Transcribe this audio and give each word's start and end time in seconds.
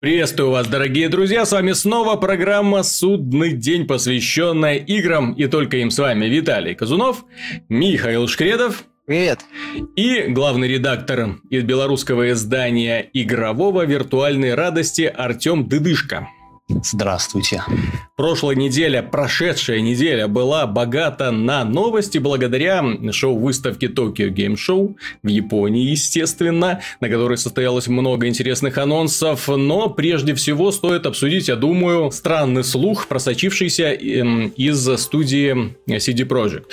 Приветствую 0.00 0.50
вас, 0.50 0.66
дорогие 0.66 1.10
друзья, 1.10 1.44
с 1.44 1.52
вами 1.52 1.72
снова 1.72 2.16
программа 2.16 2.82
«Судный 2.84 3.52
день», 3.52 3.86
посвященная 3.86 4.76
играм, 4.76 5.34
и 5.34 5.46
только 5.46 5.76
им 5.76 5.90
с 5.90 5.98
вами 5.98 6.24
Виталий 6.24 6.74
Казунов, 6.74 7.26
Михаил 7.68 8.26
Шкредов. 8.26 8.84
Привет. 9.04 9.40
И 9.96 10.22
главный 10.28 10.68
редактор 10.68 11.36
из 11.50 11.64
белорусского 11.64 12.30
издания 12.30 13.10
игрового 13.12 13.84
виртуальной 13.84 14.54
радости 14.54 15.02
Артем 15.02 15.68
Дыдышко. 15.68 16.28
Здравствуйте. 16.82 17.62
Прошлая 18.20 18.54
неделя, 18.54 19.02
прошедшая 19.02 19.80
неделя 19.80 20.28
была 20.28 20.66
богата 20.66 21.30
на 21.30 21.64
новости 21.64 22.18
благодаря 22.18 22.84
шоу-выставке 23.12 23.86
Tokyo 23.86 24.28
Game 24.28 24.56
Show 24.56 24.94
в 25.22 25.26
Японии, 25.26 25.88
естественно, 25.88 26.82
на 27.00 27.08
которой 27.08 27.38
состоялось 27.38 27.86
много 27.86 28.28
интересных 28.28 28.76
анонсов. 28.76 29.48
Но 29.48 29.88
прежде 29.88 30.34
всего 30.34 30.70
стоит 30.70 31.06
обсудить, 31.06 31.48
я 31.48 31.56
думаю, 31.56 32.10
странный 32.10 32.62
слух, 32.62 33.06
просочившийся 33.06 33.84
эм, 33.84 34.48
из 34.48 34.86
студии 35.00 35.74
CD 35.88 36.28
Projekt. 36.28 36.72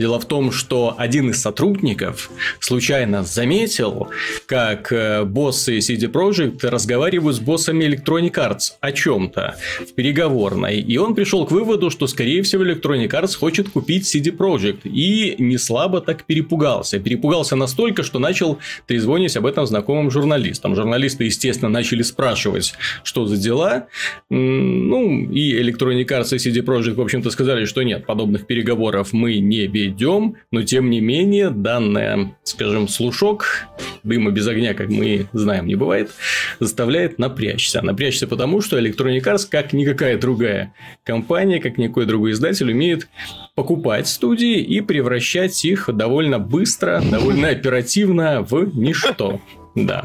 Дело 0.00 0.18
в 0.18 0.24
том, 0.24 0.50
что 0.50 0.96
один 0.98 1.30
из 1.30 1.40
сотрудников 1.40 2.28
случайно 2.58 3.22
заметил, 3.22 4.08
как 4.46 4.90
э, 4.92 5.22
боссы 5.22 5.78
CD 5.78 6.10
Projekt 6.10 6.68
разговаривают 6.68 7.36
с 7.36 7.38
боссами 7.38 7.84
Electronic 7.84 8.32
Arts 8.32 8.72
о 8.80 8.90
чем-то 8.90 9.54
в 9.78 9.94
переговорной. 9.94 10.87
И 10.88 10.96
он 10.96 11.14
пришел 11.14 11.44
к 11.44 11.50
выводу, 11.50 11.90
что, 11.90 12.06
скорее 12.06 12.42
всего, 12.42 12.64
Electronic 12.64 13.10
Arts 13.10 13.36
хочет 13.36 13.68
купить 13.68 14.04
CD 14.04 14.34
Projekt. 14.34 14.80
И 14.84 15.34
не 15.38 15.58
слабо 15.58 16.00
так 16.00 16.24
перепугался. 16.24 16.98
Перепугался 16.98 17.56
настолько, 17.56 18.02
что 18.02 18.18
начал 18.18 18.58
трезвонить 18.86 19.36
об 19.36 19.44
этом 19.44 19.66
знакомым 19.66 20.10
журналистам. 20.10 20.74
Журналисты, 20.74 21.24
естественно, 21.24 21.68
начали 21.68 22.00
спрашивать, 22.00 22.72
что 23.02 23.26
за 23.26 23.36
дела. 23.36 23.88
Ну, 24.30 25.30
и 25.30 25.60
Electronic 25.62 26.06
Arts 26.06 26.34
и 26.34 26.36
CD 26.36 26.64
Projekt, 26.64 26.94
в 26.94 27.02
общем-то, 27.02 27.28
сказали, 27.28 27.66
что 27.66 27.82
нет, 27.82 28.06
подобных 28.06 28.46
переговоров 28.46 29.12
мы 29.12 29.40
не 29.40 29.66
ведем. 29.66 30.36
Но, 30.50 30.62
тем 30.62 30.88
не 30.88 31.00
менее, 31.00 31.50
данная, 31.50 32.34
скажем, 32.44 32.88
слушок, 32.88 33.68
дыма 34.04 34.30
без 34.30 34.48
огня, 34.48 34.72
как 34.72 34.88
мы 34.88 35.26
знаем, 35.34 35.66
не 35.66 35.74
бывает, 35.74 36.12
заставляет 36.60 37.18
напрячься. 37.18 37.82
Напрячься 37.82 38.26
потому, 38.26 38.62
что 38.62 38.78
Electronic 38.78 39.22
Arts, 39.24 39.46
как 39.50 39.74
никакая 39.74 40.16
другая 40.16 40.72
компания, 41.04 41.60
как 41.60 41.78
никакой 41.78 42.06
другой 42.06 42.32
издатель, 42.32 42.70
умеет 42.70 43.08
покупать 43.54 44.08
студии 44.08 44.60
и 44.60 44.80
превращать 44.80 45.64
их 45.64 45.88
довольно 45.92 46.38
быстро, 46.38 47.02
довольно 47.10 47.48
оперативно 47.48 48.42
в 48.42 48.76
ничто. 48.76 49.40
Да. 49.74 50.04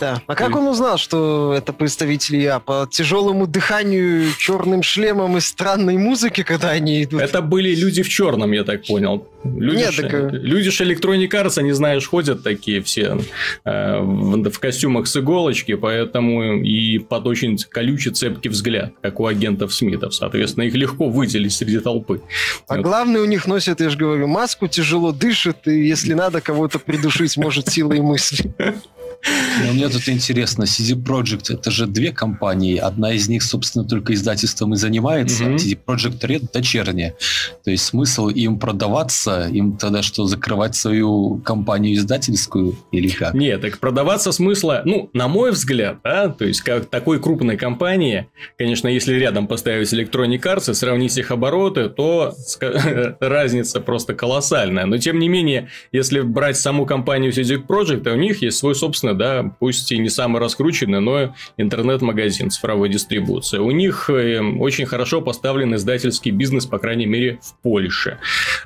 Да. 0.00 0.22
А 0.26 0.34
как 0.34 0.56
он 0.56 0.66
узнал, 0.68 0.98
что 0.98 1.54
это 1.56 1.72
представители 1.72 2.38
Я? 2.38 2.60
По 2.60 2.88
тяжелому 2.90 3.46
дыханию, 3.46 4.32
черным 4.38 4.82
шлемам 4.82 5.36
и 5.36 5.40
странной 5.40 5.96
музыке, 5.96 6.44
когда 6.44 6.70
они 6.70 7.04
идут? 7.04 7.20
Это 7.20 7.42
были 7.42 7.74
люди 7.74 8.02
в 8.02 8.08
черном, 8.08 8.52
я 8.52 8.64
так 8.64 8.86
понял. 8.86 9.26
Люди 9.44 9.78
Нет, 9.78 9.92
ж, 9.92 10.02
так... 10.02 10.14
Э, 10.14 10.30
люди 10.32 10.70
ж 10.70 10.80
Electronic 10.82 11.30
Arts, 11.30 11.58
они, 11.58 11.72
знаешь, 11.72 12.06
ходят 12.08 12.42
такие 12.42 12.82
все 12.82 13.18
э, 13.64 14.00
в, 14.00 14.50
в 14.50 14.58
костюмах 14.58 15.06
с 15.06 15.16
иголочки, 15.16 15.74
поэтому 15.74 16.60
и 16.62 16.98
под 16.98 17.26
очень 17.26 17.56
колючий 17.56 18.12
цепкий 18.12 18.48
взгляд, 18.48 18.92
как 19.02 19.20
у 19.20 19.26
агентов 19.26 19.72
Смитов. 19.72 20.14
Соответственно, 20.14 20.64
их 20.64 20.74
легко 20.74 21.08
выделить 21.08 21.52
среди 21.52 21.78
толпы. 21.78 22.22
А 22.68 22.76
вот. 22.76 22.82
главное, 22.82 23.20
у 23.20 23.26
них 23.26 23.46
носят, 23.46 23.80
я 23.80 23.90
же 23.90 23.96
говорю, 23.96 24.26
маску, 24.26 24.66
тяжело 24.66 25.12
дышит, 25.12 25.66
и 25.66 25.86
если 25.86 26.14
надо 26.14 26.40
кого-то 26.40 26.78
придушить, 26.78 27.36
может 27.36 27.68
силой 27.68 28.00
мысли. 28.00 28.52
Но 29.64 29.72
мне 29.72 29.88
тут 29.88 30.08
интересно, 30.08 30.64
CD 30.64 30.94
Projekt 30.94 31.52
это 31.52 31.70
же 31.70 31.86
две 31.86 32.12
компании. 32.12 32.76
Одна 32.76 33.12
из 33.12 33.28
них, 33.28 33.42
собственно, 33.42 33.84
только 33.84 34.14
издательством 34.14 34.74
и 34.74 34.76
занимается, 34.76 35.44
mm-hmm. 35.44 35.54
а 35.54 35.58
CD 35.58 35.78
Projekt 35.84 36.20
Red 36.20 36.48
дочерняя. 36.52 37.14
То 37.64 37.70
есть 37.70 37.84
смысл 37.84 38.28
им 38.28 38.58
продаваться, 38.58 39.48
им 39.50 39.76
тогда 39.76 40.02
что, 40.02 40.26
закрывать 40.26 40.74
свою 40.74 41.38
компанию 41.38 41.94
издательскую 41.94 42.76
или 42.92 43.08
как? 43.08 43.34
Нет, 43.34 43.62
так 43.62 43.78
продаваться 43.78 44.32
смысла, 44.32 44.82
ну, 44.84 45.10
на 45.12 45.28
мой 45.28 45.52
взгляд, 45.52 45.98
да, 46.04 46.28
то 46.28 46.44
есть 46.44 46.60
как 46.60 46.86
такой 46.86 47.20
крупной 47.20 47.56
компании, 47.56 48.28
конечно, 48.58 48.88
если 48.88 49.14
рядом 49.14 49.46
поставить 49.46 49.92
Electronic 49.92 50.40
Arts 50.42 50.70
и 50.70 50.74
сравнить 50.74 51.16
их 51.16 51.30
обороты, 51.30 51.88
то 51.88 52.34
разница 53.20 53.80
просто 53.80 54.14
колоссальная. 54.14 54.86
Но 54.86 54.98
тем 54.98 55.18
не 55.18 55.28
менее, 55.28 55.68
если 55.92 56.20
брать 56.20 56.58
саму 56.58 56.86
компанию 56.86 57.32
CD 57.32 57.56
Projekt, 57.64 58.02
то 58.02 58.12
у 58.12 58.16
них 58.16 58.42
есть 58.42 58.58
свой 58.58 58.74
собственный 58.74 59.15
да, 59.16 59.54
пусть 59.58 59.90
и 59.92 59.98
не 59.98 60.08
самый 60.08 60.40
раскрученный, 60.40 61.00
но 61.00 61.34
интернет-магазин 61.56 62.50
цифровой 62.50 62.88
дистрибуции. 62.88 63.58
У 63.58 63.70
них 63.70 64.10
э, 64.10 64.40
очень 64.40 64.86
хорошо 64.86 65.20
поставлен 65.20 65.74
издательский 65.74 66.30
бизнес, 66.30 66.66
по 66.66 66.78
крайней 66.78 67.06
мере, 67.06 67.38
в 67.42 67.54
Польше. 67.62 68.18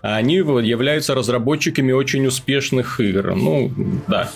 Они 0.02 0.36
являются 0.36 1.14
разработчиками 1.14 1.92
очень 1.92 2.26
успешных 2.26 3.00
игр. 3.00 3.34
Ну, 3.34 3.70
да, 4.08 4.30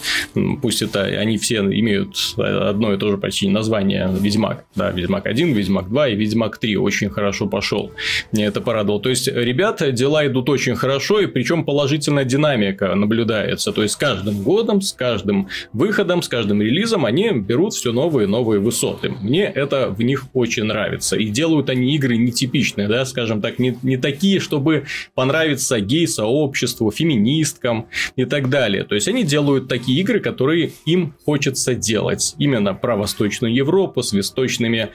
пусть 0.63 0.83
это 0.83 1.05
они 1.05 1.39
все 1.39 1.57
имеют 1.59 2.17
одно 2.37 2.93
и 2.93 2.99
то 2.99 3.11
же 3.11 3.19
почти 3.19 3.49
название 3.49 4.09
Ведьмак. 4.13 4.65
Да, 4.75 4.91
Ведьмак 4.91 5.27
1, 5.27 5.53
Ведьмак 5.53 5.89
2 5.89 6.09
и 6.09 6.17
Ведьмак 6.17 6.59
3 6.59 6.77
очень 6.77 7.11
хорошо 7.11 7.47
пошел. 7.47 7.93
Мне 8.33 8.47
это 8.47 8.61
порадовало. 8.61 9.01
То 9.01 9.11
есть, 9.11 9.29
ребята, 9.29 9.93
дела 9.93 10.27
идут 10.27 10.49
очень 10.49 10.77
хорошо, 10.77 11.21
и 11.21 11.27
причем 11.27 11.65
положительная 11.65 12.25
динамика 12.25 12.95
наблюдается. 12.95 13.73
То 13.73 13.83
есть, 13.83 13.95
с 13.95 13.97
каждым 13.97 14.43
годом, 14.43 14.81
с 14.81 14.93
каждым 14.93 15.49
выходом 15.73 16.04
выходом, 16.05 16.23
с 16.23 16.29
каждым 16.29 16.61
релизом 16.61 17.07
они 17.07 17.31
берут 17.31 17.73
все 17.73 17.93
новые 17.93 18.27
и 18.27 18.31
новые 18.31 18.61
высоты. 18.61 19.09
Мне 19.23 19.45
это 19.45 19.89
в 19.89 20.03
них 20.03 20.27
очень 20.35 20.65
нравится. 20.65 21.17
И 21.17 21.29
делают 21.29 21.71
они 21.71 21.95
игры 21.95 22.17
нетипичные, 22.17 22.89
да, 22.89 23.05
скажем 23.07 23.41
так, 23.41 23.59
не, 23.59 23.79
не 23.83 23.97
такие, 23.97 24.39
чтобы 24.39 24.85
понравиться 25.15 25.81
гей-сообществу, 25.81 26.91
феминисткам 26.91 27.87
и 28.17 28.27
так 28.27 28.51
далее. 28.51 28.85
То 28.85 28.95
есть, 28.95 29.09
они 29.09 29.25
делают 29.25 29.69
такие 29.69 29.99
игры, 30.01 30.21
которые 30.21 30.73
им 30.85 31.15
хочется 31.25 31.75
делать. 31.75 32.35
Именно 32.39 32.75
про 32.75 32.97
Восточную 32.97 33.55
Европу 33.55 34.03
с 34.03 34.13
восточными 34.13 34.91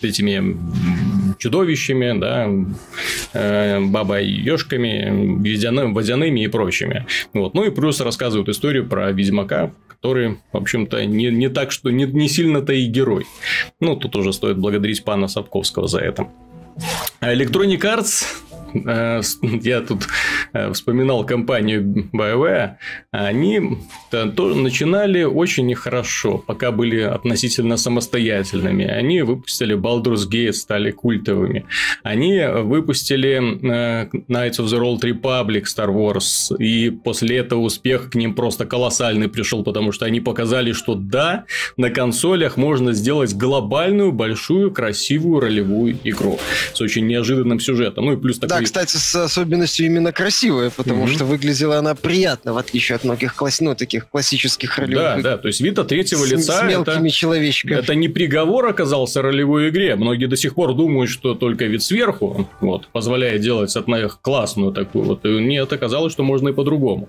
этими 0.00 0.56
чудовищами, 1.38 2.18
да, 2.18 2.48
э, 3.32 3.80
баба-ешками, 3.80 5.92
водяными, 5.92 6.44
и 6.44 6.48
прочими. 6.48 7.06
Вот. 7.32 7.54
Ну 7.54 7.64
и 7.64 7.70
плюс 7.70 8.00
рассказывают 8.00 8.48
историю 8.48 8.88
про 8.88 9.12
Ведьмака, 9.12 9.72
который, 9.88 10.38
в 10.52 10.56
общем-то, 10.56 11.04
не, 11.06 11.30
не 11.30 11.48
так, 11.48 11.72
что 11.72 11.90
не, 11.90 12.04
не 12.04 12.28
сильно-то 12.28 12.72
и 12.72 12.86
герой. 12.86 13.26
Ну, 13.80 13.96
тут 13.96 14.16
уже 14.16 14.32
стоит 14.32 14.58
благодарить 14.58 15.04
пана 15.04 15.28
Сапковского 15.28 15.88
за 15.88 16.00
это. 16.00 16.28
Electronic 17.20 17.80
Arts 17.80 18.24
я 18.72 19.80
тут 19.80 20.06
э, 20.52 20.72
вспоминал 20.72 21.24
компанию 21.24 22.08
BioWare, 22.12 22.76
они 23.10 23.78
тоже 24.10 24.56
начинали 24.56 25.24
очень 25.24 25.66
нехорошо, 25.66 26.38
пока 26.38 26.70
были 26.70 27.00
относительно 27.00 27.76
самостоятельными. 27.76 28.84
Они 28.84 29.22
выпустили 29.22 29.76
Baldur's 29.76 30.28
Gate, 30.30 30.52
стали 30.52 30.90
культовыми. 30.90 31.66
Они 32.02 32.42
выпустили 32.46 33.36
э, 33.38 34.08
Knights 34.28 34.58
of 34.58 34.66
the 34.66 34.80
Old 34.80 35.00
Republic 35.00 35.64
Star 35.64 35.88
Wars, 35.88 36.56
и 36.58 36.90
после 36.90 37.38
этого 37.38 37.60
успех 37.60 38.10
к 38.10 38.14
ним 38.14 38.34
просто 38.34 38.66
колоссальный 38.66 39.28
пришел, 39.28 39.62
потому 39.64 39.92
что 39.92 40.04
они 40.04 40.20
показали, 40.20 40.72
что 40.72 40.94
да, 40.94 41.44
на 41.76 41.90
консолях 41.90 42.56
можно 42.56 42.92
сделать 42.92 43.34
глобальную, 43.34 44.12
большую, 44.12 44.72
красивую 44.72 45.40
ролевую 45.40 45.98
игру 46.04 46.38
с 46.74 46.80
очень 46.80 47.06
неожиданным 47.06 47.60
сюжетом. 47.60 48.06
Ну 48.06 48.12
и 48.12 48.16
плюс 48.16 48.38
такой 48.38 48.57
да, 48.58 48.64
кстати, 48.64 48.96
с 48.96 49.14
особенностью 49.14 49.86
именно 49.86 50.12
красивая, 50.12 50.70
потому 50.70 51.04
mm-hmm. 51.04 51.14
что 51.14 51.24
выглядела 51.24 51.78
она 51.78 51.94
приятно, 51.94 52.52
в 52.52 52.58
отличие 52.58 52.96
от 52.96 53.04
многих 53.04 53.34
класс... 53.34 53.60
ну, 53.60 53.74
таких 53.74 54.08
классических 54.08 54.78
ролевых. 54.78 55.22
Да, 55.22 55.30
да, 55.30 55.38
то 55.38 55.48
есть 55.48 55.60
вид 55.60 55.78
от 55.78 55.88
третьего 55.88 56.24
с, 56.24 56.30
лица... 56.30 56.60
С 56.60 56.62
мелкими 56.64 57.08
это, 57.08 57.16
человечками. 57.16 57.78
Это 57.78 57.94
не 57.94 58.08
приговор 58.08 58.66
оказался 58.66 59.22
ролевой 59.22 59.68
игре. 59.68 59.96
Многие 59.96 60.26
до 60.26 60.36
сих 60.36 60.54
пор 60.54 60.74
думают, 60.74 61.10
что 61.10 61.34
только 61.34 61.64
вид 61.66 61.82
сверху 61.82 62.48
вот, 62.60 62.88
позволяет 62.88 63.40
делать 63.40 63.74
от 63.76 63.88
них 63.88 64.18
классную 64.20 64.72
такую. 64.72 65.04
Вот. 65.04 65.24
И 65.24 65.28
нет, 65.28 65.72
оказалось, 65.72 66.12
что 66.12 66.22
можно 66.22 66.48
и 66.48 66.52
по-другому. 66.52 67.08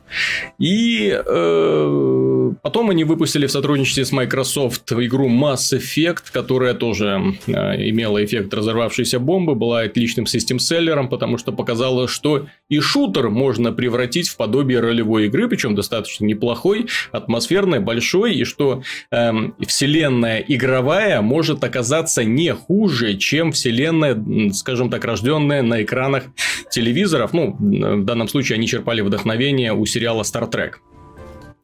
И 0.59 1.11
э, 1.11 2.51
потом 2.61 2.89
они 2.89 3.03
выпустили 3.03 3.47
в 3.47 3.51
сотрудничестве 3.51 4.05
с 4.05 4.11
Microsoft 4.11 4.91
игру 4.91 5.29
Mass 5.29 5.77
Effect, 5.77 6.23
которая 6.31 6.73
тоже 6.73 7.35
э, 7.47 7.51
имела 7.89 8.23
эффект 8.23 8.53
разорвавшейся 8.53 9.19
бомбы, 9.19 9.55
была 9.55 9.81
отличным 9.81 10.25
систем-селлером, 10.25 11.09
потому 11.09 11.37
что 11.39 11.51
показала, 11.51 12.07
что 12.07 12.47
и 12.69 12.79
шутер 12.79 13.29
можно 13.29 13.71
превратить 13.71 14.29
в 14.29 14.37
подобие 14.37 14.79
ролевой 14.79 15.25
игры, 15.25 15.47
причем 15.47 15.75
достаточно 15.75 16.25
неплохой, 16.25 16.87
атмосферной, 17.11 17.79
большой, 17.79 18.35
и 18.35 18.43
что 18.43 18.83
эм, 19.11 19.55
вселенная 19.65 20.39
игровая 20.47 21.21
может 21.21 21.63
оказаться 21.63 22.23
не 22.23 22.53
хуже, 22.53 23.17
чем 23.17 23.51
вселенная, 23.51 24.51
скажем 24.53 24.89
так, 24.89 25.03
рожденная 25.05 25.61
на 25.61 25.83
экранах 25.83 26.25
телевизоров. 26.69 27.33
Ну, 27.33 27.55
в 27.59 28.03
данном 28.03 28.27
случае 28.27 28.57
они 28.57 28.67
черпали 28.67 29.01
вдохновение 29.01 29.73
у 29.73 29.85
сериала 29.85 30.21
Star 30.21 30.49
Trek. 30.51 30.73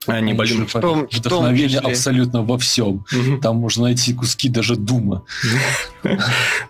Они 0.07 0.33
большие. 0.33 0.65
В 0.65 0.71
том, 0.71 1.07
вдохновение 1.11 1.81
в 1.81 1.87
абсолютно 1.87 2.41
во 2.41 2.57
всем. 2.57 3.05
Угу. 3.11 3.41
Там 3.41 3.57
можно 3.57 3.83
найти 3.83 4.13
куски 4.13 4.49
даже 4.49 4.75
Дума. 4.75 5.23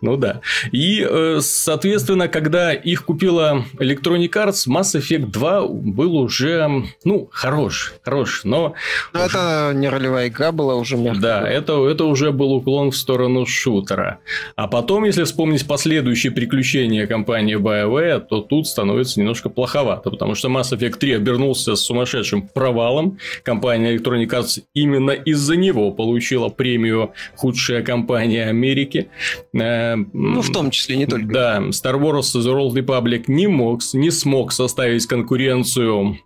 Ну 0.02 0.18
да. 0.18 0.42
И, 0.72 1.06
э, 1.08 1.40
соответственно, 1.42 2.28
когда 2.28 2.74
их 2.74 3.06
купила 3.06 3.66
Electronic 3.80 4.30
Arts, 4.30 4.68
Mass 4.68 4.98
Effect 4.98 5.28
2 5.32 5.68
был 5.68 6.16
уже, 6.18 6.86
ну, 7.04 7.30
хорош, 7.32 7.94
хорош, 8.04 8.42
но... 8.44 8.76
но 9.14 9.26
это 9.26 9.72
не 9.74 9.90
ролевая 9.90 10.28
игра 10.30 10.52
была 10.52 10.76
уже, 10.76 10.96
мягко. 10.96 11.22
Да, 11.22 11.48
это, 11.48 11.86
это 11.88 12.06
уже 12.06 12.31
был 12.31 12.54
уклон 12.54 12.92
в 12.92 12.98
сторону 12.98 13.46
шутера. 13.46 14.20
А 14.56 14.68
потом, 14.68 15.06
если 15.06 15.24
вспомнить 15.24 15.68
последующие 15.68 16.31
приключения 16.31 17.08
компании 17.08 17.58
BioWare, 17.58 18.20
то 18.22 18.42
тут 18.42 18.68
становится 18.68 19.20
немножко 19.20 19.50
плоховато, 19.50 20.10
потому 20.12 20.36
что 20.36 20.50
Mass 20.50 20.72
Effect 20.72 20.98
3 20.98 21.14
обернулся 21.14 21.76
с 21.76 21.81
сумасшедшим 21.81 22.48
провалом, 22.48 23.18
компания 23.44 23.95
Electronic 23.95 24.27
Arts 24.27 24.62
именно 24.74 25.12
из-за 25.12 25.56
него 25.56 25.92
получила 25.92 26.50
премию 26.50 27.13
«Худшая 27.36 27.83
компания 27.83 28.45
Америки». 28.45 29.10
Э, 29.54 29.95
ну, 29.95 30.42
в 30.42 30.51
том 30.51 30.72
числе, 30.72 30.98
не 30.98 31.06
только. 31.06 31.27
Да, 31.27 31.60
Star 31.69 32.00
Wars 32.00 32.36
The 32.36 32.54
Old 32.54 32.74
Republic 32.74 33.25
не 33.27 33.48
мог, 33.48 33.81
не 33.94 34.12
смог 34.12 34.51
составить 34.51 35.06
конкуренцию 35.07 36.19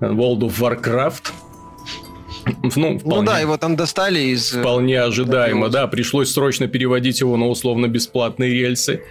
World 0.00 0.40
of 0.40 0.58
Warcraft– 0.60 1.32
ну, 2.74 2.98
вполне, 2.98 3.20
ну 3.20 3.22
да, 3.22 3.38
его 3.38 3.56
там 3.56 3.76
достали 3.76 4.20
из... 4.20 4.54
Э, 4.54 4.60
вполне 4.60 5.00
ожидаемо, 5.00 5.68
да. 5.68 5.86
Пришлось 5.86 6.32
срочно 6.32 6.66
переводить 6.66 7.20
его 7.20 7.36
на 7.36 7.48
условно-бесплатные 7.48 8.52
рельсы. 8.52 9.02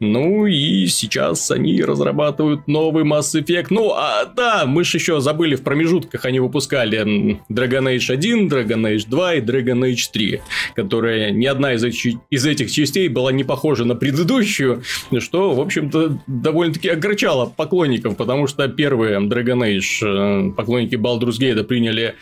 Ну 0.00 0.46
и 0.46 0.86
сейчас 0.86 1.50
они 1.50 1.82
разрабатывают 1.82 2.66
новый 2.66 3.04
Mass 3.04 3.34
Effect. 3.34 3.68
Ну, 3.70 3.92
а 3.94 4.24
да, 4.24 4.64
мы 4.66 4.84
же 4.84 4.98
еще 4.98 5.20
забыли 5.20 5.54
в 5.54 5.62
промежутках, 5.62 6.24
они 6.24 6.40
выпускали 6.40 7.38
Dragon 7.50 7.96
Age 7.96 8.12
1, 8.12 8.48
Dragon 8.48 8.94
Age 8.94 9.04
2 9.08 9.34
и 9.34 9.40
Dragon 9.40 9.80
Age 9.80 10.02
3, 10.12 10.40
которая 10.74 11.30
ни 11.30 11.46
одна 11.46 11.74
из 11.74 11.84
этих, 11.84 12.20
из 12.30 12.46
этих 12.46 12.70
частей 12.70 13.08
была 13.08 13.32
не 13.32 13.44
похожа 13.44 13.84
на 13.84 13.94
предыдущую, 13.94 14.82
что, 15.18 15.54
в 15.54 15.60
общем-то, 15.60 16.18
довольно-таки 16.26 16.88
огорчало 16.88 17.46
поклонников, 17.46 18.16
потому 18.16 18.46
что 18.46 18.66
первые 18.68 19.20
Dragon 19.20 19.60
Age 19.60 20.50
э, 20.50 20.52
поклонники 20.52 20.96
Baldur's 20.96 21.38
Gate 21.38 21.62
приняли 21.64 22.14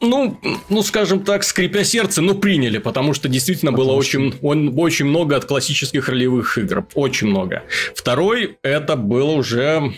ну, 0.00 0.38
ну, 0.70 0.82
скажем 0.82 1.20
так, 1.20 1.44
скрипя 1.44 1.84
сердце, 1.84 2.22
но 2.22 2.34
приняли, 2.34 2.78
потому 2.78 3.12
что 3.12 3.28
действительно 3.28 3.72
потому 3.72 3.90
было 3.90 4.02
что... 4.02 4.18
очень, 4.18 4.34
он, 4.40 4.72
очень 4.76 5.04
много 5.04 5.36
от 5.36 5.44
классических 5.44 6.08
ролевых 6.08 6.56
игр. 6.56 6.86
Очень 6.94 7.28
много. 7.28 7.64
Второй, 7.94 8.58
это 8.62 8.96
было 8.96 9.32
уже... 9.32 9.92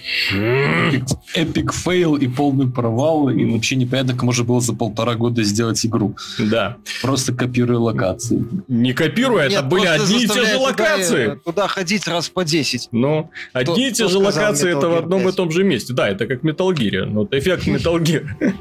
Epic 1.34 1.72
fail 1.72 2.16
и 2.16 2.26
полный 2.26 2.68
провал, 2.68 3.28
и 3.28 3.44
вообще 3.44 3.76
непонятно, 3.76 4.14
как 4.14 4.24
можно 4.24 4.44
было 4.44 4.60
за 4.60 4.74
полтора 4.74 5.14
года 5.14 5.44
сделать 5.44 5.84
игру. 5.86 6.16
Да. 6.38 6.78
Просто 7.00 7.32
копируя 7.32 7.78
локации. 7.78 8.44
Не 8.66 8.92
копируя, 8.94 9.48
это 9.48 9.62
были 9.62 9.86
одни 9.86 10.24
и 10.24 10.26
те 10.26 10.44
же 10.44 10.56
локации. 10.56 11.26
Туда, 11.26 11.40
туда 11.44 11.68
ходить 11.68 12.08
раз 12.08 12.28
по 12.28 12.44
10. 12.44 12.88
Ну, 12.90 13.30
одни 13.52 13.88
и 13.88 13.92
те 13.92 14.08
же 14.08 14.18
локации, 14.18 14.76
это 14.76 14.88
в 14.88 14.96
одном 14.96 15.28
и 15.28 15.32
том 15.32 15.52
же 15.52 15.62
месте. 15.62 15.92
Да, 15.92 16.08
это 16.08 16.26
как 16.26 16.42
Metal 16.42 16.68
Gear. 16.72 17.04
Ну, 17.04 17.24
это 17.24 17.38
эффект 17.38 17.68
Metal 17.68 17.98
Gear. 18.00 18.26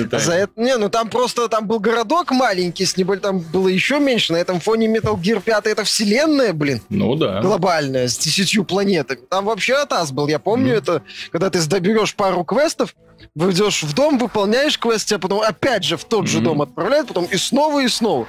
Это... 0.00 0.18
За 0.18 0.34
это 0.34 0.59
не, 0.60 0.76
ну 0.76 0.88
там 0.88 1.08
просто 1.08 1.48
там 1.48 1.66
был 1.66 1.80
городок 1.80 2.30
маленький, 2.30 2.84
с 2.84 2.96
небольшим, 2.96 3.22
там 3.22 3.38
было 3.38 3.68
еще 3.68 3.98
меньше. 3.98 4.32
На 4.32 4.36
этом 4.36 4.60
фоне 4.60 4.86
Metal 4.86 5.18
Gear 5.18 5.40
5 5.40 5.66
это 5.66 5.84
вселенная, 5.84 6.52
блин. 6.52 6.82
Ну 6.88 7.14
да. 7.16 7.40
Глобальная, 7.40 8.08
с 8.08 8.18
десятью 8.18 8.64
планетами. 8.64 9.20
Там 9.28 9.46
вообще 9.46 9.74
атас 9.74 10.12
был. 10.12 10.28
Я 10.28 10.38
помню 10.38 10.74
mm. 10.74 10.78
это, 10.78 11.02
когда 11.32 11.50
ты 11.50 11.66
доберешь 11.66 12.14
пару 12.14 12.44
квестов, 12.44 12.94
выйдешь 13.34 13.82
в 13.82 13.94
дом, 13.94 14.18
выполняешь 14.18 14.78
квест, 14.78 15.08
тебя 15.08 15.18
потом 15.18 15.40
опять 15.40 15.84
же 15.84 15.96
в 15.96 16.04
тот 16.04 16.24
mm. 16.24 16.28
же 16.28 16.40
дом 16.40 16.62
отправляют, 16.62 17.08
потом 17.08 17.24
и 17.24 17.36
снова, 17.36 17.80
и 17.80 17.88
снова. 17.88 18.26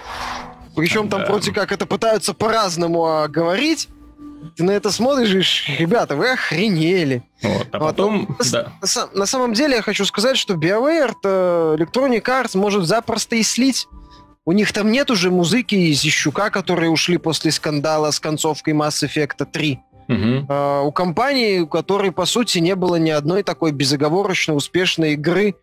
Причем 0.75 1.09
там 1.09 1.21
да. 1.21 1.27
вроде 1.27 1.51
как 1.51 1.71
это 1.71 1.85
пытаются 1.85 2.33
по-разному 2.33 3.05
а, 3.05 3.27
говорить. 3.27 3.89
Ты 4.55 4.63
на 4.63 4.71
это 4.71 4.91
смотришь, 4.91 5.67
и, 5.69 5.75
ребята, 5.75 6.15
вы 6.15 6.31
охренели. 6.31 7.23
Вот, 7.41 7.67
а 7.71 7.79
потом, 7.79 8.25
вот, 8.37 8.51
да. 8.51 8.73
на, 8.81 9.19
на 9.19 9.25
самом 9.25 9.53
деле 9.53 9.77
я 9.77 9.81
хочу 9.81 10.05
сказать, 10.05 10.37
что 10.37 10.55
BioWare, 10.55 11.13
Electronic 11.77 12.23
Arts 12.23 12.57
может 12.57 12.85
запросто 12.85 13.35
и 13.35 13.43
слить. 13.43 13.87
У 14.45 14.53
них 14.53 14.73
там 14.73 14.91
нет 14.91 15.11
уже 15.11 15.29
музыки 15.29 15.75
из 15.75 16.03
Ищука, 16.03 16.49
которые 16.49 16.89
ушли 16.89 17.17
после 17.17 17.51
скандала 17.51 18.11
с 18.11 18.19
концовкой 18.19 18.73
Mass 18.73 19.03
Effect 19.03 19.45
3. 19.45 19.79
Угу. 20.07 20.17
Uh, 20.17 20.83
у 20.83 20.91
компании, 20.91 21.59
у 21.59 21.67
которой, 21.67 22.11
по 22.11 22.25
сути, 22.25 22.57
не 22.57 22.75
было 22.75 22.95
ни 22.95 23.11
одной 23.11 23.43
такой 23.43 23.71
безоговорочно 23.71 24.55
успешной 24.55 25.13
игры 25.13 25.55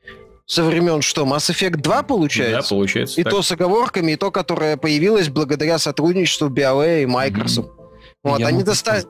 со 0.46 0.64
времен 0.64 1.02
что, 1.02 1.26
Mass 1.26 1.50
Effect 1.50 1.76
2 1.76 2.02
получается? 2.04 2.62
Да, 2.62 2.68
получается. 2.76 3.20
И 3.20 3.24
так. 3.24 3.32
то 3.32 3.42
с 3.42 3.52
оговорками, 3.52 4.12
и 4.12 4.16
то, 4.16 4.30
которое 4.30 4.78
появилось 4.78 5.28
благодаря 5.28 5.78
сотрудничеству 5.78 6.48
BioWare 6.48 7.02
и 7.02 7.06
Microsoft. 7.06 7.68
Угу. 7.68 7.77
Вот, 8.24 8.40
я 8.40 8.48
они 8.48 8.62
достали... 8.62 9.04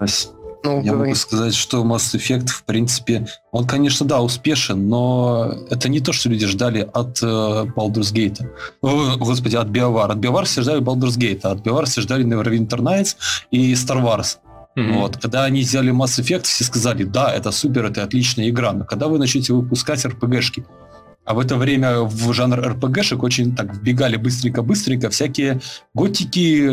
Ну, 0.64 0.82
я 0.82 0.92
говори. 0.92 1.10
могу 1.10 1.14
сказать, 1.14 1.54
что 1.54 1.84
Mass 1.84 2.16
Effect, 2.16 2.48
в 2.48 2.64
принципе, 2.64 3.28
он, 3.52 3.64
конечно, 3.64 4.04
да, 4.04 4.20
успешен, 4.20 4.88
но 4.88 5.54
это 5.70 5.88
не 5.88 6.00
то, 6.00 6.12
что 6.12 6.28
люди 6.28 6.46
ждали 6.46 6.88
от 6.92 7.22
э, 7.22 7.26
Baldur's 7.26 8.12
Gate. 8.12 8.40
О, 8.82 9.16
господи, 9.18 9.54
от 9.54 9.68
BioWare. 9.68 10.10
От 10.10 10.18
BioWare 10.18 10.44
все 10.44 10.62
ждали 10.62 10.82
Baldur's 10.82 11.16
Gate, 11.16 11.40
а 11.44 11.52
от 11.52 11.60
BioWare 11.60 11.84
все 11.84 12.00
ждали 12.00 12.24
Neverwinter 12.26 12.80
Nights 12.80 13.16
и 13.52 13.72
Star 13.74 14.02
Wars. 14.02 14.38
Mm-hmm. 14.76 14.92
Вот. 14.94 15.16
Когда 15.16 15.44
они 15.44 15.62
сделали 15.62 15.92
Mass 15.92 16.20
Effect, 16.20 16.44
все 16.44 16.64
сказали, 16.64 17.04
да, 17.04 17.32
это 17.32 17.52
супер, 17.52 17.86
это 17.86 18.02
отличная 18.02 18.48
игра. 18.48 18.72
Но 18.72 18.84
когда 18.84 19.06
вы 19.06 19.18
начнете 19.18 19.52
выпускать 19.52 20.04
RPG-шки, 20.04 20.64
а 21.28 21.34
в 21.34 21.40
это 21.40 21.56
время 21.56 22.00
в 22.00 22.32
жанр 22.32 22.58
РПГшек 22.70 23.22
очень 23.22 23.54
так 23.54 23.74
вбегали 23.74 24.16
быстренько-быстренько 24.16 25.10
всякие 25.10 25.60
готики, 25.92 26.70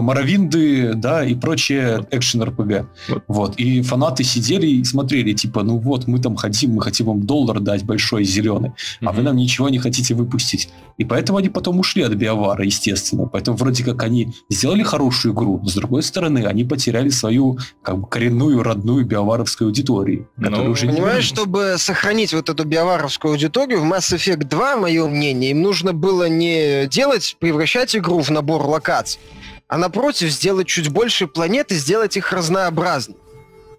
маравинды, 0.00 0.94
да, 0.94 1.22
и 1.22 1.34
прочие 1.34 2.06
экшен-РПГ. 2.10 2.86
Вот. 3.08 3.24
вот. 3.28 3.56
И 3.58 3.82
фанаты 3.82 4.24
сидели 4.24 4.66
и 4.66 4.82
смотрели, 4.84 5.34
типа, 5.34 5.62
ну 5.62 5.76
вот, 5.76 6.06
мы 6.06 6.20
там 6.20 6.36
хотим, 6.36 6.72
мы 6.72 6.80
хотим 6.80 7.08
вам 7.08 7.26
доллар 7.26 7.60
дать 7.60 7.84
большой, 7.84 8.24
зеленый, 8.24 8.70
mm-hmm. 8.70 9.08
а 9.08 9.12
вы 9.12 9.22
нам 9.22 9.36
ничего 9.36 9.68
не 9.68 9.78
хотите 9.78 10.14
выпустить. 10.14 10.70
И 10.96 11.04
поэтому 11.04 11.38
они 11.38 11.50
потом 11.50 11.78
ушли 11.78 12.02
от 12.02 12.14
Биовара, 12.14 12.64
естественно. 12.64 13.26
Поэтому 13.26 13.58
вроде 13.58 13.84
как 13.84 14.02
они 14.04 14.32
сделали 14.48 14.82
хорошую 14.82 15.34
игру, 15.34 15.60
но 15.62 15.68
с 15.68 15.74
другой 15.74 16.02
стороны, 16.02 16.46
они 16.46 16.64
потеряли 16.64 17.10
свою 17.10 17.58
как 17.82 17.98
бы 17.98 18.06
коренную, 18.06 18.62
родную 18.62 19.04
биоваровскую 19.04 19.68
аудиторию. 19.68 20.30
Ну, 20.38 20.70
уже 20.70 20.86
понимаешь, 20.86 21.30
не... 21.30 21.36
чтобы 21.36 21.74
сохранить 21.76 22.32
вот 22.32 22.48
эту 22.48 22.64
биоваровскую 22.64 23.32
аудиторию, 23.32 23.81
в 23.82 23.84
Mass 23.84 24.14
Effect 24.14 24.44
2, 24.44 24.76
мое 24.76 25.06
мнение, 25.08 25.50
им 25.50 25.62
нужно 25.62 25.92
было 25.92 26.28
не 26.28 26.86
делать, 26.86 27.36
превращать 27.40 27.96
игру 27.96 28.20
в 28.20 28.30
набор 28.30 28.64
локаций, 28.64 29.20
а 29.68 29.76
напротив, 29.76 30.30
сделать 30.30 30.68
чуть 30.68 30.88
больше 30.88 31.26
планет 31.26 31.72
и 31.72 31.74
сделать 31.74 32.16
их 32.16 32.32
разнообразными, 32.32 33.18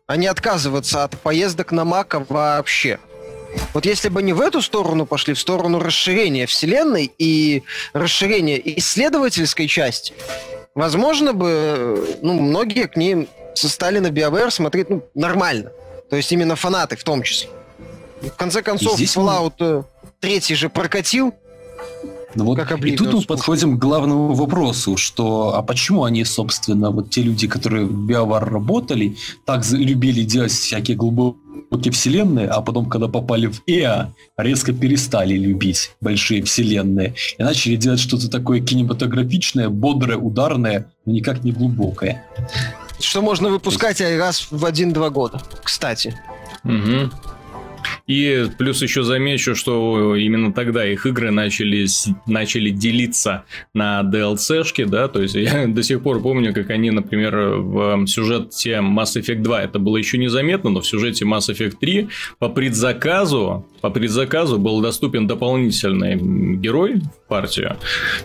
а 0.05 0.17
не 0.17 0.27
отказываться 0.27 1.03
от 1.03 1.17
поездок 1.19 1.71
на 1.71 1.85
Мака 1.85 2.25
вообще. 2.27 2.99
Вот 3.73 3.85
если 3.85 4.09
бы 4.09 4.19
они 4.19 4.33
в 4.33 4.41
эту 4.41 4.61
сторону 4.61 5.05
пошли, 5.05 5.33
в 5.33 5.39
сторону 5.39 5.79
расширения 5.79 6.47
вселенной 6.47 7.11
и 7.17 7.63
расширения 7.93 8.59
исследовательской 8.77 9.67
части, 9.67 10.13
возможно 10.75 11.33
бы, 11.33 12.17
ну, 12.21 12.33
многие 12.33 12.87
к 12.87 12.97
ним 12.97 13.27
стали 13.55 13.99
на 13.99 14.07
BioWare 14.07 14.49
смотреть 14.49 14.89
ну, 14.89 15.03
нормально. 15.13 15.71
То 16.09 16.17
есть 16.17 16.31
именно 16.31 16.55
фанаты 16.55 16.95
в 16.97 17.03
том 17.03 17.23
числе. 17.23 17.49
В 18.21 18.31
конце 18.31 18.61
концов, 18.61 18.95
здесь 18.95 19.15
Fallout. 19.15 19.53
Э, 19.59 19.83
третий 20.23 20.55
же 20.55 20.69
прокатил. 20.69 21.33
Ну 22.35 22.45
вот, 22.45 22.57
как 22.57 22.83
и 22.83 22.95
тут 22.95 23.13
мы 23.13 23.21
подходим 23.21 23.77
к 23.77 23.81
главному 23.81 24.33
вопросу, 24.33 24.95
что 24.95 25.53
а 25.55 25.61
почему 25.61 26.05
они, 26.05 26.23
собственно, 26.23 26.91
вот 26.91 27.09
те 27.09 27.21
люди, 27.21 27.47
которые 27.47 27.85
в 27.85 28.09
BioWare 28.09 28.45
работали, 28.45 29.17
так 29.45 29.69
любили 29.71 30.23
делать 30.23 30.53
всякие 30.53 30.95
глубокие 30.95 31.91
вселенные, 31.91 32.47
а 32.47 32.61
потом, 32.61 32.85
когда 32.89 33.09
попали 33.09 33.47
в 33.47 33.61
EA, 33.67 34.07
резко 34.37 34.71
перестали 34.71 35.35
любить 35.35 35.91
большие 35.99 36.41
вселенные 36.41 37.13
и 37.37 37.43
начали 37.43 37.75
делать 37.75 37.99
что-то 37.99 38.31
такое 38.31 38.61
кинематографичное, 38.61 39.67
бодрое, 39.67 40.17
ударное, 40.17 40.87
но 41.05 41.11
никак 41.11 41.43
не 41.43 41.51
глубокое. 41.51 42.25
Что 42.99 43.21
можно 43.21 43.49
выпускать 43.49 43.99
раз 43.99 44.47
в 44.49 44.65
один-два 44.65 45.09
года, 45.09 45.41
кстати. 45.63 46.17
Угу. 46.63 47.11
И 48.07 48.47
плюс 48.57 48.81
еще 48.81 49.03
замечу, 49.03 49.55
что 49.55 50.15
именно 50.15 50.53
тогда 50.53 50.85
их 50.85 51.05
игры 51.05 51.31
начали, 51.31 51.85
начали 52.27 52.69
делиться 52.69 53.45
на 53.73 54.01
DLC-шки, 54.01 54.85
да, 54.85 55.07
то 55.07 55.21
есть 55.21 55.35
я 55.35 55.67
до 55.67 55.83
сих 55.83 56.01
пор 56.01 56.21
помню, 56.21 56.53
как 56.53 56.69
они, 56.69 56.91
например, 56.91 57.35
в 57.35 58.07
сюжете 58.07 58.81
Mass 58.81 59.15
Effect 59.15 59.41
2, 59.41 59.63
это 59.63 59.79
было 59.79 59.97
еще 59.97 60.17
незаметно, 60.17 60.69
но 60.69 60.81
в 60.81 60.87
сюжете 60.87 61.25
Mass 61.25 61.49
Effect 61.49 61.77
3 61.79 62.09
по 62.39 62.49
предзаказу 62.49 63.65
по 63.83 63.89
предзаказу 63.89 64.59
был 64.59 64.79
доступен 64.79 65.27
дополнительный 65.27 66.15
герой 66.55 67.01
в 67.01 67.27
партию. 67.27 67.75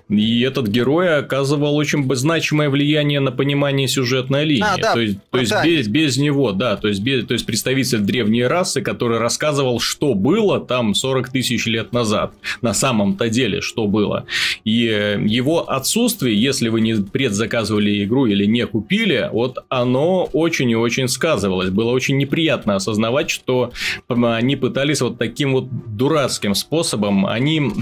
И 0.08 0.42
этот 0.42 0.68
герой 0.68 1.18
оказывал 1.18 1.74
очень 1.74 2.08
значимое 2.14 2.70
влияние 2.70 3.18
на 3.18 3.32
понимание 3.32 3.88
сюжетной 3.88 4.44
линии. 4.44 4.62
А, 4.64 4.76
да, 4.76 4.92
то 4.92 5.00
есть, 5.00 5.18
то 5.30 5.38
есть 5.38 5.52
без, 5.64 5.88
без 5.88 6.16
него, 6.16 6.52
да, 6.52 6.76
то 6.76 6.86
есть, 6.86 7.00
без, 7.00 7.26
то 7.26 7.32
есть 7.32 7.44
представитель 7.44 7.98
древней 7.98 8.44
расы, 8.44 8.82
который 8.82 9.18
рассказывал, 9.18 9.80
что 9.80 10.14
было 10.14 10.60
там 10.60 10.94
40 10.94 11.30
тысяч 11.30 11.66
лет 11.66 11.92
назад. 11.92 12.34
На 12.62 12.72
самом-то 12.72 13.28
деле, 13.28 13.60
что 13.60 13.88
было. 13.88 14.26
И 14.62 14.86
э, 14.86 15.20
его 15.26 15.68
отсутствие, 15.68 16.40
если 16.40 16.68
вы 16.68 16.82
не 16.82 16.94
предзаказывали 16.94 18.04
игру 18.04 18.26
или 18.26 18.44
не 18.44 18.64
купили, 18.64 19.28
вот 19.32 19.58
оно 19.68 20.28
очень 20.32 20.70
и 20.70 20.76
очень 20.76 21.08
сказывалось. 21.08 21.70
Было 21.70 21.90
очень 21.90 22.16
неприятно 22.16 22.76
осознавать, 22.76 23.28
что 23.28 23.72
они 24.06 24.54
пытались 24.54 25.00
вот 25.00 25.18
таким 25.18 25.47
вот 25.52 25.96
дурацким 25.96 26.54
способом 26.54 27.26
они 27.26 27.72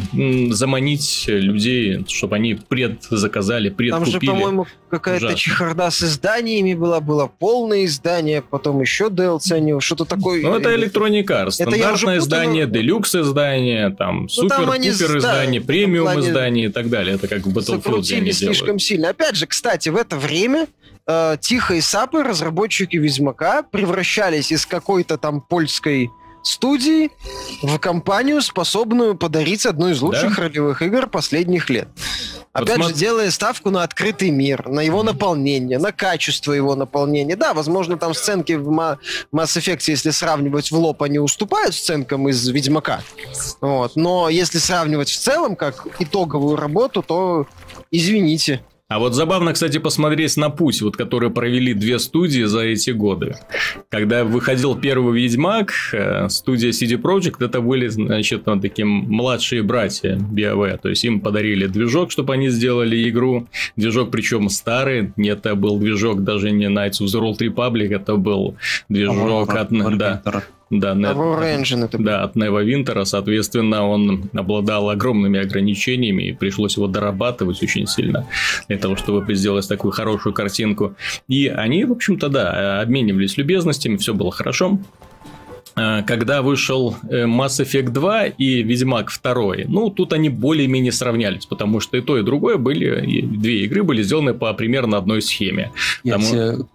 заманить 0.51 1.25
людей, 1.27 2.05
чтобы 2.09 2.37
они 2.37 2.55
предзаказали, 2.55 3.71
предкупили. 3.71 4.13
Там 4.13 4.21
же, 4.21 4.27
по-моему, 4.27 4.67
какая-то 4.91 5.35
чехарда 5.35 5.91
с 5.91 6.03
изданиями 6.03 6.75
была, 6.75 7.01
было 7.01 7.27
полное 7.27 7.85
издание, 7.85 8.43
потом 8.43 8.81
еще 8.81 9.07
DLC, 9.07 9.81
что-то 9.81 10.05
такое. 10.05 10.43
Ну, 10.43 10.55
это 10.55 10.75
Electronic 10.75 11.27
Arts. 11.27 11.53
Стандартное 11.53 12.19
издание, 12.19 12.67
делюкс 12.67 13.15
издание, 13.15 13.91
там, 13.91 14.29
супер-пупер 14.29 15.11
ну, 15.11 15.19
издание, 15.19 15.61
да, 15.61 15.67
премиум 15.67 16.05
плане... 16.05 16.29
издание 16.29 16.67
и 16.67 16.71
так 16.71 16.89
далее. 16.89 17.15
Это 17.17 17.29
как 17.29 17.47
в 17.47 17.57
Battlefield 17.57 18.17
они 18.17 18.33
слишком 18.33 18.67
делают. 18.67 18.83
сильно. 18.83 19.09
Опять 19.11 19.37
же, 19.37 19.47
кстати, 19.47 19.89
в 19.89 19.97
это 19.97 20.17
время 20.17 20.67
э, 21.07 21.37
Тихо 21.41 21.75
и 21.75 21.81
Сапы, 21.81 22.23
разработчики 22.23 22.97
Ведьмака, 22.97 23.63
превращались 23.63 24.53
из 24.53 24.67
какой-то 24.67 25.19
там 25.19 25.41
польской 25.41 26.11
студии 26.47 27.11
в 27.63 27.79
компанию, 27.79 28.41
способную 28.43 29.17
подарить 29.17 29.67
одну 29.67 29.89
из 29.89 30.01
лучших 30.01 30.37
да? 30.37 30.43
ролевых 30.43 30.83
игр 30.83 31.07
последних 31.09 31.71
лет. 31.71 31.89
Опять 32.53 32.79
вот 32.79 32.89
же, 32.89 32.95
делая 32.95 33.31
ставку 33.31 33.71
на 33.71 33.83
открытый 33.83 34.31
мир, 34.31 34.67
на 34.67 34.81
его 34.81 35.03
наполнение, 35.03 35.79
на 35.79 35.93
качество 35.93 36.53
его 36.53 36.75
наполнения. 36.75 37.37
Да, 37.37 37.53
возможно, 37.53 37.99
там 37.99 38.15
сценки 38.15 38.55
в 38.55 38.71
Mass 38.71 38.99
Effect, 39.33 39.83
если 39.87 40.11
сравнивать 40.11 40.71
в 40.71 40.77
лоб, 40.77 41.03
они 41.03 41.19
уступают 41.19 41.75
сценкам 41.75 42.29
из 42.29 42.49
Ведьмака. 42.49 43.03
Вот. 43.61 43.97
Но 43.97 44.31
если 44.31 44.59
сравнивать 44.59 45.11
в 45.11 45.19
целом, 45.19 45.55
как 45.55 45.87
итоговую 45.99 46.57
работу, 46.57 47.03
то 47.03 47.47
извините. 47.91 48.63
А 48.89 49.01
вот 49.01 49.15
забавно, 49.15 49.53
кстати, 49.53 49.79
посмотреть 49.79 50.37
на 50.37 50.49
путь, 50.49 50.81
вот 50.81 50.97
которые 50.97 51.31
провели 51.31 51.75
две 51.75 51.99
студии 51.99 52.45
за 52.45 52.61
эти 52.61 52.91
годы. 52.91 53.35
Когда 53.89 54.23
выходил 54.25 54.77
первый 54.77 55.21
Ведьмак, 55.21 55.73
э, 55.93 56.29
студия 56.29 56.71
CD 56.71 56.97
Projekt, 56.97 57.45
это 57.45 57.61
были, 57.61 57.89
значит, 57.89 58.43
вот 58.47 58.63
такие 58.63 58.87
младшие 58.87 59.65
братья 59.65 60.17
BioWare. 60.17 60.79
То 60.81 60.89
есть 60.89 61.05
им 61.05 61.21
подарили 61.21 61.67
движок, 61.67 62.13
чтобы 62.13 62.35
они 62.35 62.49
сделали 62.49 63.09
игру. 63.09 63.49
Движок, 63.75 64.13
причем 64.13 64.49
старый. 64.49 65.13
Нет, 65.17 65.41
это 65.41 65.57
был 65.57 65.79
движок 65.79 66.23
даже 66.23 66.53
не 66.53 66.67
Knights 66.67 67.01
of 67.01 67.07
the 67.07 67.21
Old 67.21 67.39
Republic, 67.39 67.93
это 67.93 68.15
был 68.15 68.57
движок 68.89 69.53
от... 69.53 69.69
Да, 69.99 70.23
да, 70.69 70.95
Net, 70.95 71.15
Engine 71.17 71.85
это 71.85 71.99
да, 71.99 72.25
от 72.25 72.35
Нева 72.35 72.63
Винтера, 72.63 73.05
соответственно, 73.05 73.87
он 73.87 74.29
обладал 74.35 74.91
огромными 74.91 75.39
ограничениями, 75.39 76.25
и 76.25 76.33
пришлось 76.33 76.77
его 76.77 76.89
дорабатывать 76.89 77.63
очень 77.63 77.87
сильно 77.87 78.27
для 78.69 78.79
того, 78.79 78.97
чтобы 78.97 79.33
сделать 79.35 79.69
такую 79.69 79.93
хорошую 79.93 80.33
картинку. 80.33 80.97
И 81.29 81.47
они, 81.47 81.85
в 81.85 81.93
общем-то, 81.93 82.29
да, 82.29 82.81
обменивались 82.81 83.37
любезностями, 83.37 83.97
все 83.97 84.13
было 84.13 84.33
хорошо. 84.33 84.79
А, 85.79 86.03
когда 86.03 86.41
вышел 86.41 86.97
э, 87.11 87.27
Mass 87.27 87.63
Effect 87.63 87.91
2 87.91 88.27
и 88.27 88.63
Ведьмак 88.63 89.13
2, 89.23 89.67
ну, 89.69 89.91
тут 89.91 90.15
они 90.15 90.31
более-менее 90.31 90.91
сравнялись, 90.91 91.45
потому 91.45 91.81
что 91.81 91.99
и 91.99 92.01
то, 92.01 92.17
и 92.17 92.23
другое 92.23 92.57
были, 92.57 93.07
и 93.07 93.23
две 93.23 93.65
игры 93.65 93.83
были 93.83 94.03
сделаны 94.03 94.33
по 94.33 94.53
примерно 94.55 94.97
одной 94.97 95.21
схеме. 95.21 95.73
Я 96.03 96.15
Потому... 96.15 96.33
тебе 96.33 96.67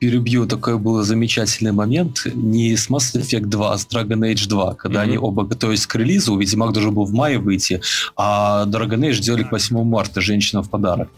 перебью, 0.00 0.46
такой 0.46 0.78
был 0.78 1.02
замечательный 1.02 1.72
момент, 1.72 2.26
не 2.34 2.76
с 2.76 2.88
Mass 2.88 3.14
Effect 3.14 3.46
2, 3.46 3.72
а 3.72 3.78
с 3.78 3.86
Dragon 3.86 4.20
Age 4.20 4.48
2, 4.48 4.74
когда 4.74 5.00
mm-hmm. 5.00 5.02
они 5.02 5.18
оба 5.18 5.44
готовились 5.44 5.86
к 5.86 5.94
релизу, 5.94 6.36
Ведьмак 6.36 6.72
должен 6.72 6.94
был 6.94 7.04
в 7.04 7.12
мае 7.12 7.38
выйти, 7.38 7.80
а 8.16 8.66
Dragon 8.66 9.00
Age 9.00 9.20
делали 9.20 9.42
к 9.42 9.52
8 9.52 9.84
марта, 9.84 10.20
женщина 10.20 10.62
в 10.62 10.70
подарок. 10.70 11.08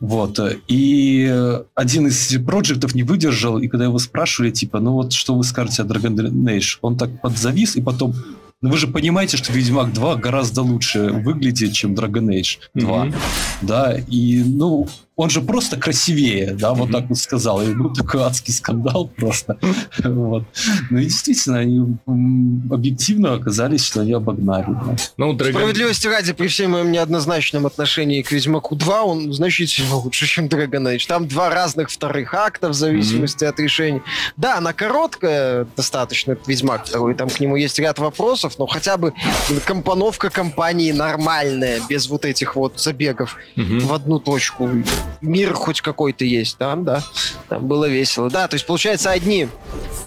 Вот. 0.00 0.38
И 0.68 1.56
один 1.74 2.06
из 2.06 2.36
проектов 2.44 2.94
не 2.94 3.02
выдержал, 3.02 3.58
и 3.58 3.68
когда 3.68 3.84
его 3.84 3.98
спрашивали, 3.98 4.50
типа, 4.50 4.80
ну 4.80 4.92
вот 4.92 5.12
что 5.12 5.34
вы 5.34 5.44
скажете 5.44 5.82
о 5.82 5.84
Dragon 5.86 6.14
Age, 6.14 6.78
он 6.82 6.96
так 6.96 7.20
подзавис, 7.20 7.76
и 7.76 7.82
потом 7.82 8.14
но 8.62 8.68
вы 8.68 8.76
же 8.76 8.88
понимаете, 8.88 9.38
что 9.38 9.54
Ведьмак 9.54 9.92
2 9.94 10.16
гораздо 10.16 10.60
лучше 10.60 11.08
выглядит, 11.08 11.72
чем 11.72 11.94
Dragon 11.94 12.26
Age 12.26 12.58
2. 12.74 13.06
Mm-hmm. 13.06 13.14
Да, 13.62 13.96
и, 14.06 14.42
ну, 14.46 14.86
он 15.20 15.28
же 15.28 15.42
просто 15.42 15.76
красивее, 15.76 16.52
да, 16.52 16.72
вот 16.72 16.92
так 16.92 17.10
вот 17.10 17.18
сказал. 17.18 17.60
И 17.60 17.74
был 17.74 17.92
такой 17.92 18.22
адский 18.22 18.54
скандал 18.54 19.06
просто. 19.08 19.58
вот. 20.02 20.44
Ну 20.88 20.98
и 20.98 21.04
действительно, 21.04 21.58
они 21.58 21.98
объективно 22.70 23.34
оказались, 23.34 23.84
что 23.84 24.00
они 24.00 24.12
обогнали. 24.12 24.68
Да. 24.68 24.96
Ну, 25.18 25.34
Dragon... 25.34 25.52
Справедливости 25.52 26.06
ради, 26.06 26.32
при 26.32 26.48
всем 26.48 26.70
моем 26.70 26.90
неоднозначном 26.90 27.66
отношении 27.66 28.22
к 28.22 28.32
Ведьмаку 28.32 28.76
2, 28.76 29.02
он 29.02 29.32
значительно 29.34 29.96
лучше, 30.04 30.26
чем 30.26 30.46
Dragon 30.46 30.94
Age. 30.94 31.06
Там 31.06 31.28
два 31.28 31.50
разных 31.50 31.90
вторых 31.90 32.32
акта 32.32 32.70
в 32.70 32.74
зависимости 32.74 33.44
mm-hmm. 33.44 33.48
от 33.48 33.60
решений. 33.60 34.02
Да, 34.38 34.56
она 34.56 34.72
короткая 34.72 35.66
достаточно, 35.76 36.32
этот 36.32 36.48
Ведьмак 36.48 36.86
второй, 36.86 37.14
там 37.14 37.28
к 37.28 37.38
нему 37.40 37.56
есть 37.56 37.78
ряд 37.78 37.98
вопросов, 37.98 38.54
но 38.58 38.66
хотя 38.66 38.96
бы 38.96 39.12
компоновка 39.66 40.30
компании 40.30 40.92
нормальная, 40.92 41.80
без 41.90 42.08
вот 42.08 42.24
этих 42.24 42.56
вот 42.56 42.80
забегов 42.80 43.36
mm-hmm. 43.56 43.80
в 43.80 43.92
одну 43.92 44.18
точку 44.18 44.70
мир 45.20 45.54
хоть 45.54 45.80
какой-то 45.80 46.24
есть 46.24 46.58
там, 46.58 46.84
да, 46.84 47.02
там 47.48 47.66
было 47.66 47.86
весело. 47.86 48.30
Да, 48.30 48.48
то 48.48 48.54
есть, 48.54 48.66
получается, 48.66 49.10
одни 49.10 49.48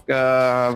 э, 0.08 0.76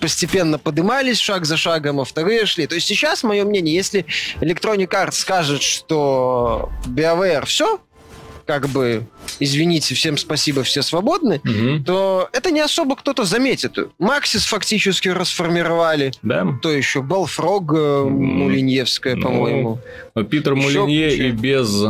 постепенно 0.00 0.58
подымались 0.58 1.18
шаг 1.18 1.44
за 1.44 1.56
шагом, 1.56 2.00
а 2.00 2.04
вторые 2.04 2.46
шли. 2.46 2.66
То 2.66 2.74
есть 2.74 2.86
сейчас, 2.86 3.22
мое 3.22 3.44
мнение, 3.44 3.74
если 3.74 4.04
Electronic 4.40 4.88
Arts 4.88 5.12
скажет, 5.12 5.62
что 5.62 6.70
BioWare 6.86 7.46
все, 7.46 7.80
как 8.46 8.68
бы, 8.68 9.06
извините, 9.38 9.94
всем 9.94 10.16
спасибо, 10.16 10.62
все 10.62 10.82
свободны, 10.82 11.40
угу. 11.44 11.84
то 11.84 12.28
это 12.32 12.50
не 12.50 12.60
особо 12.60 12.96
кто-то 12.96 13.24
заметит. 13.24 13.78
Максис 13.98 14.44
фактически 14.44 15.08
расформировали. 15.08 16.12
Да. 16.22 16.46
То 16.60 16.70
еще 16.70 17.02
Балфрог, 17.02 17.72
Мулиньевская, 17.72 19.16
ну, 19.16 19.22
по-моему. 19.22 19.78
Питер 20.30 20.54
Мулинье 20.54 21.16
и 21.16 21.30
без 21.30 21.84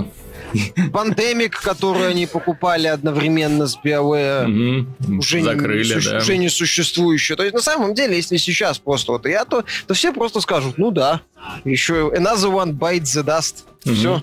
Пандемик, 0.92 1.60
которую 1.60 2.08
они 2.08 2.26
покупали 2.26 2.86
одновременно 2.86 3.66
с 3.66 3.78
BioWare, 3.82 4.44
угу. 4.44 5.18
уже, 5.18 5.42
Закрыли, 5.42 5.94
не, 5.94 6.00
да. 6.00 6.18
уже 6.18 6.36
не 6.36 6.48
существующую. 6.48 7.36
То 7.36 7.42
есть, 7.42 7.54
на 7.54 7.62
самом 7.62 7.94
деле, 7.94 8.16
если 8.16 8.36
сейчас 8.36 8.78
просто 8.78 9.12
вот 9.12 9.26
я, 9.26 9.44
то, 9.44 9.64
то 9.86 9.94
все 9.94 10.12
просто 10.12 10.40
скажут, 10.40 10.78
ну 10.78 10.90
да, 10.90 11.22
еще 11.64 12.12
another 12.14 12.50
one 12.50 12.72
bites 12.72 13.16
the 13.16 13.24
dust. 13.24 13.64
Mm-hmm. 13.84 13.94
Все. 13.94 14.22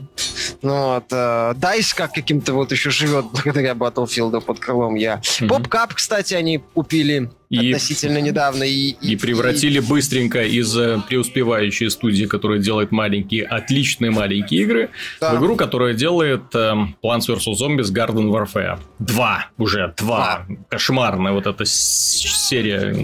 Ну, 0.62 0.94
вот, 0.94 1.06
э, 1.12 1.54
DICE 1.56 1.96
как 1.96 2.14
каким-то 2.14 2.54
вот 2.54 2.72
еще 2.72 2.90
живет 2.90 3.26
благодаря 3.32 3.74
Battlefield 3.74 4.40
под 4.42 4.60
крылом 4.60 4.96
я. 4.96 5.16
Mm-hmm. 5.16 5.48
PopCap, 5.48 5.92
кстати, 5.96 6.34
они 6.34 6.60
купили 6.74 7.30
и, 7.50 7.58
относительно 7.58 8.20
недавно. 8.20 8.64
И, 8.64 8.92
и, 9.02 9.14
и 9.14 9.16
превратили 9.16 9.80
и... 9.80 9.82
быстренько 9.82 10.44
из 10.44 10.78
э, 10.78 11.02
преуспевающей 11.08 11.90
студии, 11.90 12.26
которая 12.26 12.60
делает 12.60 12.92
маленькие, 12.92 13.46
отличные 13.46 14.12
маленькие 14.12 14.62
игры, 14.62 14.90
да. 15.20 15.34
в 15.34 15.40
игру, 15.40 15.56
которая 15.56 15.94
делает 15.94 16.44
э, 16.54 16.74
Plants 17.04 17.28
vs. 17.28 17.54
Zombies 17.60 17.92
Garden 17.92 18.32
Warfare. 18.32 18.80
Два 19.00 19.48
уже, 19.58 19.94
два. 19.98 20.46
два. 20.48 20.58
Кошмарная 20.70 21.32
вот 21.32 21.48
эта 21.48 21.66
серия. 21.66 22.96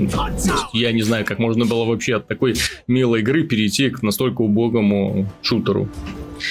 Я 0.74 0.92
не 0.92 1.02
знаю, 1.02 1.26
как 1.26 1.40
можно 1.40 1.66
было 1.66 1.86
вообще 1.86 2.16
от 2.16 2.28
такой 2.28 2.56
милой 2.88 3.22
игры 3.22 3.44
перейти 3.44 3.90
к 3.90 4.04
настолько 4.04 4.42
убогому 4.42 5.30
шутеру. 5.42 5.90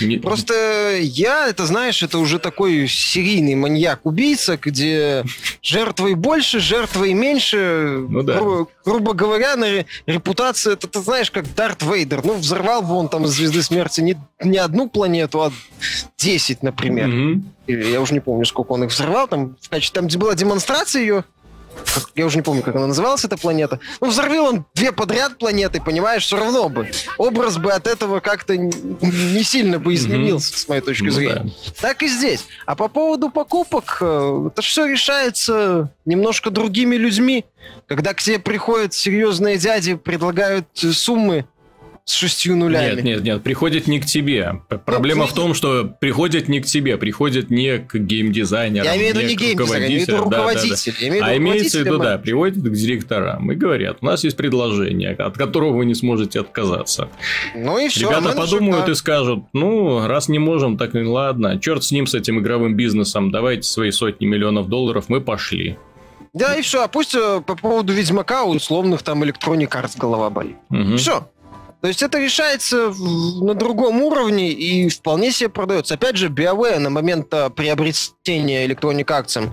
Не... 0.01 0.19
Просто 0.19 0.97
я, 1.01 1.49
это 1.49 1.67
знаешь, 1.67 2.03
это 2.03 2.19
уже 2.19 2.39
такой 2.39 2.87
серийный 2.89 3.55
маньяк-убийца, 3.55 4.57
где 4.57 5.25
жертвой 5.63 6.15
больше, 6.15 6.61
жертвой 6.61 7.13
меньше. 7.15 8.05
Ну, 8.09 8.23
да. 8.23 8.39
гру- 8.39 8.69
грубо 8.85 9.13
говоря, 9.13 9.57
на 9.57 9.85
репутация, 10.07 10.75
это 10.75 10.89
ты 10.89 11.01
знаешь, 11.01 11.31
как 11.31 11.53
Дарт 11.55 11.83
Вейдер. 11.83 12.25
Ну, 12.25 12.35
взорвал 12.35 12.83
вон 12.83 13.09
там 13.09 13.25
из 13.25 13.31
Звезды 13.31 13.63
Смерти 13.63 14.01
не, 14.01 14.17
не 14.43 14.59
одну 14.59 14.89
планету, 14.89 15.43
а 15.43 15.53
10, 16.19 16.63
например. 16.63 17.09
Mm-hmm. 17.09 17.43
Я 17.67 18.01
уже 18.01 18.15
не 18.15 18.21
помню, 18.21 18.45
сколько 18.45 18.73
он 18.73 18.85
их 18.85 18.91
взорвал. 18.91 19.29
Там, 19.29 19.57
в 19.61 19.69
качестве, 19.69 20.01
там 20.01 20.21
была 20.21 20.35
демонстрация 20.35 21.03
ее 21.03 21.25
я 22.15 22.27
уже 22.27 22.37
не 22.37 22.43
помню, 22.43 22.63
как 22.63 22.77
она 22.77 22.87
называлась, 22.87 23.25
эта 23.25 23.37
планета. 23.37 23.81
Ну, 24.01 24.09
взорвил 24.09 24.45
он 24.45 24.65
две 24.75 24.93
подряд 24.93 25.39
планеты, 25.39 25.81
понимаешь, 25.81 26.25
все 26.25 26.37
равно 26.37 26.69
бы. 26.69 26.91
Образ 27.19 27.59
бы 27.59 27.73
от 27.73 27.87
этого 27.87 28.21
как-то 28.21 28.57
не 28.57 29.43
сильно 29.43 29.79
бы 29.79 29.95
изменился, 29.95 30.59
с 30.59 30.69
моей 30.69 30.81
точки 30.81 31.05
ну 31.05 31.11
зрения. 31.11 31.53
Так 31.81 32.03
и 32.03 32.09
здесь. 32.09 32.45
А 32.67 32.75
по 32.75 32.89
поводу 32.89 33.31
покупок, 33.31 33.99
э, 34.01 34.49
это 34.49 34.63
все 34.63 34.87
решается 34.87 35.91
немножко 36.05 36.51
другими 36.51 36.97
людьми. 36.97 37.45
Когда 37.87 38.15
к 38.15 38.23
тебе 38.23 38.39
приходят 38.39 38.95
серьезные 38.95 39.57
дяди, 39.57 39.95
предлагают 39.95 40.67
суммы, 40.75 41.47
с 42.05 42.13
шестью 42.13 42.55
нулями. 42.55 42.97
Нет, 42.97 43.05
нет, 43.05 43.23
нет, 43.23 43.43
приходит 43.43 43.87
не 43.87 43.99
к 43.99 44.05
тебе. 44.05 44.61
Проблема 44.85 45.23
ну, 45.23 45.27
в 45.27 45.33
том, 45.33 45.55
что 45.55 45.85
приходит 45.85 46.49
не 46.49 46.61
к 46.61 46.67
тебе, 46.67 46.99
приходит 46.99 47.51
не 47.51 47.79
к 47.79 47.95
геймдизайнеру, 47.95 48.85
я 48.85 48.97
имею 48.97 49.15
в 49.15 49.17
виду 49.17 49.27
не 49.27 49.37
геймдизайнер, 49.37 49.83
я 49.83 49.89
имею 49.89 50.05
в 50.05 50.09
виду 50.09 50.25
руководитель. 50.25 50.93
Да, 51.01 51.09
да, 51.09 51.21
да. 51.21 51.27
А 51.27 51.37
имеется 51.39 51.79
в 51.79 51.81
виду, 51.81 51.99
да, 51.99 52.19
приводит 52.19 52.63
к 52.63 52.71
директорам 52.71 53.51
и 53.51 53.55
говорят, 53.55 53.99
у 54.03 54.05
нас 54.05 54.23
есть 54.23 54.37
предложение, 54.37 55.13
от 55.13 55.39
которого 55.39 55.79
вы 55.79 55.87
не 55.87 55.95
сможете 55.95 56.41
отказаться. 56.41 57.09
Ну 57.55 57.79
и 57.79 57.89
все. 57.89 58.11
Ребята 58.11 58.33
подумают 58.33 58.87
да. 58.87 58.93
и 58.93 58.95
скажут, 58.95 59.45
ну, 59.55 60.07
раз 60.07 60.29
не 60.29 60.39
можем, 60.39 60.77
так 60.77 60.95
и 60.95 61.03
ладно, 61.03 61.59
черт 61.59 61.85
с 61.85 61.91
ним, 61.91 62.07
с 62.07 62.15
этим 62.15 62.39
игровым 62.39 62.77
бизнесом, 62.77 63.31
давайте 63.31 63.63
свои 63.63 63.91
сотни 63.91 64.27
миллионов 64.27 64.69
долларов, 64.69 65.07
мы 65.09 65.23
пошли. 65.23 65.79
Да, 66.35 66.57
и 66.57 66.63
все. 66.63 66.83
А 66.83 66.89
пусть 66.89 67.15
э, 67.15 67.41
по 67.47 67.55
поводу 67.55 67.93
Ведьмака 67.93 68.43
условных 68.45 69.05
там 69.05 69.23
Electronic 69.23 69.69
Arts 69.69 69.97
голова 69.97 70.31
болит. 70.31 70.57
Угу. 70.69 70.97
Все. 70.97 71.31
То 71.85 71.89
есть 71.89 72.03
это 72.03 72.19
решается 72.19 72.95
на 73.43 73.53
другом 73.53 74.01
уровне 74.01 74.53
и 74.53 74.89
вполне 74.89 75.31
себе 75.31 75.51
продается. 75.51 75.93
Опять 75.97 76.17
же, 76.17 76.31
BioWare 76.31 76.79
на 76.79 76.89
момент 76.89 77.27
а, 77.35 77.51
приобретения 77.51 78.67
Electronic 78.67 79.05
Arts 79.05 79.53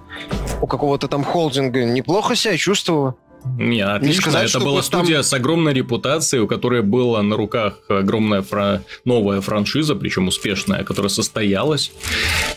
у 0.61 0.65
какого-то 0.65 1.09
там 1.09 1.25
холдинга 1.25 1.83
неплохо 1.83 2.37
себя 2.37 2.55
чувствовала. 2.55 3.15
Не, 3.57 3.81
отлично. 3.81 4.07
Не 4.07 4.21
сказать, 4.21 4.49
это 4.49 4.59
была 4.59 4.81
студия 4.81 5.17
там... 5.17 5.23
с 5.23 5.33
огромной 5.33 5.73
репутацией, 5.73 6.41
у 6.41 6.47
которой 6.47 6.81
была 6.81 7.21
на 7.21 7.35
руках 7.35 7.79
огромная 7.87 8.41
фра... 8.41 8.83
новая 9.05 9.41
франшиза, 9.41 9.95
причем 9.95 10.27
успешная, 10.27 10.83
которая 10.83 11.09
состоялась. 11.09 11.91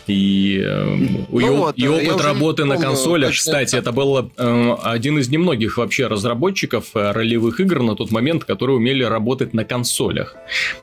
И, 0.07 0.63
э, 0.65 0.97
ну 1.31 1.41
и, 1.41 1.45
вот, 1.45 1.79
и 1.79 1.89
опыт 1.89 2.21
работы 2.23 2.65
на 2.65 2.77
консолях, 2.77 3.33
кстати, 3.33 3.77
это 3.77 3.93
был 3.93 4.31
э, 4.37 4.77
один 4.83 5.19
из 5.19 5.29
немногих 5.29 5.79
вообще 5.79 6.07
разработчиков 6.07 6.87
э, 6.95 7.13
ролевых 7.13 7.61
игр 7.61 7.83
на 7.83 7.97
тот 7.97 8.11
момент, 8.11 8.45
которые 8.45 8.77
умели 8.77 9.03
работать 9.03 9.55
на 9.55 9.65
консолях. 9.65 10.37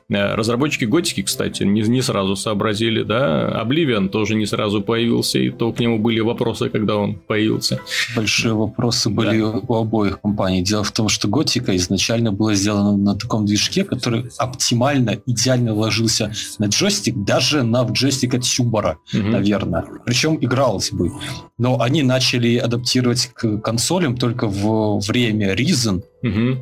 Э, 0.08 0.34
разработчики 0.34 0.84
Готики, 0.84 1.22
кстати, 1.22 1.62
не, 1.62 1.82
не 1.82 2.02
сразу 2.02 2.36
сообразили, 2.36 3.02
да. 3.02 3.62
Oblivion 3.64 4.08
тоже 4.08 4.34
не 4.34 4.46
сразу 4.46 4.82
появился, 4.82 5.38
и 5.38 5.50
то 5.50 5.72
к 5.72 5.80
нему 5.80 5.98
были 5.98 6.20
вопросы, 6.20 6.68
когда 6.68 6.96
он 6.96 7.14
появился. 7.14 7.80
Большие 8.16 8.54
вопросы 8.54 9.08
были 9.10 9.40
да. 9.40 9.48
у 9.48 9.60
обоих 9.92 10.20
компаний. 10.20 10.62
Дело 10.62 10.82
в 10.82 10.90
том, 10.90 11.08
что 11.08 11.28
Готика 11.28 11.76
изначально 11.76 12.32
была 12.32 12.54
сделана 12.54 12.96
на 12.96 13.14
таком 13.14 13.44
движке, 13.44 13.84
который 13.84 14.30
оптимально, 14.38 15.18
идеально 15.26 15.74
ложился 15.74 16.32
на 16.58 16.66
джойстик, 16.66 17.24
даже 17.24 17.62
на 17.62 17.82
джойстик 17.82 18.34
от 18.34 18.44
Сюбара, 18.44 18.98
угу. 19.12 19.22
наверное. 19.22 19.84
Причем 20.06 20.38
игралось 20.40 20.90
бы. 20.92 21.12
Но 21.58 21.80
они 21.80 22.02
начали 22.02 22.56
адаптировать 22.56 23.30
к 23.34 23.58
консолям 23.58 24.16
только 24.16 24.48
в 24.48 25.00
время 25.00 25.54
Reason 25.54 26.02
угу. 26.22 26.58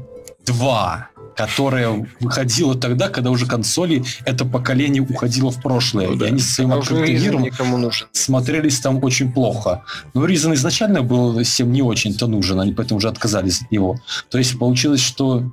2 0.47 1.10
которая 1.47 2.07
выходила 2.21 2.75
тогда, 2.75 3.09
когда 3.09 3.31
уже 3.31 3.47
консоли 3.47 4.05
это 4.25 4.45
поколение 4.45 5.03
уходило 5.03 5.51
в 5.51 5.61
прошлое. 5.63 6.09
Ну, 6.09 6.17
да. 6.17 6.27
И 6.27 6.29
они 6.29 6.41
со 6.41 6.55
своим 6.55 6.73
открытым 6.73 7.15
миром 7.15 7.91
смотрелись 8.13 8.81
там 8.81 9.03
очень 9.03 9.33
плохо. 9.33 9.83
Но 10.15 10.27
Reason 10.27 10.53
изначально 10.55 11.03
был 11.03 11.43
всем 11.43 11.73
не 11.73 11.83
очень-то 11.83 12.27
нужен, 12.27 12.61
они 12.61 12.73
поэтому 12.73 12.99
уже 12.99 13.09
отказались 13.09 13.63
от 13.63 13.71
него. 13.73 13.99
То 14.29 14.39
есть 14.39 14.59
получилось, 14.59 15.01
что 15.01 15.45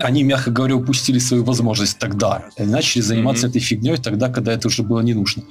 они, 0.00 0.22
мягко 0.24 0.50
говоря, 0.50 0.76
упустили 0.76 1.18
свою 1.18 1.44
возможность 1.44 1.98
тогда. 1.98 2.44
И 2.56 2.62
начали 2.62 3.02
заниматься 3.02 3.46
mm-hmm. 3.46 3.50
этой 3.50 3.60
фигней 3.60 3.96
тогда, 3.96 4.28
когда 4.28 4.52
это 4.52 4.68
уже 4.68 4.82
было 4.82 5.00
не 5.00 5.14
нужно. 5.14 5.42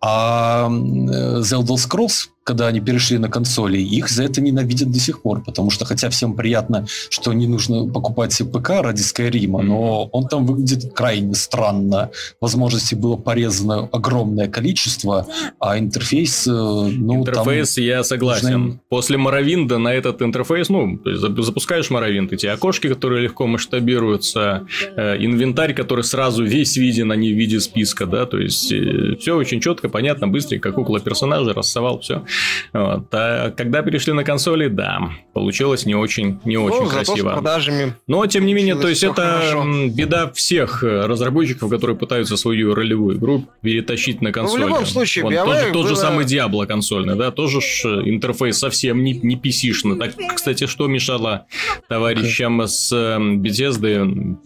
А 0.00 0.68
The 0.68 1.42
Elder 1.42 1.76
Scrolls 1.76 2.28
когда 2.44 2.66
они 2.68 2.80
перешли 2.80 3.18
на 3.18 3.28
консоли, 3.28 3.78
их 3.78 4.08
за 4.08 4.24
это 4.24 4.40
ненавидят 4.40 4.90
до 4.90 4.98
сих 5.00 5.22
пор, 5.22 5.42
потому 5.42 5.70
что 5.70 5.86
хотя 5.86 6.10
всем 6.10 6.34
приятно, 6.34 6.86
что 7.08 7.32
не 7.32 7.46
нужно 7.46 7.86
покупать 7.88 8.40
ПК 8.52 8.82
ради 8.82 9.00
Скайрима, 9.00 9.62
но 9.62 10.04
он 10.12 10.28
там 10.28 10.44
выглядит 10.44 10.92
крайне 10.94 11.34
странно. 11.34 12.10
Возможностей 12.40 12.96
было 12.96 13.16
порезано 13.16 13.88
огромное 13.92 14.48
количество, 14.48 15.26
а 15.58 15.78
интерфейс, 15.78 16.46
э, 16.46 16.50
ну, 16.50 17.20
Интерфейс, 17.20 17.74
там 17.74 17.84
я 17.84 18.04
согласен. 18.04 18.60
Нужно... 18.60 18.80
После 18.90 19.16
Моровинда 19.16 19.78
на 19.78 19.94
этот 19.94 20.20
интерфейс, 20.20 20.68
ну, 20.68 21.00
запускаешь 21.04 21.88
Моровинд, 21.90 22.32
эти 22.32 22.46
окошки, 22.46 22.88
которые 22.88 23.22
легко 23.22 23.46
масштабируются, 23.46 24.66
э, 24.96 25.16
инвентарь, 25.24 25.72
который 25.72 26.04
сразу 26.04 26.44
весь 26.44 26.76
виден, 26.76 27.10
а 27.10 27.16
не 27.16 27.32
в 27.32 27.36
виде 27.36 27.58
списка, 27.58 28.04
да, 28.04 28.26
то 28.26 28.38
есть 28.38 28.70
э, 28.70 29.16
все 29.18 29.34
очень 29.34 29.60
четко, 29.60 29.88
понятно, 29.88 30.28
быстренько, 30.28 30.70
как 30.70 30.78
около 30.78 31.00
персонажа, 31.00 31.54
рассовал 31.54 32.00
все. 32.00 32.22
Вот. 32.72 33.06
А 33.12 33.50
когда 33.50 33.82
перешли 33.82 34.12
на 34.12 34.24
консоли, 34.24 34.68
да, 34.68 35.10
получилось 35.32 35.86
не 35.86 35.94
очень, 35.94 36.40
не 36.44 36.56
ну, 36.56 36.64
очень 36.64 36.88
красиво. 36.88 37.30
С 37.30 37.32
продажами 37.34 37.94
Но, 38.06 38.26
тем 38.26 38.46
не 38.46 38.54
менее, 38.54 38.74
то 38.74 38.88
есть 38.88 39.02
это 39.04 39.40
хорошо. 39.40 39.64
беда 39.88 40.30
всех 40.32 40.82
разработчиков, 40.82 41.70
которые 41.70 41.96
пытаются 41.96 42.36
свою 42.36 42.74
ролевую 42.74 43.16
игру 43.16 43.44
перетащить 43.62 44.20
на 44.20 44.32
консоль. 44.32 44.60
Ну, 44.60 44.66
в 44.66 44.68
любом 44.70 44.86
случае, 44.86 45.24
вот, 45.24 45.34
тот, 45.34 45.72
тот 45.72 45.88
же 45.88 45.96
самый 45.96 46.24
Diablo 46.24 46.66
консольный, 46.66 47.16
да, 47.16 47.30
тоже 47.30 47.60
ж 47.60 47.84
интерфейс 48.04 48.58
совсем 48.58 49.04
не, 49.04 49.14
не 49.14 49.36
pc 49.36 49.98
Так, 49.98 50.12
кстати, 50.34 50.66
что 50.66 50.86
мешало 50.86 51.46
товарищам 51.88 52.62
с 52.66 52.92
Bethesda 52.92 54.36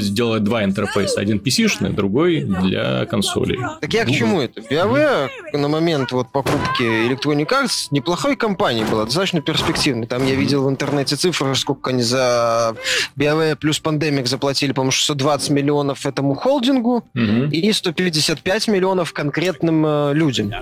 сделать 0.00 0.44
два 0.44 0.64
интерфейса? 0.64 1.20
Один 1.20 1.38
pc 1.38 1.90
другой 1.92 2.42
для 2.42 3.06
консолей. 3.06 3.58
Так 3.80 3.92
я 3.94 4.04
к 4.04 4.10
чему 4.10 4.40
это? 4.40 4.60
BioWare 4.60 5.28
на 5.52 5.68
момент 5.68 6.12
вот 6.12 6.32
покупки 6.32 6.82
электронных 6.82 7.29
Electronic 7.30 7.48
Arts 7.48 7.88
неплохой 7.90 8.36
компанией 8.36 8.84
была, 8.84 9.04
достаточно 9.04 9.40
перспективной. 9.40 10.06
Там 10.06 10.26
я 10.26 10.34
видел 10.34 10.64
в 10.64 10.68
интернете 10.70 11.16
цифры, 11.16 11.54
сколько 11.54 11.90
они 11.90 12.02
за 12.02 12.74
BioWare 13.16 13.56
плюс 13.56 13.80
Pandemic 13.82 14.26
заплатили, 14.26 14.72
по-моему, 14.72 14.92
620 14.92 15.50
миллионов 15.50 16.06
этому 16.06 16.34
холдингу 16.34 17.04
угу. 17.14 17.44
и 17.50 17.72
155 17.72 18.68
миллионов 18.68 19.12
конкретным 19.12 19.84
э, 19.86 20.14
людям 20.14 20.52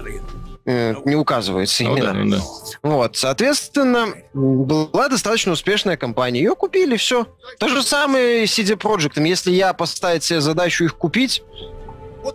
э, 0.66 0.94
не 1.04 1.16
указывается 1.16 1.84
ну, 1.84 1.96
именно. 1.96 2.12
Да, 2.12 2.18
ну, 2.18 2.30
да. 2.30 2.42
Вот, 2.82 3.16
соответственно, 3.16 4.08
была 4.34 5.08
достаточно 5.08 5.52
успешная 5.52 5.96
компания. 5.96 6.40
Ее 6.40 6.54
купили, 6.54 6.96
все. 6.96 7.26
То 7.58 7.68
же 7.68 7.82
самое 7.82 8.44
CD 8.44 8.76
Projekt. 8.76 9.22
Если 9.26 9.50
я 9.50 9.72
поставить 9.72 10.24
себе 10.24 10.40
задачу 10.40 10.84
их 10.84 10.96
купить, 10.96 11.42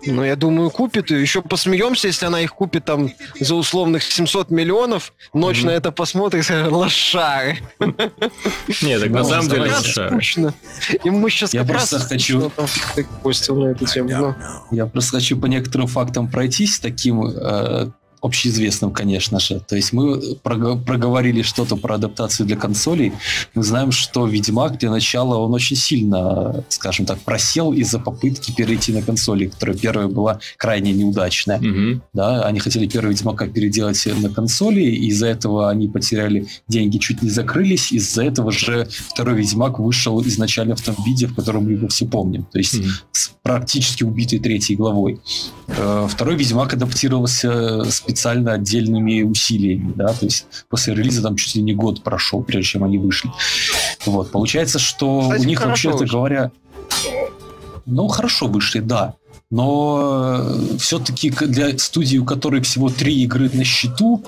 ну, 0.05 0.23
я 0.23 0.35
думаю, 0.35 0.69
купит. 0.69 1.11
И 1.11 1.15
еще 1.15 1.41
посмеемся, 1.41 2.07
если 2.07 2.25
она 2.25 2.41
их 2.41 2.53
купит 2.53 2.85
там 2.85 3.11
за 3.39 3.55
условных 3.55 4.03
700 4.03 4.49
миллионов. 4.49 5.13
Ночь 5.33 5.59
mm-hmm. 5.61 5.65
на 5.65 5.71
это 5.71 5.91
посмотрит, 5.91 6.49
лошары. 6.71 7.59
Нет, 8.81 9.01
так 9.01 9.09
на 9.09 9.23
самом 9.23 9.49
деле 9.49 9.71
лошары. 9.71 10.21
И 11.03 11.09
мы 11.09 11.29
сейчас 11.29 11.53
я 11.53 11.63
просто 11.63 11.99
хочу... 11.99 12.51
Я 14.71 14.85
просто 14.85 15.11
хочу 15.11 15.37
по 15.37 15.45
некоторым 15.45 15.87
фактам 15.87 16.27
пройтись 16.27 16.79
таким 16.79 17.25
э, 17.25 17.89
общеизвестным, 18.23 18.91
конечно 18.91 19.39
же. 19.39 19.59
То 19.59 19.75
есть 19.75 19.91
мы 19.91 20.35
проговорили 20.35 21.41
что-то 21.41 21.75
про 21.75 21.95
адаптацию 21.95 22.47
для 22.47 22.55
консолей. 22.55 23.11
Мы 23.53 23.63
знаем, 23.63 23.91
что 23.91 24.25
Ведьмак 24.25 24.79
для 24.79 24.89
начала 24.89 25.35
он 25.35 25.53
очень 25.53 25.75
сильно, 25.75 26.63
скажем 26.69 27.05
так, 27.05 27.19
просел 27.19 27.73
из-за 27.73 27.99
попытки 27.99 28.53
перейти 28.55 28.93
на 28.93 29.01
консоли, 29.01 29.47
которая 29.47 29.77
первая 29.77 30.07
была 30.07 30.39
крайне 30.57 30.93
неудачная. 30.93 31.57
Угу. 31.59 32.01
Да, 32.13 32.43
они 32.43 32.59
хотели 32.59 32.87
первый 32.87 33.09
Ведьмака 33.09 33.47
переделать 33.47 34.07
на 34.21 34.29
консоли, 34.29 34.81
и 34.81 35.07
из-за 35.07 35.27
этого 35.27 35.69
они 35.69 35.89
потеряли 35.89 36.47
деньги, 36.69 36.99
чуть 36.99 37.21
не 37.21 37.29
закрылись. 37.29 37.91
Из-за 37.91 38.23
этого 38.23 38.51
же 38.51 38.87
второй 39.09 39.35
Ведьмак 39.35 39.79
вышел 39.79 40.21
изначально 40.21 40.77
в 40.77 40.81
том 40.81 40.95
виде, 41.05 41.27
в 41.27 41.35
котором 41.35 41.65
мы 41.65 41.73
его 41.73 41.89
все 41.89 42.05
помним. 42.05 42.45
То 42.45 42.57
есть 42.57 42.79
угу. 42.79 42.87
с 43.11 43.31
практически 43.43 44.03
убитой 44.03 44.39
третьей 44.39 44.77
главой. 44.77 45.19
Э, 45.67 46.07
второй 46.09 46.37
Ведьмак 46.37 46.73
адаптировался 46.73 47.83
специально 47.91 48.12
специально 48.13 48.53
отдельными 48.53 49.23
усилиями, 49.23 49.93
да, 49.95 50.07
то 50.13 50.25
есть 50.25 50.45
после 50.69 50.93
релиза 50.93 51.23
там 51.23 51.35
чуть 51.35 51.55
ли 51.55 51.61
не 51.61 51.73
год 51.73 52.03
прошел, 52.03 52.43
прежде 52.43 52.71
чем 52.71 52.83
они 52.83 52.97
вышли. 52.97 53.31
Вот, 54.05 54.31
получается, 54.31 54.79
что 54.79 55.21
Кстати, 55.21 55.41
у 55.41 55.45
них, 55.45 55.65
вообще-то 55.65 56.05
говоря, 56.05 56.51
ну, 57.85 58.07
хорошо 58.07 58.47
вышли, 58.47 58.79
да. 58.79 59.15
Но 59.49 60.39
э, 60.39 60.77
все-таки 60.79 61.29
для 61.29 61.77
студии, 61.77 62.17
у 62.17 62.25
которой 62.25 62.61
всего 62.61 62.89
три 62.89 63.21
игры 63.23 63.49
на 63.53 63.63
счету, 63.63 64.23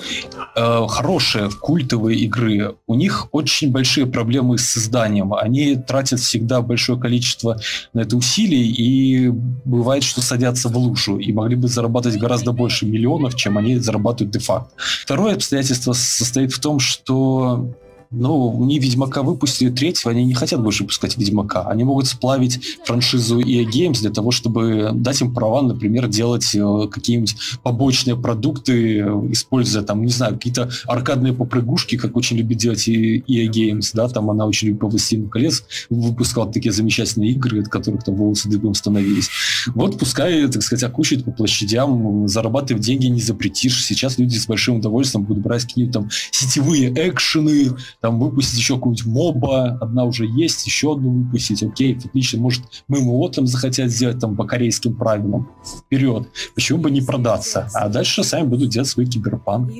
э, 0.56 0.88
хорошие 0.88 1.50
культовые 1.50 2.20
игры, 2.20 2.76
у 2.86 2.96
них 2.96 3.28
очень 3.32 3.72
большие 3.72 4.06
проблемы 4.06 4.58
с 4.58 4.66
созданием. 4.66 5.34
Они 5.34 5.76
тратят 5.76 6.20
всегда 6.20 6.62
большое 6.62 7.00
количество 7.00 7.60
на 7.94 8.02
это 8.02 8.18
усилий, 8.18 8.70
и 8.70 9.30
бывает, 9.30 10.04
что 10.04 10.22
садятся 10.22 10.70
в 10.70 10.78
лужу, 10.78 11.18
и 11.18 11.34
могли 11.34 11.56
бы 11.56 11.68
зарабатывать 11.68 12.20
гораздо 12.20 12.52
больше 12.52 12.86
миллионов, 12.86 13.36
чем 13.36 13.58
они 13.58 13.80
зарабатывают 13.80 14.32
де-факто. 14.32 14.72
Второе 14.78 15.36
обстоятельство 15.36 15.94
состоит 15.94 16.54
в 16.54 16.60
том, 16.60 16.80
что 16.80 17.68
ну, 18.16 18.64
не 18.66 18.80
Ведьмака 18.80 19.24
выпустили 19.24 19.70
третьего, 19.70 20.12
они 20.12 20.24
не 20.24 20.34
хотят 20.34 20.62
больше 20.62 20.84
выпускать 20.84 21.18
Ведьмака. 21.18 21.64
Они 21.64 21.84
могут 21.84 22.08
сплавить 22.08 22.78
франшизу 22.86 23.40
EA 23.40 23.66
Games 23.66 24.00
для 24.00 24.12
того, 24.12 24.32
чтобы 24.32 24.92
дать 24.94 25.22
им 25.22 25.34
права, 25.34 25.62
например, 25.62 26.08
делать 26.08 26.56
э, 26.56 26.88
какие-нибудь 26.90 27.36
побочные 27.64 28.16
продукты, 28.16 29.00
используя 29.32 29.84
там, 29.84 30.04
не 30.04 30.12
знаю, 30.12 30.36
какие-то 30.36 30.70
аркадные 30.88 31.34
попрыгушки, 31.34 31.98
как 31.98 32.16
очень 32.16 32.38
любит 32.38 32.58
делать 32.58 32.88
EA 32.88 33.22
Games, 33.48 33.92
да, 33.94 34.08
там 34.08 34.30
она 34.30 34.46
очень 34.46 34.70
любит 34.70 34.82
по 34.82 34.88
«Властелину 34.88 35.30
колец», 35.30 35.64
выпускала 35.90 36.52
такие 36.52 36.72
замечательные 36.72 37.32
игры, 37.32 37.62
от 37.62 37.68
которых 37.68 38.04
там 38.04 38.16
волосы 38.16 38.50
дыбом 38.50 38.74
становились. 38.74 39.30
Вот 39.68 40.00
пускай, 40.00 40.48
так 40.48 40.62
сказать, 40.62 40.84
окучивает 40.84 41.26
по 41.26 41.32
площадям, 41.32 42.28
зарабатывать 42.28 42.84
деньги 42.84 43.08
не 43.08 43.22
запретишь. 43.22 43.84
Сейчас 43.86 44.18
люди 44.18 44.38
с 44.38 44.48
большим 44.48 44.78
удовольствием 44.78 45.26
будут 45.26 45.44
брать 45.44 45.64
какие-то 45.64 46.00
там 46.00 46.10
сетевые 46.32 46.94
экшены, 47.10 47.76
там 48.06 48.20
выпустить 48.20 48.60
еще 48.60 48.76
какую-нибудь 48.76 49.08
моба, 49.08 49.80
одна 49.82 50.04
уже 50.04 50.28
есть, 50.28 50.68
еще 50.68 50.94
одну 50.94 51.10
выпустить, 51.10 51.64
окей, 51.64 51.98
отлично, 51.98 52.40
может, 52.40 52.62
мы 52.88 53.00
ему 53.00 53.28
там 53.30 53.48
захотят 53.48 53.90
сделать 53.90 54.20
там 54.20 54.36
по 54.36 54.44
корейским 54.44 54.94
правилам, 54.94 55.50
вперед, 55.66 56.28
почему 56.54 56.78
бы 56.78 56.92
не 56.92 57.02
продаться, 57.02 57.68
а 57.74 57.90
дальше 57.90 58.24
сами 58.24 58.46
будут 58.46 58.70
делать 58.70 58.90
свой 58.90 59.08
киберпанк. 59.08 59.72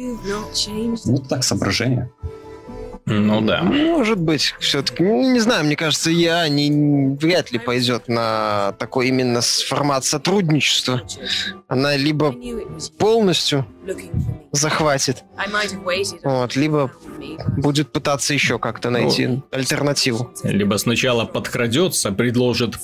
Вот 1.06 1.28
так 1.28 1.44
соображение. 1.44 2.12
Ну 3.06 3.42
да. 3.42 3.62
Может 3.62 4.20
быть, 4.20 4.56
все-таки. 4.60 5.04
Ну, 5.04 5.32
не 5.32 5.40
знаю, 5.40 5.66
мне 5.66 5.76
кажется, 5.76 6.10
я 6.10 6.48
не, 6.50 7.16
вряд 7.18 7.52
ли 7.52 7.60
пойдет 7.60 8.08
на 8.08 8.74
такой 8.80 9.10
именно 9.10 9.42
формат 9.42 10.06
сотрудничества. 10.06 11.04
Она 11.68 11.96
либо 11.96 12.36
полностью 12.98 13.68
захватит, 14.52 15.24
вот, 16.24 16.56
либо 16.56 16.92
будет 17.58 17.92
пытаться 17.92 18.34
еще 18.34 18.58
как-то 18.58 18.90
найти 18.90 19.28
ну, 19.28 19.44
альтернативу. 19.52 20.34
Либо 20.44 20.78
сначала 20.78 21.26
подкрадется, 21.26 22.12
предложит 22.12 22.80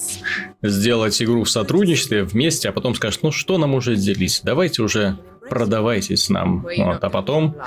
сделать 0.61 1.21
игру 1.21 1.43
в 1.43 1.49
сотрудничестве 1.49 2.23
вместе, 2.23 2.69
а 2.69 2.71
потом 2.71 2.93
скажет, 2.93 3.23
ну 3.23 3.31
что 3.31 3.57
нам 3.57 3.73
уже 3.73 3.95
делить, 3.95 4.41
давайте 4.43 4.83
уже 4.83 5.17
продавайтесь 5.51 6.29
нам. 6.29 6.65
Вот, 6.77 7.03
а 7.03 7.09
потом 7.09 7.57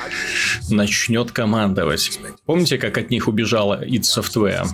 начнет 0.71 1.33
командовать. 1.33 2.19
Помните, 2.47 2.79
как 2.79 2.97
от 2.97 3.11
них 3.11 3.29
убежала 3.29 3.85
id 3.85 4.05
Software? 4.05 4.65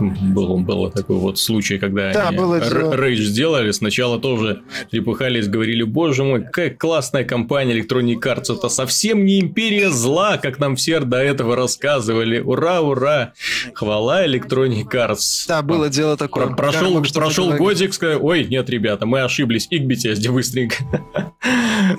Был, 0.00 0.58
был 0.58 0.90
такой 0.90 1.18
вот 1.18 1.38
случай, 1.38 1.78
когда 1.78 2.12
да, 2.12 2.28
они 2.28 2.38
Rage 2.38 3.22
сделали. 3.22 3.70
Сначала 3.70 4.18
тоже 4.18 4.62
трепыхались, 4.90 5.46
говорили, 5.46 5.84
боже 5.84 6.24
мой, 6.24 6.42
какая 6.42 6.70
классная 6.70 7.22
компания 7.22 7.78
Electronic 7.78 8.20
Arts. 8.22 8.52
Это 8.52 8.68
совсем 8.68 9.24
не 9.24 9.38
империя 9.38 9.90
зла, 9.90 10.36
как 10.36 10.58
нам 10.58 10.74
все 10.74 10.98
до 10.98 11.18
этого 11.18 11.54
рассказывали. 11.54 12.40
Ура, 12.40 12.80
ура! 12.80 13.34
Хвала 13.72 14.26
Electronic 14.26 14.88
Arts. 14.90 15.44
Да, 15.46 15.62
было 15.62 15.88
дело 15.88 16.16
такое. 16.16 16.48
Про 16.48 16.56
прошел 16.56 16.94
Кармак, 16.94 17.12
прошел 17.12 17.52
годик, 17.52 17.94
сказал, 17.94 18.18
ой, 18.26 18.46
нет, 18.46 18.68
ребята, 18.68 19.06
мы 19.06 19.20
ошиблись. 19.20 19.68
И 19.70 19.78
к 19.78 19.82
BTSD 19.82 20.32
быстренько 20.32 20.74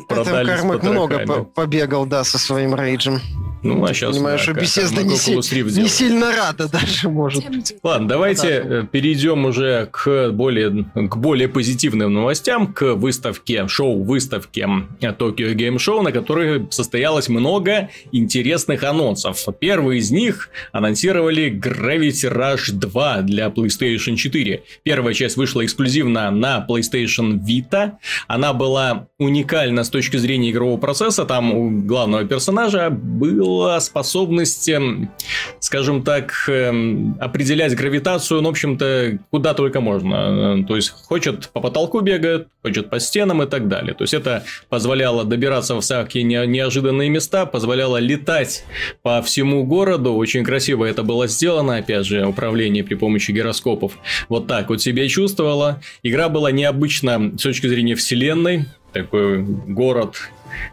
продали 0.10 0.49
Кармак 0.56 0.84
много 0.84 1.20
по 1.20 1.44
побегал, 1.44 2.06
да, 2.06 2.24
со 2.24 2.38
своим 2.38 2.76
рейджем. 2.76 3.22
Ну, 3.62 3.84
а 3.84 3.94
сейчас... 3.94 4.16
Понимаешь, 4.16 4.46
да, 4.46 4.54
Bethesda 4.54 5.04
не, 5.04 5.18
си... 5.18 5.80
не 5.82 5.88
сильно 5.90 6.32
рада 6.36 6.70
даже, 6.70 7.10
может. 7.10 7.44
Ладно, 7.84 8.08
давайте 8.08 8.48
э, 8.48 8.84
перейдем 8.90 9.46
уже 9.46 9.90
к 9.92 10.32
более, 10.32 10.86
к 10.94 11.18
более 11.18 11.50
позитивным 11.50 12.14
новостям, 12.14 12.74
к 12.74 12.94
выставке, 12.94 13.68
шоу-выставке 13.68 14.62
Tokyo 15.02 15.54
Game 15.54 15.76
Show, 15.76 16.02
на 16.02 16.12
которой 16.12 16.68
состоялось 16.72 17.28
много 17.28 17.90
интересных 18.12 18.84
анонсов. 18.84 19.46
Первый 19.60 19.98
из 19.98 20.10
них 20.12 20.50
анонсировали 20.72 21.52
Gravity 21.52 22.32
Rush 22.32 22.72
2 22.72 23.22
для 23.24 23.48
PlayStation 23.48 24.16
4. 24.16 24.64
Первая 24.84 25.14
часть 25.14 25.36
вышла 25.36 25.66
эксклюзивно 25.66 26.32
на 26.32 26.66
PlayStation 26.68 27.40
Vita. 27.46 27.94
Она 28.28 28.54
была 28.54 29.08
уникальна 29.18 29.84
с 29.84 29.90
точки 29.90 30.18
зрения 30.18 30.52
игрового 30.52 30.78
процесса. 30.78 31.26
Там 31.26 31.54
у 31.54 31.70
главного 31.82 32.24
персонажа 32.26 32.90
был 32.90 33.49
была 33.50 33.80
способность, 33.80 34.70
эм, 34.70 35.12
скажем 35.60 36.04
так, 36.04 36.34
эм, 36.48 37.18
определять 37.20 37.76
гравитацию, 37.76 38.42
ну, 38.42 38.50
в 38.50 38.52
общем-то, 38.52 39.20
куда 39.32 39.54
только 39.54 39.82
можно. 39.82 40.64
То 40.68 40.76
есть, 40.76 40.90
хочет 40.90 41.50
по 41.50 41.60
потолку 41.62 42.02
бегает, 42.02 42.48
хочет 42.64 42.90
по 42.90 43.00
стенам 43.00 43.44
и 43.44 43.48
так 43.48 43.68
далее. 43.68 43.94
То 43.94 44.04
есть, 44.04 44.14
это 44.14 44.44
позволяло 44.70 45.26
добираться 45.26 45.76
в 45.76 45.82
всякие 45.82 46.24
неожиданные 46.24 47.10
места, 47.10 47.46
позволяло 47.46 47.98
летать 47.98 48.64
по 49.02 49.22
всему 49.22 49.64
городу. 49.64 50.14
Очень 50.14 50.44
красиво 50.44 50.86
это 50.86 51.04
было 51.04 51.28
сделано, 51.28 51.78
опять 51.78 52.06
же, 52.06 52.26
управление 52.26 52.84
при 52.84 52.96
помощи 52.96 53.32
гироскопов. 53.32 53.98
Вот 54.30 54.48
так 54.48 54.70
вот 54.70 54.82
себя 54.82 55.08
чувствовала. 55.08 55.82
Игра 56.04 56.30
была 56.30 56.52
необычна 56.52 57.32
с 57.38 57.42
точки 57.42 57.68
зрения 57.68 57.96
вселенной, 57.96 58.66
такой 58.94 59.42
город 59.44 60.16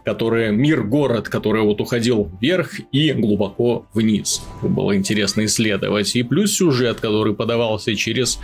который 0.05 0.53
мир-город, 0.53 1.29
который 1.29 1.63
вот 1.63 1.81
уходил 1.81 2.31
вверх 2.41 2.73
и 2.93 3.13
глубоко 3.13 3.87
вниз. 3.93 4.43
Было 4.63 4.97
интересно 4.97 5.45
исследовать. 5.45 6.15
И 6.17 6.23
плюс 6.23 6.53
сюжет, 6.53 7.01
который 7.01 7.35
подавался 7.35 7.95
через 7.95 8.39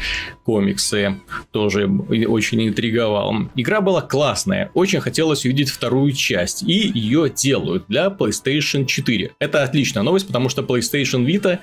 комиксы, 0.44 1.20
тоже 1.50 1.86
очень 1.86 2.68
интриговал. 2.68 3.34
Игра 3.54 3.80
была 3.80 4.02
классная, 4.02 4.70
очень 4.74 5.00
хотелось 5.00 5.44
увидеть 5.44 5.70
вторую 5.70 6.12
часть, 6.12 6.62
и 6.62 6.90
ее 6.94 7.30
делают 7.34 7.84
для 7.88 8.06
PlayStation 8.06 8.84
4. 8.84 9.32
Это 9.38 9.62
отличная 9.62 10.02
новость, 10.02 10.26
потому 10.26 10.48
что 10.48 10.62
PlayStation 10.62 11.24
Vita 11.24 11.60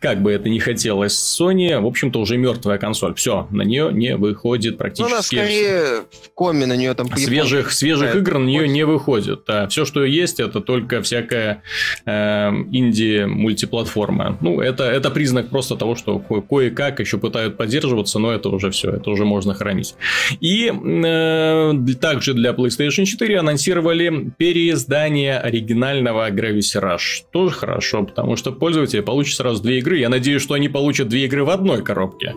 как 0.00 0.22
бы 0.22 0.32
это 0.32 0.48
ни 0.48 0.58
хотелось, 0.58 1.12
Sony, 1.12 1.78
в 1.78 1.86
общем-то, 1.86 2.18
уже 2.20 2.38
мертвая 2.38 2.78
консоль. 2.78 3.14
Все, 3.14 3.46
на 3.50 3.62
нее 3.62 3.90
не 3.92 4.16
выходит 4.16 4.78
практически... 4.78 5.10
Ну, 5.10 5.14
она 5.14 5.22
скорее 5.22 5.82
в 6.10 6.30
коме 6.34 6.64
на 6.64 6.74
нее 6.74 6.94
там... 6.94 7.06
Свежих, 7.14 7.70
свежих 7.70 8.16
игр 8.16 8.38
на 8.38 8.46
нее 8.46 8.66
не 8.66 8.84
выходит. 8.86 9.42
А 9.48 9.68
все, 9.68 9.84
что 9.84 10.02
есть, 10.02 10.40
это 10.40 10.60
только 10.62 11.02
всякая 11.02 11.62
э, 12.06 12.48
инди-мультиплатформа. 12.72 14.38
Ну, 14.40 14.62
это, 14.62 14.84
это 14.84 15.10
признак 15.10 15.50
просто 15.50 15.76
того, 15.76 15.94
что 15.96 16.18
ко- 16.18 16.40
кое-как 16.40 17.00
еще 17.00 17.18
пытают 17.18 17.58
поддерживаться, 17.58 18.18
но 18.18 18.32
это 18.32 18.48
уже 18.48 18.70
все, 18.70 18.92
это 18.92 19.10
уже 19.10 19.26
можно 19.26 19.52
хранить. 19.52 19.96
И 20.40 20.72
э, 20.72 21.74
также 22.00 22.32
для 22.32 22.52
PlayStation 22.52 23.04
4 23.04 23.38
анонсировали 23.38 24.32
переиздание 24.38 25.38
оригинального 25.38 26.30
Gravity 26.30 26.80
Rush. 26.80 27.24
Тоже 27.32 27.54
хорошо, 27.54 28.04
потому 28.04 28.36
что 28.36 28.50
пользователи 28.52 29.00
получат 29.00 29.36
сразу 29.36 29.62
две 29.62 29.80
игры 29.80 29.89
игры. 29.90 29.98
Я 29.98 30.08
надеюсь, 30.08 30.42
что 30.42 30.54
они 30.54 30.68
получат 30.68 31.08
две 31.08 31.24
игры 31.24 31.44
в 31.44 31.50
одной 31.50 31.82
коробке. 31.82 32.34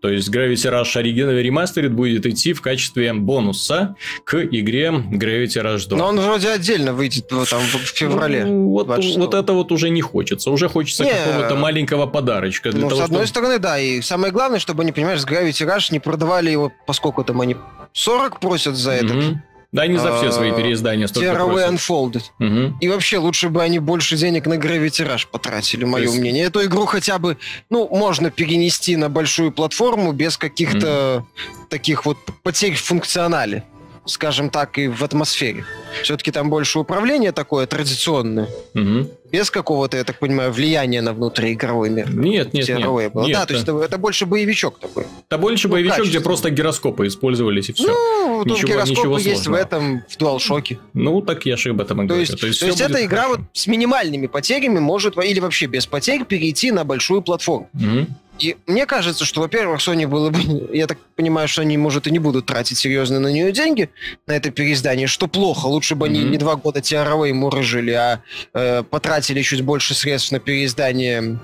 То 0.00 0.08
есть 0.08 0.28
Gravity 0.28 0.70
Rush 0.70 1.02
Original 1.02 1.42
Remastered 1.42 1.88
будет 1.88 2.26
идти 2.26 2.52
в 2.52 2.60
качестве 2.60 3.12
бонуса 3.12 3.96
к 4.24 4.42
игре 4.44 4.88
Gravity 4.88 5.62
Rush 5.62 5.88
2. 5.88 5.98
Но 5.98 6.06
он 6.06 6.20
вроде 6.20 6.50
отдельно 6.50 6.92
выйдет 6.92 7.26
ну, 7.30 7.44
там, 7.44 7.60
в 7.60 7.78
феврале. 7.78 8.44
Ну, 8.44 8.68
вот, 8.70 8.88
вот 8.88 9.34
это 9.34 9.52
вот 9.52 9.72
уже 9.72 9.90
не 9.90 10.02
хочется. 10.02 10.50
Уже 10.50 10.68
хочется 10.68 11.04
не, 11.04 11.10
какого-то 11.10 11.56
маленького 11.56 12.06
подарочка. 12.06 12.70
Для 12.70 12.82
ну, 12.82 12.88
того, 12.88 13.00
с 13.00 13.04
одной 13.04 13.26
чтобы... 13.26 13.28
стороны, 13.28 13.58
да. 13.58 13.78
И 13.78 14.00
самое 14.00 14.32
главное, 14.32 14.58
чтобы 14.58 14.82
они, 14.82 14.92
понимаешь, 14.92 15.20
с 15.20 15.26
Gravity 15.26 15.66
Rush 15.66 15.88
не 15.90 16.00
продавали 16.00 16.50
его, 16.50 16.72
поскольку 16.86 17.24
там 17.24 17.40
они 17.40 17.56
40 17.92 18.40
просят 18.40 18.76
за 18.76 18.92
это. 18.92 19.14
Mm-hmm. 19.14 19.36
Да, 19.74 19.88
не 19.88 19.98
за 19.98 20.16
все 20.16 20.30
свои 20.30 20.52
а, 20.52 20.54
переиздания 20.54 21.08
столько 21.08 21.30
Tearaway 21.30 21.68
Unfolded. 21.68 22.22
Угу. 22.38 22.78
И 22.80 22.88
вообще, 22.88 23.18
лучше 23.18 23.48
бы 23.48 23.60
они 23.60 23.80
больше 23.80 24.16
денег 24.16 24.46
на 24.46 24.56
Rush 24.56 25.26
потратили, 25.28 25.84
мое 25.84 26.04
есть... 26.04 26.16
мнение. 26.16 26.44
Эту 26.44 26.64
игру 26.64 26.86
хотя 26.86 27.18
бы, 27.18 27.38
ну, 27.70 27.88
можно 27.88 28.30
перенести 28.30 28.94
на 28.94 29.08
большую 29.08 29.50
платформу 29.50 30.12
без 30.12 30.36
каких-то 30.36 31.24
угу. 31.26 31.66
таких 31.70 32.06
вот 32.06 32.18
потерь 32.44 32.74
в 32.74 32.82
функционале, 32.82 33.64
скажем 34.06 34.50
так, 34.50 34.78
и 34.78 34.88
в 34.88 35.02
атмосфере. 35.02 35.64
Все-таки 36.02 36.30
там 36.30 36.50
больше 36.50 36.78
управление 36.78 37.32
такое 37.32 37.66
традиционное. 37.66 38.48
Угу. 38.74 39.10
Без 39.32 39.50
какого-то, 39.50 39.96
я 39.96 40.04
так 40.04 40.18
понимаю, 40.18 40.52
влияния 40.52 41.02
на 41.02 41.12
внутриигровой 41.12 41.90
мир. 41.90 42.14
Нет, 42.14 42.52
нет, 42.52 42.68
нет. 42.68 42.84
Было. 42.84 43.00
нет. 43.00 43.32
Да, 43.32 43.46
то 43.46 43.54
есть 43.54 43.64
это, 43.64 43.76
это 43.80 43.98
больше 43.98 44.26
боевичок 44.26 44.78
такой. 44.78 45.06
Это 45.28 45.38
больше 45.38 45.68
ну, 45.68 45.72
боевичок, 45.72 46.06
где 46.06 46.20
просто 46.20 46.50
гироскопы 46.50 47.06
использовались 47.06 47.70
и 47.70 47.72
все. 47.72 47.88
Ну, 47.88 48.44
ничего, 48.44 48.68
гироскопы 48.68 49.00
ничего 49.00 49.18
есть 49.18 49.46
в 49.46 49.54
этом, 49.54 50.04
в 50.08 50.16
DualShock. 50.16 50.78
Ну, 50.92 51.20
так 51.22 51.46
я 51.46 51.56
же 51.56 51.70
об 51.70 51.80
этом 51.80 52.02
и 52.02 52.06
говорю. 52.06 52.26
То 52.26 52.32
есть, 52.32 52.40
то 52.40 52.46
есть, 52.46 52.60
то 52.60 52.66
есть 52.66 52.80
эта 52.80 53.04
игра 53.04 53.28
вот 53.28 53.40
с 53.52 53.66
минимальными 53.66 54.26
потерями 54.26 54.78
может, 54.78 55.16
или 55.18 55.40
вообще 55.40 55.66
без 55.66 55.86
потерь, 55.86 56.24
перейти 56.24 56.70
на 56.70 56.84
большую 56.84 57.22
платформу. 57.22 57.68
Угу. 57.74 58.06
И 58.38 58.56
мне 58.66 58.84
кажется, 58.86 59.24
что, 59.24 59.40
во-первых, 59.40 59.80
Sony 59.80 60.06
было 60.06 60.30
бы... 60.30 60.40
Я 60.72 60.86
так 60.86 60.98
понимаю, 61.16 61.46
что 61.48 61.62
они, 61.62 61.76
может, 61.76 62.06
и 62.06 62.10
не 62.10 62.18
будут 62.18 62.46
тратить 62.46 62.78
серьезно 62.78 63.20
на 63.20 63.28
нее 63.28 63.52
деньги, 63.52 63.90
на 64.26 64.32
это 64.32 64.50
переиздание, 64.50 65.06
что 65.06 65.28
плохо. 65.28 65.66
Лучше 65.66 65.94
бы 65.94 66.06
mm-hmm. 66.06 66.10
они 66.10 66.24
не 66.24 66.38
два 66.38 66.56
года 66.56 66.80
TRV 66.80 67.32
мурыжили, 67.32 67.92
а 67.92 68.22
э, 68.52 68.82
потратили 68.82 69.42
чуть 69.42 69.62
больше 69.62 69.94
средств 69.94 70.32
на 70.32 70.40
переиздание 70.40 71.38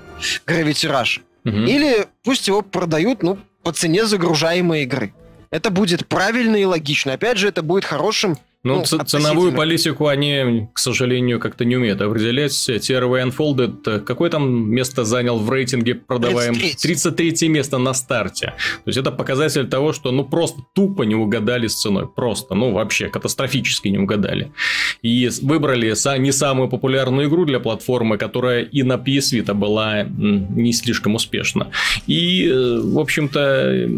Gravity 0.45 0.91
Rush. 0.91 1.21
Mm-hmm. 1.45 1.69
Или 1.69 2.07
пусть 2.23 2.47
его 2.47 2.61
продают, 2.61 3.23
ну, 3.23 3.39
по 3.63 3.71
цене 3.71 4.05
загружаемой 4.05 4.83
игры. 4.83 5.13
Это 5.49 5.69
будет 5.69 6.07
правильно 6.07 6.55
и 6.55 6.65
логично. 6.65 7.13
Опять 7.13 7.37
же, 7.37 7.47
это 7.47 7.61
будет 7.61 7.85
хорошим 7.85 8.37
ну, 8.63 8.83
ну 8.91 9.03
ценовую 9.05 9.53
политику 9.53 10.05
они, 10.07 10.67
к 10.73 10.79
сожалению, 10.79 11.39
как-то 11.39 11.65
не 11.65 11.77
умеют 11.77 11.99
определять. 11.99 12.51
TRV 12.51 13.31
Unfolded 13.31 13.81
э, 13.87 13.99
какое 13.99 14.29
там 14.29 14.69
место 14.69 15.03
занял 15.03 15.39
в 15.39 15.49
рейтинге 15.49 15.95
продаваем? 15.95 16.53
33. 16.53 16.95
33 16.95 17.49
место 17.49 17.79
на 17.79 17.93
старте. 17.93 18.53
То 18.83 18.87
есть, 18.87 18.99
это 18.99 19.11
показатель 19.11 19.67
того, 19.67 19.93
что 19.93 20.11
ну 20.11 20.23
просто 20.23 20.61
тупо 20.73 21.03
не 21.03 21.15
угадали 21.15 21.67
с 21.67 21.81
ценой. 21.81 22.07
Просто, 22.07 22.53
ну 22.53 22.71
вообще 22.71 23.09
катастрофически 23.09 23.87
не 23.87 23.97
угадали. 23.97 24.51
И 25.01 25.29
выбрали 25.41 25.95
не 26.19 26.31
самую 26.31 26.69
популярную 26.69 27.29
игру 27.29 27.45
для 27.45 27.59
платформы, 27.59 28.17
которая 28.17 28.61
и 28.61 28.83
на 28.83 28.93
PS 28.93 29.39
Vita 29.39 29.55
была 29.55 30.03
не 30.03 30.73
слишком 30.73 31.15
успешна. 31.15 31.71
И, 32.05 32.47
э, 32.47 32.79
в 32.83 32.99
общем-то, 32.99 33.89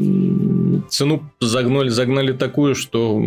цену 0.89 1.29
загнали, 1.41 1.89
загнали 1.89 2.31
такую, 2.31 2.75
что 2.75 3.19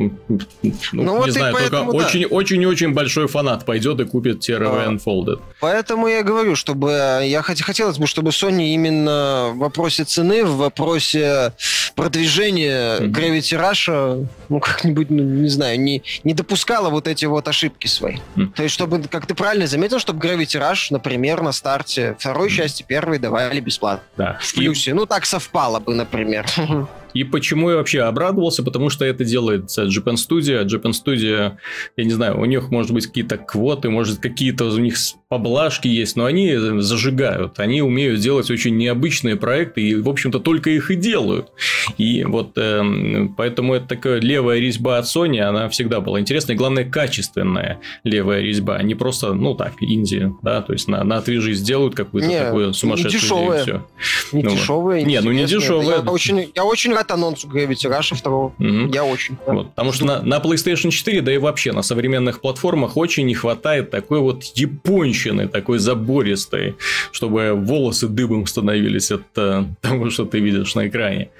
ну, 0.92 1.25
ну, 1.25 1.25
не 1.26 1.32
знаю, 1.32 1.54
только 1.54 1.82
очень-очень-очень 1.82 2.92
большой 2.92 3.28
фанат 3.28 3.64
пойдет 3.64 4.00
и 4.00 4.04
купит 4.04 4.48
TRV 4.48 4.84
а, 4.86 4.90
Unfolded. 4.90 5.40
Поэтому 5.60 6.08
я 6.08 6.22
говорю, 6.22 6.56
чтобы 6.56 6.90
я 7.24 7.40
хот- 7.40 7.62
хотелось 7.62 7.98
бы, 7.98 8.06
чтобы 8.06 8.30
Sony 8.30 8.74
именно 8.74 9.50
в 9.52 9.58
вопросе 9.58 10.04
цены, 10.04 10.44
в 10.44 10.56
вопросе 10.56 11.52
продвижения 11.94 12.98
mm-hmm. 12.98 13.10
Gravity 13.10 13.60
Rush, 13.60 14.28
ну, 14.48 14.60
как-нибудь, 14.60 15.10
ну, 15.10 15.22
не 15.22 15.48
знаю, 15.48 15.80
не, 15.80 16.02
не 16.24 16.34
допускала 16.34 16.90
вот 16.90 17.08
эти 17.08 17.24
вот 17.24 17.48
ошибки 17.48 17.86
свои. 17.86 18.16
Mm-hmm. 18.36 18.52
То 18.54 18.62
есть, 18.62 18.74
чтобы, 18.74 19.02
как 19.02 19.26
ты 19.26 19.34
правильно 19.34 19.66
заметил, 19.66 19.98
чтобы 19.98 20.26
Gravity 20.26 20.60
Rush, 20.60 20.88
например, 20.90 21.42
на 21.42 21.52
старте 21.52 22.16
второй 22.18 22.48
mm-hmm. 22.48 22.52
части 22.52 22.82
первой 22.82 23.18
давали 23.18 23.60
бесплатно. 23.60 24.04
Да. 24.16 24.38
В 24.40 24.54
плюсе. 24.54 24.94
Ну, 24.94 25.06
так 25.06 25.24
совпало 25.26 25.80
бы, 25.80 25.94
например. 25.94 26.46
И 27.16 27.24
почему 27.24 27.70
я 27.70 27.76
вообще 27.76 28.02
обрадовался? 28.02 28.62
Потому 28.62 28.90
что 28.90 29.06
это 29.06 29.24
делает 29.24 29.70
Japan 29.70 30.16
Studio. 30.16 30.64
Japan 30.66 30.92
Studio, 30.92 31.56
я 31.96 32.04
не 32.04 32.10
знаю, 32.10 32.38
у 32.38 32.44
них 32.44 32.70
может 32.70 32.92
быть 32.92 33.06
какие-то 33.06 33.38
квоты, 33.38 33.88
может 33.88 34.18
какие-то 34.18 34.66
у 34.66 34.78
них 34.78 34.96
поблажки 35.28 35.88
есть, 35.88 36.16
но 36.16 36.24
они 36.24 36.54
зажигают. 36.56 37.58
Они 37.58 37.82
умеют 37.82 38.20
делать 38.20 38.48
очень 38.50 38.76
необычные 38.76 39.34
проекты 39.34 39.80
и, 39.80 39.94
в 39.96 40.08
общем-то, 40.08 40.38
только 40.38 40.70
их 40.70 40.90
и 40.92 40.94
делают. 40.94 41.50
И 41.98 42.24
вот 42.24 42.56
э, 42.56 43.28
поэтому 43.36 43.74
это 43.74 43.88
такая 43.88 44.20
левая 44.20 44.60
резьба 44.60 44.98
от 44.98 45.06
Sony, 45.06 45.40
она 45.40 45.68
всегда 45.68 46.00
была 46.00 46.20
интересная. 46.20 46.54
И, 46.54 46.58
главное, 46.58 46.84
качественная 46.84 47.80
левая 48.04 48.40
резьба, 48.40 48.76
а 48.76 48.82
не 48.84 48.94
просто, 48.94 49.34
ну 49.34 49.54
так, 49.54 49.72
Индия, 49.80 50.32
да, 50.42 50.62
то 50.62 50.72
есть 50.72 50.86
на, 50.86 51.02
на 51.02 51.16
отвяжи 51.16 51.54
сделают 51.54 51.96
какую-то 51.96 52.28
не, 52.28 52.38
такую 52.38 52.72
сумасшедшую 52.72 53.12
не 53.12 53.20
дешевая. 53.20 53.62
все. 53.62 53.86
Не 54.30 54.42
ну, 54.44 54.50
дешевая. 54.50 55.02
Не, 55.02 55.20
ну 55.20 55.32
не 55.32 55.44
дешевая. 55.44 56.02
Я 56.04 56.10
очень, 56.10 56.52
я 56.54 56.64
очень 56.64 56.94
рад 56.94 57.10
анонсу 57.10 57.48
Gravity 57.48 57.90
Rush 57.90 58.22
2. 58.22 58.32
Угу. 58.32 58.92
Я 58.94 59.04
очень. 59.04 59.36
Вот, 59.46 59.70
потому 59.70 59.90
что 59.90 60.04
на, 60.04 60.22
на 60.22 60.36
PlayStation 60.36 60.90
4, 60.90 61.20
да 61.22 61.34
и 61.34 61.38
вообще 61.38 61.72
на 61.72 61.82
современных 61.82 62.40
платформах 62.40 62.96
очень 62.96 63.26
не 63.26 63.34
хватает 63.34 63.90
такой 63.90 64.20
вот 64.20 64.44
японщины, 64.54 65.15
такой 65.48 65.78
забористой, 65.78 66.76
чтобы 67.12 67.52
волосы 67.54 68.08
дыбом 68.08 68.46
становились 68.46 69.10
от 69.10 69.22
uh, 69.36 69.66
того, 69.80 70.10
что 70.10 70.24
ты 70.24 70.40
видишь 70.40 70.74
на 70.74 70.88
экране. 70.88 71.30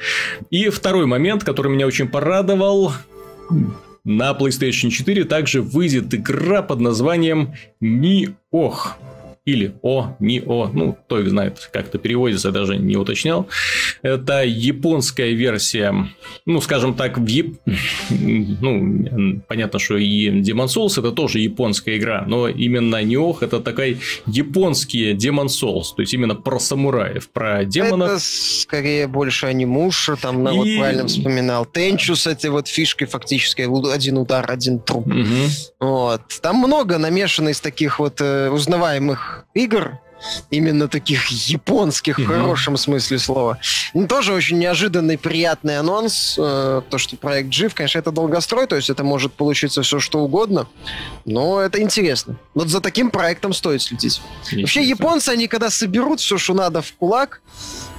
И 0.51 0.69
второй 0.69 1.07
момент, 1.07 1.45
который 1.45 1.73
меня 1.73 1.87
очень 1.87 2.09
порадовал. 2.09 2.93
На 4.05 4.31
PlayStation 4.33 4.91
4 4.91 5.25
также 5.25 5.63
выйдет 5.63 6.15
игра 6.15 6.63
под 6.63 6.81
названием 6.81 7.55
Ниох 7.81 8.97
или 9.47 9.77
О, 9.83 10.17
не 10.19 10.43
О, 10.45 10.69
ну, 10.73 10.93
кто 10.93 11.21
их 11.21 11.31
знает, 11.31 11.71
как 11.73 11.87
это 11.87 11.99
переводится, 11.99 12.51
даже 12.51 12.77
не 12.77 12.97
уточнял. 12.97 13.49
Это 14.03 14.43
японская 14.43 15.31
версия, 15.31 15.95
ну, 16.45 16.61
скажем 16.61 16.95
так, 16.95 17.17
в 17.17 17.27
Яп... 17.27 17.55
ну, 18.11 19.41
понятно, 19.47 19.79
что 19.79 19.97
и 19.97 20.29
Demon 20.41 20.67
Souls 20.67 20.99
это 20.99 21.13
тоже 21.13 21.39
японская 21.39 21.97
игра, 21.97 22.25
но 22.27 22.49
именно 22.49 23.03
Ниох 23.03 23.43
это 23.43 23.61
такой 23.61 24.01
японский 24.27 25.13
Demon 25.13 25.47
Souls, 25.47 25.95
то 25.95 26.03
есть 26.03 26.13
именно 26.13 26.35
про 26.35 26.59
самураев, 26.59 27.29
про 27.31 27.65
демонов. 27.65 28.11
Это 28.11 28.21
скорее 28.21 29.07
больше 29.07 29.47
анимуша, 29.47 30.17
там, 30.17 30.43
на, 30.43 30.49
и... 30.49 30.57
вот 30.57 30.67
правильно 30.79 31.07
вспоминал, 31.07 31.65
Тенчу 31.67 32.17
с 32.17 32.27
этой 32.27 32.51
вот 32.51 32.67
фишкой 32.67 33.07
фактически, 33.07 33.63
один 33.93 34.19
удар, 34.19 34.51
один 34.51 34.81
труп. 34.81 35.07
Угу. 35.07 35.87
Вот. 35.87 36.23
Там 36.43 36.57
много 36.57 36.99
намешано 36.99 37.51
из 37.51 37.61
таких 37.61 38.01
вот 38.01 38.21
э, 38.21 38.51
узнаваемых 38.51 39.36
игр, 39.55 39.99
именно 40.51 40.89
таких 40.89 41.27
японских, 41.29 42.19
в 42.19 42.27
хорошем 42.27 42.77
смысле 42.77 43.19
слова. 43.19 43.59
Ну, 43.95 44.07
тоже 44.07 44.33
очень 44.33 44.59
неожиданный, 44.59 45.19
приятный 45.19 45.79
анонс. 45.79 46.37
Э, 46.39 46.83
то, 46.89 46.99
что 46.99 47.17
проект 47.17 47.53
жив, 47.53 47.75
конечно, 47.75 47.99
это 47.99 48.13
долгострой, 48.13 48.67
то 48.67 48.77
есть 48.77 48.91
это 48.91 49.05
может 49.05 49.33
получиться 49.33 49.83
все 49.83 49.99
что 49.99 50.21
угодно, 50.21 50.69
но 51.25 51.61
это 51.61 51.81
интересно. 51.81 52.37
Вот 52.55 52.69
за 52.69 52.81
таким 52.81 53.11
проектом 53.11 53.53
стоит 53.53 53.83
следить. 53.83 54.21
Вообще, 54.53 54.83
японцы, 54.83 55.31
они 55.31 55.49
когда 55.49 55.71
соберут 55.71 56.21
все, 56.21 56.39
что 56.39 56.55
надо 56.55 56.83
в 56.83 56.93
кулак, 56.95 57.43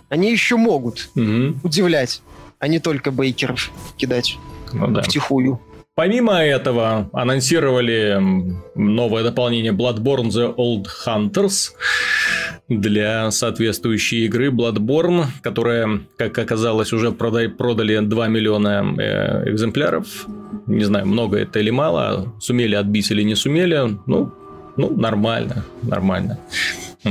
они 0.10 0.32
еще 0.32 0.58
могут 0.58 1.10
угу. 1.16 1.60
удивлять, 1.64 2.22
а 2.60 2.68
не 2.68 2.80
только 2.80 3.12
бейкеров 3.12 3.72
кидать 3.98 4.38
ну, 4.74 4.88
да. 4.88 5.02
втихую. 5.02 5.60
Помимо 5.98 6.34
этого, 6.34 7.10
анонсировали 7.12 8.22
новое 8.76 9.24
дополнение 9.24 9.72
Bloodborne 9.72 10.30
The 10.30 10.56
Old 10.56 10.86
Hunters 11.08 11.72
для 12.70 13.32
соответствующей 13.32 14.26
игры 14.26 14.50
Bloodborne, 14.50 15.26
которая, 15.42 16.02
как 16.16 16.38
оказалось, 16.38 16.94
уже 16.94 17.12
продай, 17.12 17.50
продали 17.50 17.98
2 17.98 18.28
миллиона 18.28 18.86
э, 19.00 19.50
экземпляров. 19.50 20.28
Не 20.68 20.84
знаю, 20.84 21.08
много 21.08 21.40
это 21.40 21.58
или 21.58 21.72
мало, 21.72 22.32
сумели 22.40 22.76
отбить 22.76 23.10
или 23.10 23.24
не 23.24 23.34
сумели. 23.34 23.98
Ну, 24.06 24.32
ну 24.76 24.96
нормально, 24.96 25.66
нормально. 25.82 26.38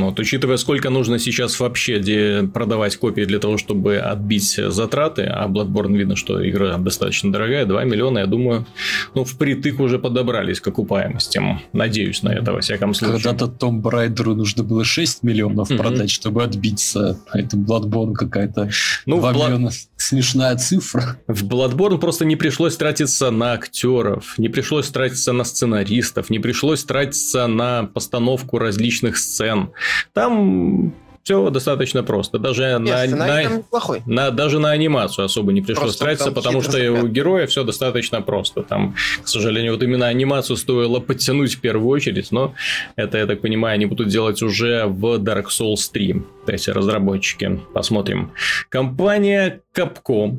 Вот, 0.00 0.18
учитывая, 0.18 0.56
сколько 0.56 0.90
нужно 0.90 1.18
сейчас 1.18 1.58
вообще 1.60 2.48
продавать 2.52 2.96
копии 2.96 3.24
для 3.24 3.38
того, 3.38 3.58
чтобы 3.58 3.96
отбить 3.96 4.60
затраты, 4.68 5.22
а 5.22 5.48
Bloodborne 5.48 5.96
видно, 5.96 6.16
что 6.16 6.48
игра 6.48 6.76
достаточно 6.78 7.32
дорогая, 7.32 7.66
2 7.66 7.84
миллиона, 7.84 8.20
я 8.20 8.26
думаю, 8.26 8.66
ну, 9.14 9.24
впритык 9.24 9.80
уже 9.80 9.98
подобрались 9.98 10.60
к 10.60 10.68
окупаемости. 10.68 11.40
Надеюсь 11.72 12.22
на 12.22 12.30
это, 12.30 12.52
во 12.52 12.60
всяком 12.60 12.94
случае. 12.94 13.22
Когда-то 13.22 13.48
Том 13.48 13.80
Брайдеру 13.80 14.34
нужно 14.34 14.62
было 14.62 14.84
6 14.84 15.22
миллионов 15.22 15.70
mm-hmm. 15.70 15.76
продать, 15.76 16.10
чтобы 16.10 16.42
отбиться. 16.42 17.18
А 17.30 17.38
это 17.38 17.56
Bloodborne 17.56 18.14
какая-то 18.14 18.70
ну, 19.06 19.18
2 19.18 19.32
Blood... 19.32 19.46
миллиона 19.46 19.70
смешная 19.96 20.56
цифра. 20.56 21.18
В 21.26 21.44
Bloodborne 21.44 21.98
просто 21.98 22.24
не 22.24 22.36
пришлось 22.36 22.76
тратиться 22.76 23.30
на 23.30 23.52
актеров, 23.52 24.38
не 24.38 24.48
пришлось 24.48 24.88
тратиться 24.88 25.32
на 25.32 25.44
сценаристов, 25.44 26.30
не 26.30 26.38
пришлось 26.38 26.84
тратиться 26.84 27.46
на 27.46 27.84
постановку 27.84 28.58
различных 28.58 29.16
сцен. 29.16 29.70
Там 30.12 30.92
все 31.26 31.50
достаточно 31.50 32.04
просто. 32.04 32.38
Даже, 32.38 32.78
Нет, 32.80 33.10
на, 33.10 33.16
на, 33.16 33.62
на, 34.06 34.30
даже 34.30 34.60
на 34.60 34.70
анимацию 34.70 35.24
особо 35.24 35.52
не 35.52 35.60
пришлось 35.60 35.96
просто 35.96 36.04
тратиться, 36.04 36.30
потому 36.30 36.62
что 36.62 36.78
у 36.92 37.08
героя 37.08 37.48
все 37.48 37.64
достаточно 37.64 38.22
просто. 38.22 38.62
Там, 38.62 38.94
к 39.24 39.26
сожалению, 39.26 39.72
вот 39.72 39.82
именно 39.82 40.06
анимацию 40.06 40.56
стоило 40.56 41.00
подтянуть 41.00 41.56
в 41.56 41.60
первую 41.60 41.88
очередь, 41.88 42.30
но 42.30 42.54
это, 42.94 43.18
я 43.18 43.26
так 43.26 43.40
понимаю, 43.40 43.74
они 43.74 43.86
будут 43.86 44.06
делать 44.06 44.40
уже 44.40 44.86
в 44.86 45.16
Dark 45.16 45.46
Souls 45.46 45.90
3. 45.92 46.22
Эти 46.46 46.70
разработчики. 46.70 47.60
Посмотрим. 47.74 48.30
Компания 48.68 49.62
Capcom 49.74 50.38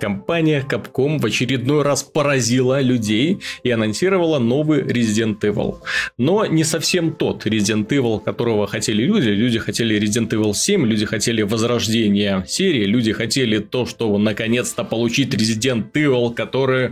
компания 0.00 0.64
Capcom 0.68 1.18
в 1.18 1.26
очередной 1.26 1.82
раз 1.82 2.02
поразила 2.02 2.80
людей 2.80 3.38
и 3.62 3.70
анонсировала 3.70 4.38
новый 4.38 4.82
Resident 4.82 5.40
Evil. 5.40 5.78
Но 6.18 6.46
не 6.46 6.64
совсем 6.64 7.12
тот 7.12 7.46
Resident 7.46 7.88
Evil, 7.88 8.20
которого 8.20 8.66
хотели 8.66 9.02
люди. 9.02 9.28
Люди 9.28 9.58
хотели 9.58 9.98
Resident 10.00 10.30
Evil 10.30 10.54
7, 10.54 10.86
люди 10.86 11.06
хотели 11.06 11.42
возрождения 11.42 12.44
серии, 12.46 12.84
люди 12.84 13.12
хотели 13.12 13.58
то, 13.58 13.86
что 13.86 14.16
наконец-то 14.18 14.84
получить 14.84 15.34
Resident 15.34 15.92
Evil, 15.92 16.34
который 16.34 16.90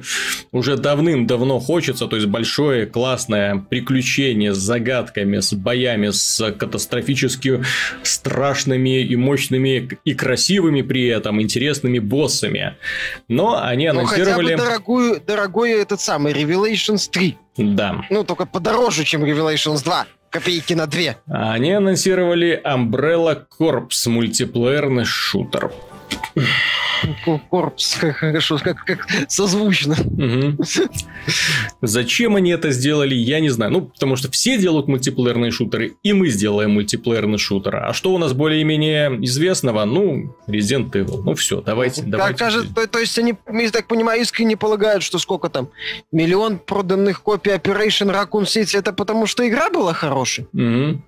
уже 0.53 0.77
давным-давно 0.77 1.61
хочется, 1.61 2.07
то 2.07 2.17
есть 2.17 2.29
большое 2.29 2.87
классное 2.87 3.65
приключение 3.71 4.55
с 4.55 4.59
загадками, 4.59 5.41
с 5.41 5.53
боями, 5.55 6.11
с 6.11 6.53
катастрофически 6.53 7.63
страшными 8.03 9.03
и 9.03 9.17
мощными 9.17 9.89
и 10.05 10.15
красивыми 10.15 10.83
при 10.83 11.07
этом 11.07 11.41
интересными 11.41 11.99
боссами. 11.99 12.74
Но 13.29 13.63
они 13.63 13.87
анонсировали... 13.87 14.53
Ну, 14.53 14.59
хотя 14.59 14.65
бы 14.65 14.69
дорогую, 14.71 15.21
дорогой 15.21 15.73
этот 15.73 16.01
самый 16.01 16.33
Revelations 16.33 17.09
3. 17.11 17.39
Да. 17.57 18.05
Ну, 18.11 18.25
только 18.25 18.47
подороже, 18.47 19.05
чем 19.05 19.25
Revelations 19.25 19.83
2 19.85 20.07
копейки 20.31 20.75
на 20.75 20.89
две. 20.89 21.17
Они 21.29 21.71
анонсировали 21.73 22.61
Umbrella 22.65 23.45
Corps 23.61 23.89
мультиплеерный 24.07 25.05
шутер. 25.05 25.73
Корпус, 27.51 27.97
как 28.01 28.17
хорошо, 28.17 28.59
как, 28.59 28.85
как 28.85 29.07
созвучно. 29.29 29.95
Угу. 29.95 30.65
Зачем 31.83 32.37
они 32.37 32.51
это 32.51 32.71
сделали, 32.71 33.15
я 33.15 33.41
не 33.41 33.51
знаю. 33.51 33.73
Ну, 33.73 33.83
потому 33.83 34.17
что 34.17 34.31
все 34.31 34.59
делают 34.59 34.89
мультиплеерные 34.89 35.51
шутеры, 35.51 35.97
и 36.03 36.13
мы 36.13 36.29
сделаем 36.29 36.73
мультиплеерный 36.73 37.39
шутер. 37.39 37.77
А 37.77 37.93
что 37.93 38.15
у 38.15 38.19
нас 38.19 38.33
более-менее 38.33 39.19
известного? 39.25 39.85
Ну, 39.85 40.35
Resident 40.47 40.93
Evil. 40.93 41.23
Ну, 41.25 41.35
все, 41.35 41.61
давайте, 41.61 42.03
как 42.03 42.11
давайте. 42.11 42.39
Кажется, 42.39 42.75
то, 42.75 42.87
то 42.87 42.99
есть 42.99 43.19
они, 43.19 43.35
я 43.53 43.71
так 43.71 43.87
понимаю, 43.87 44.23
искренне 44.23 44.57
полагают, 44.57 45.03
что 45.03 45.19
сколько 45.19 45.49
там, 45.49 45.69
миллион 46.13 46.59
проданных 46.59 47.23
копий 47.23 47.51
Operation 47.51 48.11
Raccoon 48.11 48.45
City, 48.45 48.79
это 48.79 48.93
потому 48.93 49.27
что 49.27 49.47
игра 49.47 49.71
была 49.71 49.93
хорошая? 49.93 50.47
Угу. 50.53 51.03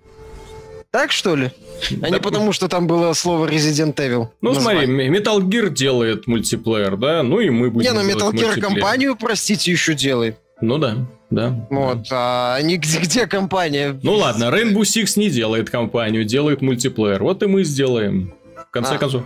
Так 0.97 1.13
что 1.13 1.37
ли? 1.37 1.51
А 2.03 2.09
не 2.09 2.19
потому, 2.19 2.53
что 2.53 2.69
там 2.69 2.87
было 2.87 3.13
слово 3.13 3.47
Resident 3.47 3.97
Evil. 3.97 4.29
Ну, 4.41 4.55
название. 4.55 4.87
смотри, 4.87 5.09
Metal 5.11 5.39
Gear 5.41 5.69
делает 5.69 6.27
мультиплеер, 6.27 6.97
да? 6.97 7.23
Ну 7.23 7.39
и 7.41 7.51
мы 7.51 7.71
будем 7.71 7.93
Не, 7.93 8.01
ну 8.01 8.09
Metal 8.09 8.33
Gear 8.33 8.59
компанию, 8.59 9.15
простите, 9.15 9.71
еще 9.71 9.93
делает. 9.93 10.39
Ну 10.63 10.79
да, 10.79 10.97
да. 11.29 11.67
Вот, 11.69 12.09
да. 12.09 12.55
а 12.55 12.63
не 12.63 12.79
где, 12.79 12.99
где 13.01 13.27
компания? 13.27 14.01
Ну 14.03 14.15
ладно, 14.15 14.45
Rainbow 14.45 14.81
Six 14.81 15.13
не 15.17 15.29
делает 15.29 15.69
компанию, 15.69 16.25
делает 16.25 16.63
мультиплеер. 16.63 17.23
Вот 17.23 17.43
и 17.43 17.47
мы 17.47 17.63
сделаем 17.65 18.33
конце 18.77 18.95
а, 18.95 18.99
концов. 18.99 19.23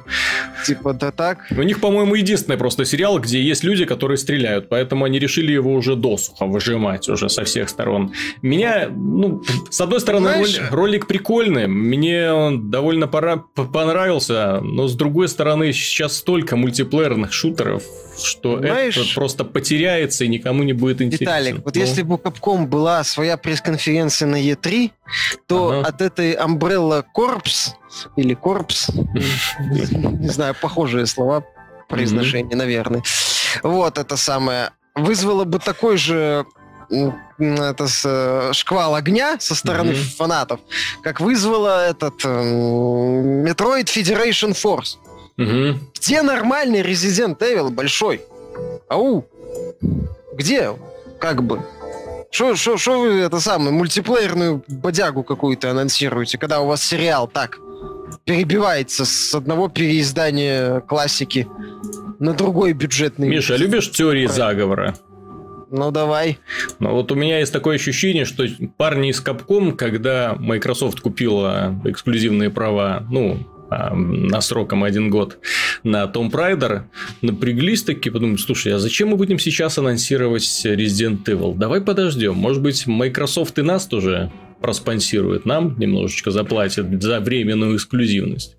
Типа, 0.64 0.92
да 0.92 1.10
так? 1.10 1.38
У 1.50 1.62
них, 1.62 1.80
по-моему, 1.80 2.14
единственный 2.14 2.56
просто 2.56 2.84
сериал, 2.84 3.18
где 3.18 3.42
есть 3.42 3.64
люди, 3.64 3.84
которые 3.84 4.16
стреляют, 4.16 4.68
поэтому 4.68 5.04
они 5.04 5.18
решили 5.18 5.52
его 5.52 5.72
уже 5.74 5.96
досуха 5.96 6.46
выжимать 6.46 7.08
уже 7.08 7.28
со 7.28 7.44
всех 7.44 7.68
сторон. 7.68 8.12
Меня, 8.42 8.88
ну, 8.90 9.42
с 9.70 9.80
одной 9.80 10.00
стороны, 10.00 10.28
Знаешь... 10.28 10.60
ролик 10.70 11.06
прикольный, 11.06 11.66
мне 11.66 12.32
он 12.32 12.70
довольно 12.70 13.08
пора... 13.08 13.36
понравился, 13.36 14.60
но 14.60 14.86
с 14.86 14.94
другой 14.94 15.28
стороны, 15.28 15.72
сейчас 15.72 16.16
столько 16.16 16.56
мультиплеерных 16.56 17.32
шутеров, 17.32 17.82
что 18.22 18.58
Знаешь... 18.58 18.96
это 18.96 19.14
просто 19.14 19.44
потеряется 19.44 20.24
и 20.24 20.28
никому 20.28 20.62
не 20.62 20.72
будет 20.72 21.02
интересно. 21.02 21.24
Виталик, 21.24 21.64
вот 21.64 21.74
ну... 21.74 21.80
если 21.80 22.02
бы 22.02 22.14
у 22.14 22.18
Capcom 22.18 22.66
была 22.66 23.02
своя 23.04 23.36
пресс-конференция 23.36 24.28
на 24.28 24.40
E3, 24.40 24.90
то 25.46 25.70
ага. 25.70 25.88
от 25.88 26.00
этой 26.02 26.34
Umbrella 26.34 27.04
Corps 27.16 27.74
или 28.16 28.36
Corps, 28.36 28.66
не 30.20 30.28
знаю, 30.28 30.54
похожие 30.60 31.06
слова 31.06 31.44
произношения, 31.88 32.56
наверное. 32.56 33.02
Вот 33.62 33.98
это 33.98 34.16
самое. 34.16 34.70
Вызвало 34.94 35.44
бы 35.44 35.58
такой 35.58 35.96
же 35.96 36.46
это 36.90 37.86
с, 37.86 38.02
э, 38.04 38.52
шквал 38.52 38.96
огня 38.96 39.36
со 39.38 39.54
стороны 39.54 39.92
mm-hmm. 39.92 40.16
фанатов, 40.16 40.60
как 41.02 41.20
вызвало 41.20 41.88
этот 41.88 42.24
э, 42.24 42.28
Metroid 42.28 43.84
Federation 43.84 44.52
Force. 44.52 44.96
Mm-hmm. 45.38 45.78
Где 45.94 46.22
нормальный 46.22 46.80
Resident 46.80 47.38
Evil 47.38 47.70
большой? 47.70 48.22
Ау! 48.88 49.24
Где? 50.32 50.76
Как 51.20 51.44
бы? 51.44 51.62
Что 52.32 52.54
вы 53.00 53.20
это 53.20 53.40
самое, 53.40 53.70
мультиплеерную 53.70 54.64
бодягу 54.66 55.22
какую-то 55.22 55.70
анонсируете, 55.70 56.38
когда 56.38 56.60
у 56.60 56.66
вас 56.66 56.82
сериал 56.82 57.28
так 57.28 57.58
перебивается 58.24 59.04
с 59.04 59.34
одного 59.34 59.68
переиздания 59.68 60.80
классики 60.80 61.46
на 62.18 62.34
другой 62.34 62.72
бюджетный. 62.72 63.28
Миша, 63.28 63.56
любишь 63.56 63.90
теории 63.90 64.26
заговора? 64.26 64.94
Ну, 65.70 65.92
давай. 65.92 66.38
Ну, 66.80 66.90
вот 66.92 67.12
у 67.12 67.14
меня 67.14 67.38
есть 67.38 67.52
такое 67.52 67.76
ощущение, 67.76 68.24
что 68.24 68.44
парни 68.76 69.10
из 69.10 69.22
Capcom, 69.22 69.72
когда 69.72 70.34
Microsoft 70.38 71.00
купила 71.00 71.80
эксклюзивные 71.84 72.50
права, 72.50 73.06
ну, 73.08 73.46
а, 73.70 73.94
на 73.94 74.40
сроком 74.40 74.82
один 74.82 75.10
год 75.10 75.38
на 75.84 76.02
Tomb 76.04 76.32
Raider, 76.32 76.82
напряглись 77.22 77.84
такие, 77.84 78.10
подумали, 78.10 78.36
слушай, 78.36 78.74
а 78.74 78.80
зачем 78.80 79.10
мы 79.10 79.16
будем 79.16 79.38
сейчас 79.38 79.78
анонсировать 79.78 80.42
Resident 80.64 81.22
Evil? 81.24 81.54
Давай 81.54 81.80
подождем, 81.80 82.34
может 82.34 82.60
быть, 82.62 82.88
Microsoft 82.88 83.56
и 83.60 83.62
нас 83.62 83.86
тоже 83.86 84.32
проспонсирует, 84.60 85.44
нам 85.46 85.78
немножечко 85.78 86.30
заплатит 86.30 87.02
за 87.02 87.20
временную 87.20 87.76
эксклюзивность. 87.76 88.56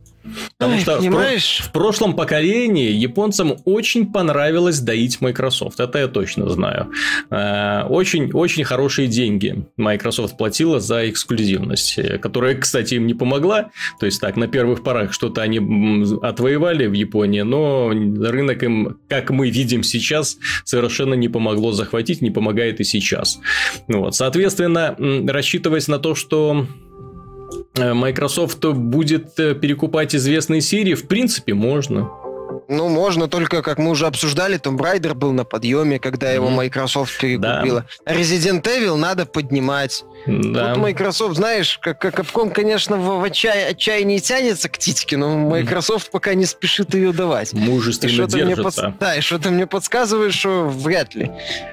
Потому 0.58 0.76
Ой, 0.76 0.82
что 0.82 0.98
понимаешь? 0.98 1.60
В, 1.62 1.70
в 1.70 1.72
прошлом 1.72 2.16
поколении 2.16 2.92
японцам 2.92 3.58
очень 3.66 4.12
понравилось 4.12 4.80
доить 4.80 5.22
Microsoft. 5.22 5.80
Это 5.80 6.00
я 6.00 6.08
точно 6.08 6.50
знаю. 6.50 6.92
Очень-очень 7.30 8.64
э, 8.64 8.66
хорошие 8.66 9.08
деньги 9.08 9.66
Microsoft 9.78 10.38
платила 10.38 10.80
за 10.80 11.10
эксклюзивность, 11.10 11.98
э, 11.98 12.18
которая, 12.18 12.56
кстати, 12.56 12.96
им 12.96 13.08
не 13.08 13.14
помогла. 13.14 13.72
То 14.00 14.06
есть, 14.06 14.22
так, 14.22 14.36
на 14.36 14.48
первых 14.48 14.84
порах 14.84 15.14
что-то 15.14 15.42
они 15.42 15.60
отвоевали 16.22 16.86
в 16.86 16.94
Японии, 16.94 17.42
но 17.42 17.90
рынок 17.90 18.64
им, 18.64 18.98
как 19.10 19.32
мы 19.32 19.50
видим 19.50 19.84
сейчас, 19.84 20.38
совершенно 20.64 21.16
не 21.16 21.30
помогло 21.30 21.72
захватить, 21.72 22.22
не 22.22 22.32
помогает 22.32 22.80
и 22.80 22.84
сейчас. 22.84 23.40
Вот. 23.88 24.16
Соответственно, 24.16 24.96
рассчитываясь 25.28 25.88
на 25.88 26.00
то, 26.00 26.16
что 26.16 26.68
Microsoft 27.94 28.65
будет 28.65 29.39
э, 29.39 29.56
перекупать 29.56 30.15
известные 30.15 30.62
серии, 30.62 30.94
в 30.94 31.08
принципе, 31.08 31.54
можно. 31.54 32.10
Ну, 32.67 32.88
можно, 32.88 33.28
только, 33.28 33.62
как 33.62 33.78
мы 33.80 33.91
уже 33.91 34.08
обсуждали, 34.08 34.58
Tomb 34.58 34.78
Raider 34.78 35.13
был 35.13 35.34
на 35.34 35.44
подъеме, 35.44 36.00
когда 36.00 36.32
его 36.32 36.50
Microsoft 36.50 37.20
перекупила. 37.20 37.86
Да. 38.06 38.13
Resident 38.13 38.62
Evil 38.63 38.96
надо 38.96 39.26
поднимать. 39.26 40.06
Да. 40.26 40.74
Тут 40.74 40.84
Microsoft, 40.84 41.36
знаешь, 41.36 41.78
как, 41.82 42.00
как 42.00 42.20
Capcom, 42.20 42.52
конечно, 42.52 42.96
в, 42.96 43.20
в 43.20 43.24
отчай, 43.24 43.72
отчаянии 43.72 44.20
тянется 44.20 44.70
к 44.70 44.78
титьке, 44.78 45.17
но 45.17 45.38
Microsoft 45.38 46.12
пока 46.12 46.34
не 46.34 46.46
спешит 46.46 46.94
ее 46.94 47.12
давать. 47.12 47.52
Мужественно 47.52 48.28
держится. 48.28 48.46
Мне 48.46 48.56
под... 48.56 49.00
Да, 49.00 49.15
и 49.15 49.22
что-то 49.22 49.50
мне 49.50 49.67
подсказывает, 49.67 50.34
что 50.34 50.70
вряд 50.70 51.13
ли 51.13 51.30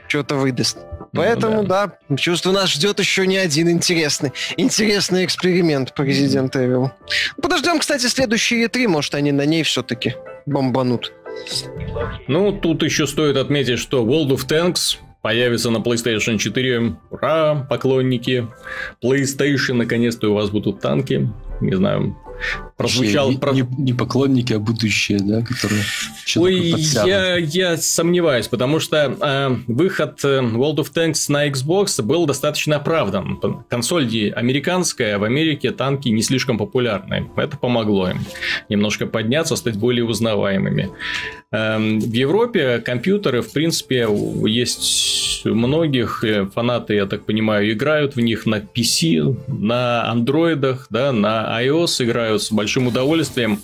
что-то 0.09 0.35
выдаст. 0.35 0.79
Поэтому, 1.13 1.65
да. 1.65 1.93
да, 2.09 2.17
чувствую, 2.17 2.55
нас 2.55 2.71
ждет 2.71 2.99
еще 2.99 3.27
не 3.27 3.37
один 3.37 3.71
интересный, 3.71 4.33
интересный 4.57 5.25
эксперимент 5.25 5.95
по 5.95 6.03
Resident 6.03 6.53
Evil. 6.53 6.91
Подождем, 7.41 7.79
кстати, 7.79 8.07
следующие 8.07 8.67
E3, 8.67 8.89
может, 8.89 9.15
они 9.15 9.33
на 9.33 9.47
ней 9.47 9.63
все-таки 9.63 10.15
бомбанут. 10.47 11.13
Ну, 12.27 12.53
тут 12.53 12.83
еще 12.83 13.07
стоит 13.07 13.37
отметить, 13.37 13.79
что 13.79 14.05
World 14.05 14.31
of 14.31 14.47
Tanks 14.49 14.99
появится 15.23 15.71
на 15.71 15.79
PlayStation 15.79 16.39
4. 16.39 16.97
Ура, 17.11 17.67
поклонники! 17.69 18.49
PlayStation, 19.03 19.75
наконец-то 19.75 20.31
у 20.31 20.35
вас 20.35 20.51
будут 20.51 20.81
танки. 20.81 21.29
Не 21.61 21.75
знаю, 21.75 22.17
прозвучал... 22.77 23.31
Не, 23.31 23.39
про... 23.39 23.53
не, 23.53 23.67
не 23.79 23.93
поклонники, 23.93 24.53
а 24.53 24.59
будущее, 24.59 25.19
да, 25.21 25.43
которые... 25.43 25.83
Ой, 26.37 26.75
я, 27.05 27.37
я 27.37 27.77
сомневаюсь, 27.77 28.49
потому 28.49 28.81
что 28.81 29.17
э, 29.21 29.57
выход 29.67 30.25
э, 30.25 30.41
World 30.41 30.77
of 30.77 30.93
Tanks 30.93 31.31
на 31.31 31.49
Xbox 31.49 32.03
был 32.03 32.27
достаточно 32.27 32.77
оправдан. 32.77 33.41
Консоль 33.69 34.07
американская, 34.35 35.19
в 35.19 35.25
Америке 35.25 35.71
танки 35.71 36.09
не 36.09 36.23
слишком 36.23 36.59
популярны. 36.59 37.31
Это 37.37 37.57
помогло 37.57 38.11
им 38.11 38.21
немножко 38.69 39.07
подняться, 39.07 39.57
стать 39.57 39.77
более 39.77 40.05
узнаваемыми. 40.05 40.91
Э, 41.51 41.79
в 41.79 42.13
Европе 42.13 42.79
компьютеры, 42.79 43.41
в 43.43 43.53
принципе, 43.53 44.07
есть 44.47 45.45
многих 45.45 46.23
э, 46.25 46.47
фанаты, 46.47 46.95
я 46.95 47.07
так 47.07 47.25
понимаю, 47.25 47.73
играют 47.73 48.17
в 48.17 48.21
них 48.21 48.47
на 48.47 48.57
PC, 48.57 49.37
на 49.49 50.11
андроидах, 50.11 50.87
да, 50.91 51.13
на 51.13 51.63
iOS 51.63 52.05
играют 52.05 52.43
с 52.43 52.53
большим 52.53 52.87
удовольствием. 52.89 53.61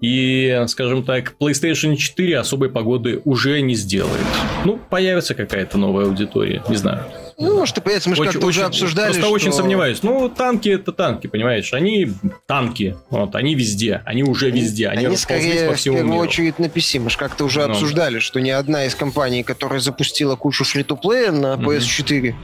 И, 0.00 0.64
скажем 0.68 1.02
так, 1.02 1.34
PlayStation 1.40 1.96
4 1.96 2.38
особой 2.38 2.70
погоды 2.70 3.20
уже 3.24 3.60
не 3.60 3.74
сделает. 3.74 4.24
Ну, 4.64 4.78
появится 4.90 5.34
какая-то 5.34 5.76
новая 5.76 6.06
аудитория, 6.06 6.62
не 6.68 6.76
знаю. 6.76 7.04
Ну, 7.40 7.54
может, 7.54 7.78
и 7.78 7.80
появится, 7.80 8.10
мы 8.10 8.16
же 8.16 8.24
как-то 8.24 8.46
уже 8.46 8.64
обсуждали, 8.64 9.12
Просто 9.12 9.22
что... 9.22 9.32
очень 9.32 9.52
сомневаюсь. 9.52 10.02
Ну, 10.02 10.28
танки 10.28 10.68
это 10.70 10.90
танки, 10.92 11.28
понимаешь? 11.28 11.72
Они 11.72 12.08
танки, 12.46 12.96
вот, 13.10 13.36
они 13.36 13.54
везде, 13.54 14.02
они 14.04 14.24
уже 14.24 14.50
везде, 14.50 14.88
они, 14.88 15.06
они 15.06 15.16
скорее 15.16 15.68
по 15.68 15.74
всему 15.76 15.94
в 15.94 15.98
первую 15.98 16.14
миру. 16.14 16.24
очередь 16.28 16.58
на 16.58 16.64
PC. 16.66 16.98
Мы 16.98 17.10
же 17.10 17.16
как-то 17.16 17.44
уже 17.44 17.64
Ну. 17.64 17.70
обсуждали, 17.72 18.18
что 18.18 18.40
ни 18.40 18.50
одна 18.50 18.86
из 18.86 18.96
компаний, 18.96 19.44
которая 19.44 19.78
запустила 19.78 20.34
кучу 20.34 20.64
фри-то-плея 20.64 21.30
на 21.30 21.56
Мгм. 21.56 21.68
PS4, 21.70 22.34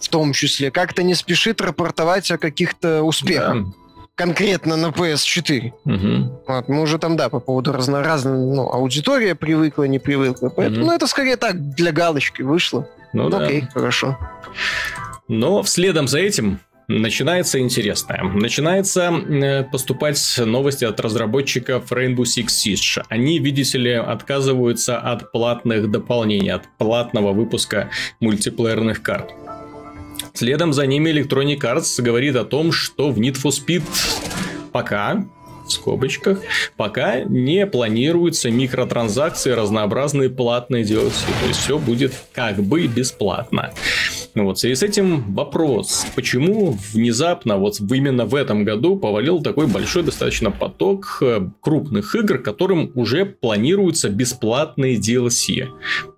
в 0.00 0.08
том 0.08 0.32
числе, 0.32 0.70
как-то 0.70 1.02
не 1.02 1.14
спешит 1.16 1.60
рапортовать 1.60 2.30
о 2.30 2.38
каких-то 2.38 3.02
успехах. 3.02 3.54
Да. 3.64 3.70
Конкретно 4.16 4.76
на 4.76 4.92
PS4. 4.92 5.72
Мгм. 5.84 6.30
Вот, 6.46 6.68
мы 6.68 6.82
уже 6.82 6.98
там, 6.98 7.16
да, 7.16 7.28
по 7.28 7.40
поводу 7.40 7.72
разноразной, 7.72 8.38
ну, 8.54 8.70
аудитория 8.70 9.34
привыкла, 9.34 9.82
не 9.84 9.98
привыкла. 9.98 10.50
Поэтому, 10.50 10.78
Мгм. 10.78 10.86
ну, 10.86 10.92
это 10.94 11.08
скорее 11.08 11.36
так, 11.36 11.70
для 11.74 11.90
галочки 11.90 12.42
вышло. 12.42 12.88
Ну, 13.14 13.30
да. 13.30 13.44
Окей, 13.44 13.66
хорошо. 13.72 14.18
Но 15.28 15.62
вследом 15.62 16.06
за 16.06 16.18
этим 16.18 16.60
начинается 16.88 17.58
интересное. 17.58 18.22
Начинается 18.22 19.10
э, 19.10 19.64
поступать 19.64 20.18
новости 20.38 20.84
от 20.84 21.00
разработчиков 21.00 21.90
Rainbow 21.90 22.24
Six 22.24 22.46
Siege. 22.48 23.02
Они, 23.08 23.38
видите 23.38 23.78
ли, 23.78 23.92
отказываются 23.92 24.98
от 24.98 25.32
платных 25.32 25.90
дополнений, 25.90 26.50
от 26.50 26.64
платного 26.78 27.32
выпуска 27.32 27.90
мультиплеерных 28.20 29.02
карт. 29.02 29.30
Следом 30.34 30.72
за 30.72 30.86
ними 30.86 31.10
Electronic 31.10 31.60
Arts 31.60 32.02
говорит 32.02 32.36
о 32.36 32.44
том, 32.44 32.72
что 32.72 33.10
в 33.10 33.18
Need 33.18 33.40
for 33.42 33.50
Speed 33.50 33.82
пока 34.72 35.24
в 35.66 35.72
скобочках, 35.72 36.40
пока 36.76 37.20
не 37.20 37.66
планируются 37.66 38.50
микротранзакции, 38.50 39.50
разнообразные 39.50 40.30
платные 40.30 40.84
DLC. 40.84 41.12
То 41.40 41.46
есть 41.48 41.60
все 41.60 41.78
будет 41.78 42.12
как 42.32 42.56
бы 42.56 42.86
бесплатно. 42.86 43.72
Ну 44.34 44.46
вот, 44.46 44.58
связи 44.58 44.74
с 44.74 44.82
этим 44.82 45.32
вопрос, 45.32 46.06
почему 46.16 46.76
внезапно 46.92 47.56
вот 47.56 47.78
именно 47.80 48.24
в 48.26 48.34
этом 48.34 48.64
году 48.64 48.96
повалил 48.96 49.40
такой 49.40 49.68
большой 49.68 50.02
достаточно 50.02 50.50
поток 50.50 51.18
э, 51.20 51.48
крупных 51.60 52.16
игр, 52.16 52.38
которым 52.38 52.90
уже 52.96 53.26
планируются 53.26 54.08
бесплатные 54.08 54.96
DLC. 54.96 55.68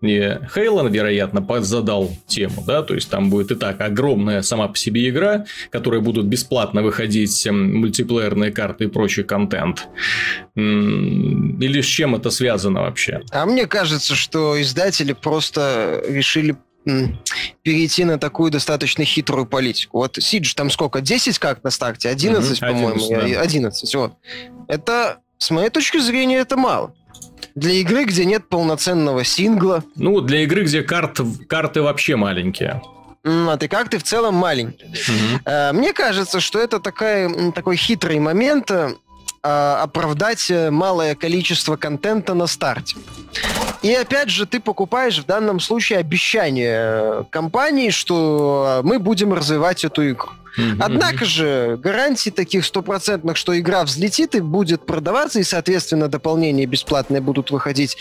И 0.00 0.38
Хейлон, 0.54 0.90
вероятно, 0.90 1.46
задал 1.60 2.10
тему, 2.26 2.64
да, 2.66 2.82
то 2.82 2.94
есть 2.94 3.10
там 3.10 3.28
будет 3.28 3.50
и 3.50 3.54
так 3.54 3.80
огромная 3.82 4.40
сама 4.40 4.68
по 4.68 4.78
себе 4.78 5.10
игра, 5.10 5.44
которая 5.70 6.00
будут 6.00 6.24
бесплатно 6.26 6.82
выходить 6.82 7.46
м, 7.46 7.80
мультиплеерные 7.80 8.50
карты 8.50 8.84
и 8.84 8.88
прочий 8.88 9.24
контент. 9.24 9.88
Или 10.54 11.80
с 11.82 11.86
чем 11.86 12.14
это 12.14 12.30
связано 12.30 12.80
вообще? 12.80 13.20
А 13.30 13.44
мне 13.44 13.66
кажется, 13.66 14.14
что 14.14 14.60
издатели 14.60 15.12
просто 15.12 16.02
решили 16.08 16.56
перейти 17.62 18.04
на 18.04 18.18
такую 18.18 18.50
достаточно 18.50 19.04
хитрую 19.04 19.46
политику. 19.46 19.98
Вот 19.98 20.16
Сидж 20.20 20.54
там 20.54 20.70
сколько? 20.70 21.00
10 21.00 21.38
как 21.38 21.64
на 21.64 21.70
старте? 21.70 22.08
11, 22.08 22.62
Мгм, 22.62 22.70
по-моему? 22.72 22.96
11, 22.96 23.34
да. 23.34 23.40
11, 23.40 23.94
вот. 23.96 24.12
Это, 24.68 25.18
с 25.38 25.50
моей 25.50 25.70
точки 25.70 25.98
зрения, 25.98 26.36
это 26.38 26.56
мало. 26.56 26.94
Для 27.54 27.72
игры, 27.72 28.04
где 28.04 28.24
нет 28.24 28.48
полноценного 28.48 29.24
сингла, 29.24 29.82
Ну, 29.96 30.20
для 30.20 30.42
игры, 30.42 30.62
где 30.62 30.82
карт, 30.82 31.18
карты 31.48 31.82
вообще 31.82 32.16
маленькие. 32.16 32.80
а 33.24 33.56
ты 33.56 33.66
как 33.68 33.88
ты 33.88 33.98
в 33.98 34.02
целом 34.04 34.34
маленький. 34.34 34.86
Мгм. 34.86 35.40
Э, 35.44 35.72
Мне 35.72 35.92
кажется, 35.92 36.38
что 36.40 36.60
это 36.60 36.78
такая, 36.78 37.50
такой 37.52 37.76
хитрый 37.76 38.18
момент 38.20 38.70
э, 38.70 38.92
оправдать 39.42 40.50
э, 40.50 40.70
малое 40.70 41.14
количество 41.16 41.76
контента 41.76 42.34
на 42.34 42.46
старте. 42.46 42.96
И 43.82 43.92
опять 43.94 44.28
же, 44.30 44.46
ты 44.46 44.60
покупаешь 44.60 45.18
в 45.18 45.26
данном 45.26 45.60
случае 45.60 45.98
обещание 45.98 46.76
э, 46.78 47.24
компании, 47.30 47.90
что 47.90 48.80
э, 48.80 48.86
мы 48.86 48.98
будем 48.98 49.32
развивать 49.32 49.84
эту 49.84 50.08
игру. 50.10 50.30
Мгм. 50.56 50.82
Однако 50.82 51.24
же 51.26 51.76
гарантий 51.82 52.30
таких 52.30 52.64
стопроцентных, 52.64 53.36
что 53.36 53.58
игра 53.58 53.84
взлетит 53.84 54.34
и 54.34 54.40
будет 54.40 54.86
продаваться, 54.86 55.38
и, 55.38 55.42
соответственно, 55.42 56.08
дополнения 56.08 56.64
бесплатные 56.64 57.20
будут 57.20 57.50
выходить. 57.50 57.96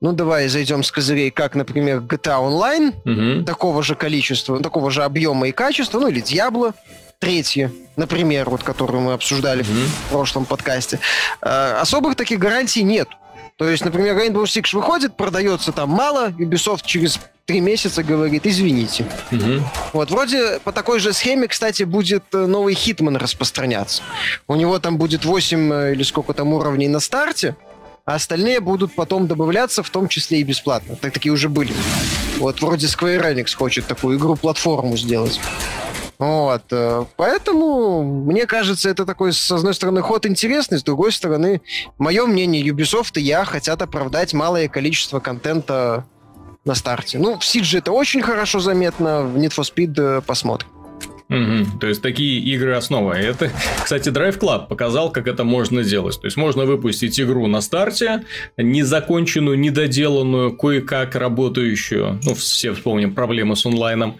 Ну, 0.00 0.12
давай 0.12 0.48
зайдем 0.48 0.82
с 0.82 0.90
козырей, 0.90 1.30
как, 1.30 1.54
например, 1.54 1.98
GTA 1.98 2.40
Online, 2.40 2.94
Мгм. 3.04 3.44
такого 3.44 3.82
же 3.82 3.94
количества, 3.96 4.60
такого 4.62 4.90
же 4.90 5.02
объема 5.04 5.48
и 5.48 5.52
качества, 5.52 6.00
ну 6.00 6.08
или 6.08 6.22
Diablo, 6.22 6.72
третье, 7.18 7.70
например, 7.96 8.48
вот 8.50 8.62
которую 8.62 9.02
мы 9.02 9.12
обсуждали 9.12 9.62
Мгм. 9.62 9.86
в 10.06 10.10
прошлом 10.10 10.44
подкасте. 10.46 10.98
Э, 11.42 11.78
особых 11.80 12.16
таких 12.16 12.38
гарантий 12.38 12.82
нет. 12.82 13.08
То 13.56 13.68
есть, 13.68 13.84
например, 13.84 14.16
Rainbow 14.16 14.42
Six 14.44 14.74
выходит, 14.74 15.16
продается 15.16 15.70
там 15.70 15.90
мало, 15.90 16.30
Ubisoft 16.30 16.82
через 16.84 17.20
три 17.46 17.60
месяца 17.60 18.02
говорит, 18.02 18.46
извините. 18.46 19.06
Мгм. 19.30 19.64
Вот, 19.92 20.10
вроде 20.10 20.58
по 20.64 20.72
такой 20.72 20.98
же 20.98 21.12
схеме, 21.12 21.46
кстати, 21.46 21.84
будет 21.84 22.24
э, 22.32 22.46
новый 22.46 22.74
Хитман 22.74 23.16
распространяться. 23.16 24.02
У 24.48 24.56
него 24.56 24.78
там 24.80 24.96
будет 24.96 25.24
8 25.24 25.72
э, 25.72 25.92
или 25.92 26.02
сколько 26.02 26.32
там 26.32 26.52
уровней 26.52 26.88
на 26.88 26.98
старте, 26.98 27.54
а 28.04 28.16
остальные 28.16 28.58
будут 28.58 28.94
потом 28.94 29.28
добавляться, 29.28 29.82
в 29.82 29.90
том 29.90 30.08
числе 30.08 30.40
и 30.40 30.42
бесплатно. 30.42 30.96
Так 30.96 31.12
такие 31.12 31.32
уже 31.32 31.48
были. 31.48 31.72
Вот, 32.38 32.60
вроде 32.60 32.86
Square 32.86 33.34
Enix 33.34 33.54
хочет 33.54 33.86
такую 33.86 34.18
игру-платформу 34.18 34.96
сделать. 34.96 35.38
Вот, 36.24 36.62
э, 36.70 37.04
поэтому, 37.16 38.02
мне 38.02 38.46
кажется, 38.46 38.88
это 38.88 39.04
такой, 39.04 39.34
с 39.34 39.50
одной 39.52 39.74
стороны, 39.74 40.00
ход 40.00 40.24
интересный, 40.24 40.78
с 40.78 40.82
другой 40.82 41.12
стороны, 41.12 41.60
мое 41.98 42.24
мнение, 42.24 42.66
Ubisoft 42.66 43.12
и 43.16 43.20
я 43.20 43.44
хотят 43.44 43.82
оправдать 43.82 44.32
малое 44.32 44.68
количество 44.68 45.20
контента 45.20 46.06
на 46.64 46.74
старте. 46.74 47.18
Ну, 47.18 47.38
в 47.38 47.42
Siege 47.42 47.76
это 47.76 47.92
очень 47.92 48.22
хорошо 48.22 48.58
заметно, 48.60 49.22
в 49.22 49.36
Need 49.36 49.52
for 49.54 49.64
Speed 49.64 49.94
э, 49.98 50.22
посмотрим. 50.22 50.73
Мгм. 51.28 51.78
То 51.80 51.86
есть 51.86 52.02
такие 52.02 52.38
игры 52.38 52.74
основа. 52.74 53.14
Это, 53.14 53.50
кстати, 53.82 54.10
Drive 54.10 54.38
Club 54.38 54.68
показал, 54.68 55.10
как 55.10 55.26
это 55.26 55.42
можно 55.42 55.82
делать. 55.82 56.20
То 56.20 56.26
есть 56.26 56.36
можно 56.36 56.66
выпустить 56.66 57.18
игру 57.18 57.46
на 57.46 57.62
старте, 57.62 58.24
незаконченную, 58.58 59.58
недоделанную, 59.58 60.54
кое-как 60.54 61.14
работающую. 61.14 62.20
Ну, 62.24 62.34
все 62.34 62.72
вспомним 62.72 63.14
проблемы 63.14 63.56
с 63.56 63.64
онлайном. 63.64 64.18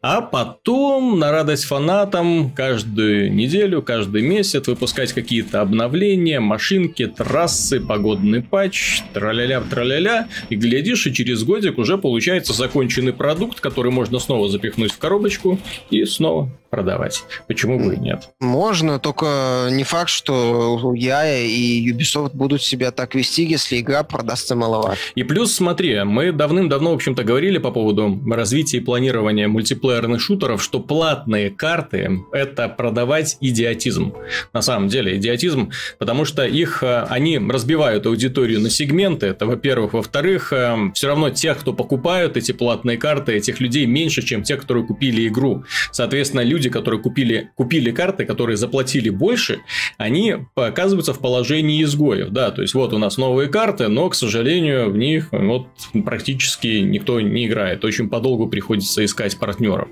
А 0.00 0.20
потом, 0.20 1.18
на 1.18 1.32
радость 1.32 1.64
фанатам, 1.64 2.52
каждую 2.52 3.32
неделю, 3.34 3.82
каждый 3.82 4.22
месяц 4.22 4.68
выпускать 4.68 5.12
какие-то 5.12 5.60
обновления, 5.60 6.38
машинки, 6.38 7.06
трассы, 7.06 7.80
погодный 7.80 8.42
патч, 8.42 9.02
траля-ля, 9.12 9.60
траля-ля. 9.60 10.28
И 10.50 10.54
глядишь, 10.54 11.06
и 11.08 11.12
через 11.12 11.42
годик 11.42 11.78
уже 11.78 11.98
получается 11.98 12.52
законченный 12.52 13.12
продукт, 13.12 13.58
который 13.58 13.90
можно 13.90 14.20
снова 14.20 14.48
запихнуть 14.48 14.92
в 14.92 14.98
коробочку 14.98 15.58
и 15.90 16.04
снова 16.04 16.43
cool 16.44 16.63
продавать. 16.74 17.22
Почему 17.46 17.78
бы 17.78 17.94
и 17.94 17.98
нет? 17.98 18.30
Можно, 18.40 18.98
только 18.98 19.68
не 19.70 19.84
факт, 19.84 20.10
что 20.10 20.92
я 20.96 21.38
и 21.38 21.92
Ubisoft 21.92 22.32
будут 22.34 22.62
себя 22.62 22.90
так 22.90 23.14
вести, 23.14 23.44
если 23.44 23.78
игра 23.78 24.02
продастся 24.02 24.56
маловато. 24.56 24.96
И 25.14 25.22
плюс, 25.22 25.54
смотри, 25.54 26.02
мы 26.02 26.32
давным-давно, 26.32 26.90
в 26.90 26.94
общем-то, 26.94 27.22
говорили 27.22 27.58
по 27.58 27.70
поводу 27.70 28.20
развития 28.28 28.78
и 28.78 28.80
планирования 28.80 29.46
мультиплеерных 29.46 30.20
шутеров, 30.20 30.60
что 30.60 30.80
платные 30.80 31.50
карты– 31.50 32.24
это 32.32 32.68
продавать 32.68 33.36
идиотизм. 33.40 34.14
На 34.52 34.62
самом 34.62 34.88
деле, 34.88 35.16
идиотизм, 35.16 35.70
потому 35.98 36.24
что 36.24 36.44
их, 36.44 36.82
э, 36.82 37.06
они 37.08 37.38
разбивают 37.38 38.06
аудиторию 38.06 38.60
на 38.60 38.70
сегменты, 38.70 39.26
это 39.26 39.46
во-первых. 39.46 39.92
Во-вторых, 39.92 40.52
э, 40.52 40.90
все 40.94 41.06
равно 41.06 41.30
тех, 41.30 41.58
кто 41.60 41.72
покупают 41.72 42.36
эти 42.36 42.50
платные 42.50 42.98
карты, 42.98 43.32
этих 43.34 43.60
людей 43.60 43.86
меньше, 43.86 44.22
чем 44.22 44.42
те, 44.42 44.56
которые 44.56 44.84
купили 44.84 45.28
игру. 45.28 45.64
Соответственно, 45.92 46.40
люди, 46.40 46.63
которые 46.68 47.00
купили, 47.00 47.50
купили 47.56 47.90
карты, 47.90 48.24
которые 48.24 48.56
заплатили 48.56 49.10
больше, 49.10 49.60
они 49.98 50.36
оказываются 50.54 51.12
в 51.12 51.18
положении 51.18 51.82
изгоев. 51.82 52.30
Да, 52.30 52.50
то 52.50 52.62
есть 52.62 52.74
вот 52.74 52.92
у 52.92 52.98
нас 52.98 53.16
новые 53.16 53.48
карты, 53.48 53.88
но, 53.88 54.08
к 54.08 54.14
сожалению, 54.14 54.90
в 54.90 54.96
них 54.96 55.28
вот 55.32 55.68
практически 56.04 56.78
никто 56.78 57.20
не 57.20 57.46
играет. 57.46 57.84
Очень 57.84 58.08
подолгу 58.08 58.48
приходится 58.48 59.04
искать 59.04 59.38
партнеров. 59.38 59.88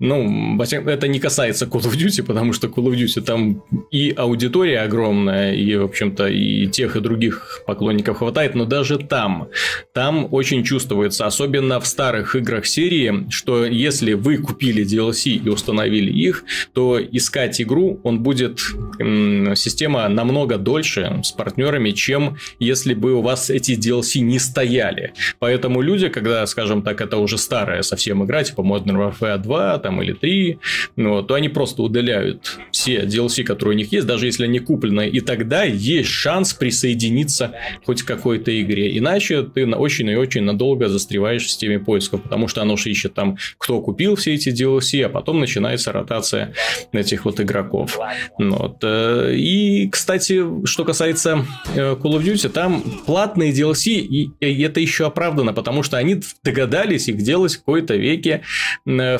Ну, 0.00 0.58
это 0.58 1.08
не 1.08 1.20
касается 1.20 1.66
Call 1.66 1.82
of 1.82 1.94
Duty, 1.94 2.22
потому 2.22 2.54
что 2.54 2.68
Call 2.68 2.86
of 2.86 2.94
Duty 2.96 3.20
там 3.20 3.62
и 3.90 4.14
аудитория 4.16 4.80
огромная, 4.80 5.54
и, 5.54 5.76
в 5.76 5.84
общем-то, 5.84 6.26
и 6.26 6.66
тех, 6.68 6.96
и 6.96 7.00
других 7.00 7.60
поклонников 7.66 8.18
хватает, 8.18 8.54
но 8.54 8.64
даже 8.64 8.96
там, 8.96 9.48
там 9.92 10.26
очень 10.30 10.64
чувствуется, 10.64 11.26
особенно 11.26 11.80
в 11.80 11.86
старых 11.86 12.34
играх 12.34 12.64
серии, 12.66 13.26
что 13.28 13.66
если 13.66 14.14
вы 14.14 14.38
купили 14.38 14.84
DLC 14.84 15.32
и 15.32 15.48
установили 15.50 16.10
их, 16.10 16.44
то 16.72 16.98
искать 16.98 17.60
игру, 17.60 18.00
он 18.02 18.20
будет, 18.20 18.60
м, 18.98 19.54
система 19.54 20.08
намного 20.08 20.56
дольше 20.56 21.20
с 21.22 21.30
партнерами, 21.32 21.90
чем 21.90 22.36
если 22.58 22.94
бы 22.94 23.12
у 23.12 23.20
вас 23.20 23.50
эти 23.50 23.72
DLC 23.72 24.20
не 24.20 24.38
стояли. 24.38 25.12
Поэтому 25.40 25.82
люди, 25.82 26.08
когда, 26.08 26.46
скажем 26.46 26.80
так, 26.82 27.02
это 27.02 27.18
уже 27.18 27.36
старая 27.36 27.82
совсем 27.82 28.24
игра, 28.24 28.42
типа 28.44 28.62
Modern 28.62 28.96
Warfare 28.96 29.38
2, 29.38 29.78
там 29.78 29.89
там, 29.90 30.02
или 30.02 30.12
3, 30.12 30.58
ну, 30.96 31.22
то 31.22 31.34
они 31.34 31.48
просто 31.48 31.82
удаляют 31.82 32.58
все 32.70 33.02
DLC, 33.02 33.42
которые 33.42 33.74
у 33.74 33.78
них 33.78 33.92
есть, 33.92 34.06
даже 34.06 34.26
если 34.26 34.44
они 34.44 34.60
куплены, 34.60 35.08
и 35.08 35.20
тогда 35.20 35.64
есть 35.64 36.10
шанс 36.10 36.54
присоединиться 36.54 37.52
хоть 37.84 38.02
к 38.02 38.06
какой-то 38.06 38.50
игре. 38.62 38.96
Иначе 38.96 39.42
ты 39.42 39.66
очень 39.66 40.08
и 40.08 40.14
очень 40.14 40.42
надолго 40.42 40.88
застреваешь 40.88 41.44
в 41.44 41.50
системе 41.50 41.80
поиска, 41.80 42.18
потому 42.18 42.46
что 42.48 42.62
оно 42.62 42.76
же 42.76 42.90
ищет 42.90 43.14
там, 43.14 43.36
кто 43.58 43.80
купил 43.80 44.14
все 44.14 44.34
эти 44.34 44.50
DLC, 44.50 45.02
а 45.02 45.08
потом 45.08 45.40
начинается 45.40 45.92
ротация 45.92 46.54
этих 46.92 47.24
вот 47.24 47.40
игроков. 47.40 47.98
Ну 48.38 48.56
вот. 48.56 48.76
Э, 48.82 49.34
и, 49.34 49.88
кстати, 49.90 50.66
что 50.66 50.84
касается 50.84 51.44
э, 51.74 51.94
Call 51.94 52.18
of 52.18 52.22
Duty, 52.22 52.48
там 52.48 52.82
платные 53.06 53.52
DLC, 53.52 53.90
и 53.90 54.62
это 54.62 54.78
еще 54.80 55.06
оправдано, 55.06 55.52
потому 55.52 55.82
что 55.82 55.96
они 55.96 56.20
догадались 56.44 57.08
их 57.08 57.16
делать 57.16 57.54
в 57.54 57.58
какой-то 57.58 57.96
веке 57.96 58.42
э, 58.86 59.18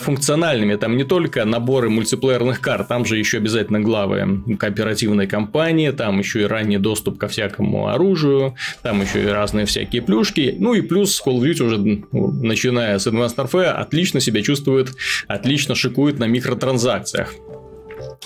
функциональными. 0.61 0.77
Там 0.77 0.97
не 0.97 1.05
только 1.05 1.45
наборы 1.45 1.91
мультиплеерных 1.91 2.61
карт, 2.61 2.89
там 2.89 3.05
же 3.05 3.17
еще 3.17 3.39
обязательно 3.39 3.81
главы 3.81 4.43
кооперативной 4.59 5.27
кампании, 5.27 5.91
там 5.91 6.19
еще 6.19 6.43
и 6.43 6.45
ранний 6.45 6.79
доступ 6.79 7.19
ко 7.19 7.29
всякому 7.29 7.89
оружию, 7.89 8.55
там 8.83 9.01
еще 9.01 9.23
и 9.23 9.27
разные 9.27 9.67
всякие 9.67 10.03
плюшки. 10.03 10.55
Ну 10.59 10.75
и 10.75 10.83
плюс 10.83 11.23
Call 11.25 11.39
of 11.39 11.43
Duty 11.43 11.63
уже 11.63 11.79
ну, 11.79 12.33
начиная 12.43 12.99
с 12.99 13.07
Advanced 13.07 13.37
Warfare 13.37 13.71
отлично 13.71 14.21
себя 14.21 14.43
чувствует, 14.43 14.93
отлично 15.29 15.75
шикует 15.75 16.19
на 16.19 16.27
микротранзакциях 16.27 17.35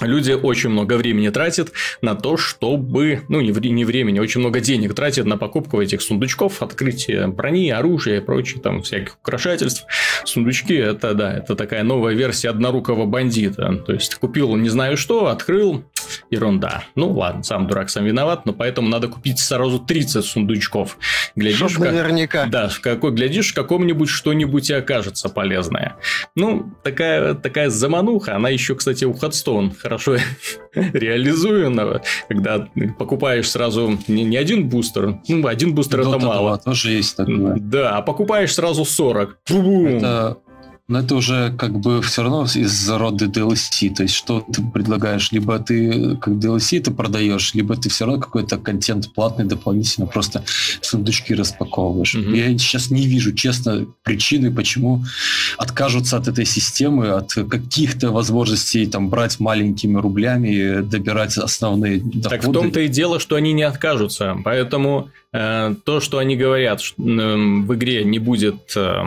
люди 0.01 0.33
очень 0.33 0.71
много 0.71 0.97
времени 0.97 1.29
тратят 1.29 1.73
на 2.01 2.15
то, 2.15 2.37
чтобы, 2.37 3.23
ну, 3.29 3.41
не, 3.41 3.51
не 3.71 3.85
времени, 3.85 4.19
очень 4.19 4.41
много 4.41 4.61
денег 4.61 4.95
тратят 4.95 5.27
на 5.27 5.37
покупку 5.37 5.81
этих 5.81 6.03
сундучков, 6.03 6.63
открытие 6.63 7.29
брони, 7.29 7.71
оружия 7.71 8.19
и 8.19 8.21
прочее, 8.21 8.61
там, 8.61 8.83
всяких 8.83 9.17
украшательств. 9.17 9.87
Сундучки, 10.25 10.75
это, 10.75 11.15
да, 11.15 11.37
это 11.39 11.55
такая 11.55 11.83
новая 11.83 12.15
версия 12.15 12.51
однорукого 12.51 13.07
бандита. 13.07 13.83
То 13.87 13.93
есть, 13.93 14.15
купил 14.17 14.55
не 14.57 14.69
знаю 14.69 14.97
что, 14.97 15.29
открыл, 15.29 15.85
ерунда. 16.31 16.85
Ну, 16.95 17.13
ладно, 17.13 17.43
сам 17.43 17.67
дурак, 17.67 17.91
сам 17.91 18.05
виноват, 18.05 18.47
но 18.47 18.53
поэтому 18.53 18.89
надо 18.89 19.09
купить 19.09 19.39
сразу 19.39 19.79
30 19.79 20.25
сундучков. 20.25 20.99
Глядишь, 21.37 21.71
Чтоб 21.71 21.85
наверняка. 21.85 22.47
Да, 22.47 22.69
в 22.69 22.81
какой, 22.81 23.13
глядишь, 23.13 23.53
в 23.53 23.55
каком-нибудь 23.55 24.09
что-нибудь 24.09 24.71
и 24.71 24.75
окажется 24.75 25.29
полезное. 25.29 25.97
Ну, 26.35 26.73
такая, 26.83 27.35
такая 27.35 27.71
замануха, 27.71 28.37
она 28.37 28.49
еще, 28.49 28.75
кстати, 28.75 29.05
у 29.05 29.13
Хадстоун 29.13 29.73
хорошо 29.75 30.17
реализуемого, 30.75 32.03
когда 32.29 32.69
покупаешь 32.99 33.51
сразу 33.51 33.99
не, 34.09 34.25
не 34.25 34.37
один 34.37 34.69
бустер, 34.69 35.21
ну, 35.29 35.47
один 35.47 35.75
бустер 35.75 36.01
Dota 36.01 36.17
это 36.17 36.27
мало. 36.27 36.59
тоже 36.59 36.93
есть 36.93 37.17
такое. 37.17 37.57
Да, 37.57 37.97
а 37.97 38.03
покупаешь 38.03 38.55
сразу 38.55 38.85
40. 38.85 39.39
Это 39.49 40.39
но 40.87 40.99
это 40.99 41.15
уже 41.15 41.55
как 41.57 41.79
бы 41.81 42.03
все 42.03 42.23
равно 42.23 42.45
из 42.45 42.91
рода 42.91 43.25
DLC. 43.25 43.95
То 43.95 44.03
есть, 44.03 44.15
что 44.15 44.41
ты 44.41 44.63
предлагаешь? 44.63 45.33
Либо 45.33 45.59
ты 45.59 46.17
как 46.17 46.35
DLC 46.35 46.79
это 46.79 46.91
продаешь, 46.91 47.55
либо 47.55 47.75
ты 47.77 47.89
все 47.89 48.05
равно 48.05 48.21
какой-то 48.21 48.59
контент 48.59 49.13
платный 49.15 49.47
дополнительно 49.47 50.07
просто 50.07 50.45
сундучки 50.83 51.35
распаковываешь. 51.35 52.15
Mm-hmm. 52.15 52.37
Я 52.37 52.59
сейчас 52.59 52.91
не 52.91 53.07
вижу, 53.07 53.33
честно, 53.33 53.87
причины, 54.03 54.53
почему 54.53 55.03
откажутся 55.57 56.19
от 56.19 56.29
этой 56.29 56.45
системы, 56.45 57.09
от 57.09 57.33
каких-то 57.33 58.11
возможностей 58.11 58.87
там 58.87 59.09
брать 59.09 59.41
маленькими 59.41 59.99
рублями, 59.99 60.83
добирать 60.83 61.39
основные 61.39 61.99
доходы. 61.99 62.29
Так 62.29 62.45
в 62.45 62.53
том-то 62.53 62.81
и 62.81 62.89
дело, 62.89 63.19
что 63.21 63.37
они 63.37 63.55
не 63.55 63.63
откажутся. 63.63 64.37
Поэтому 64.45 65.09
то, 65.35 66.01
что 66.01 66.19
они 66.19 66.37
говорят, 66.37 66.81
что 66.81 67.03
в 67.03 67.75
игре 67.75 68.05
не 68.05 68.21
будет 68.21 68.73
э, 68.77 69.03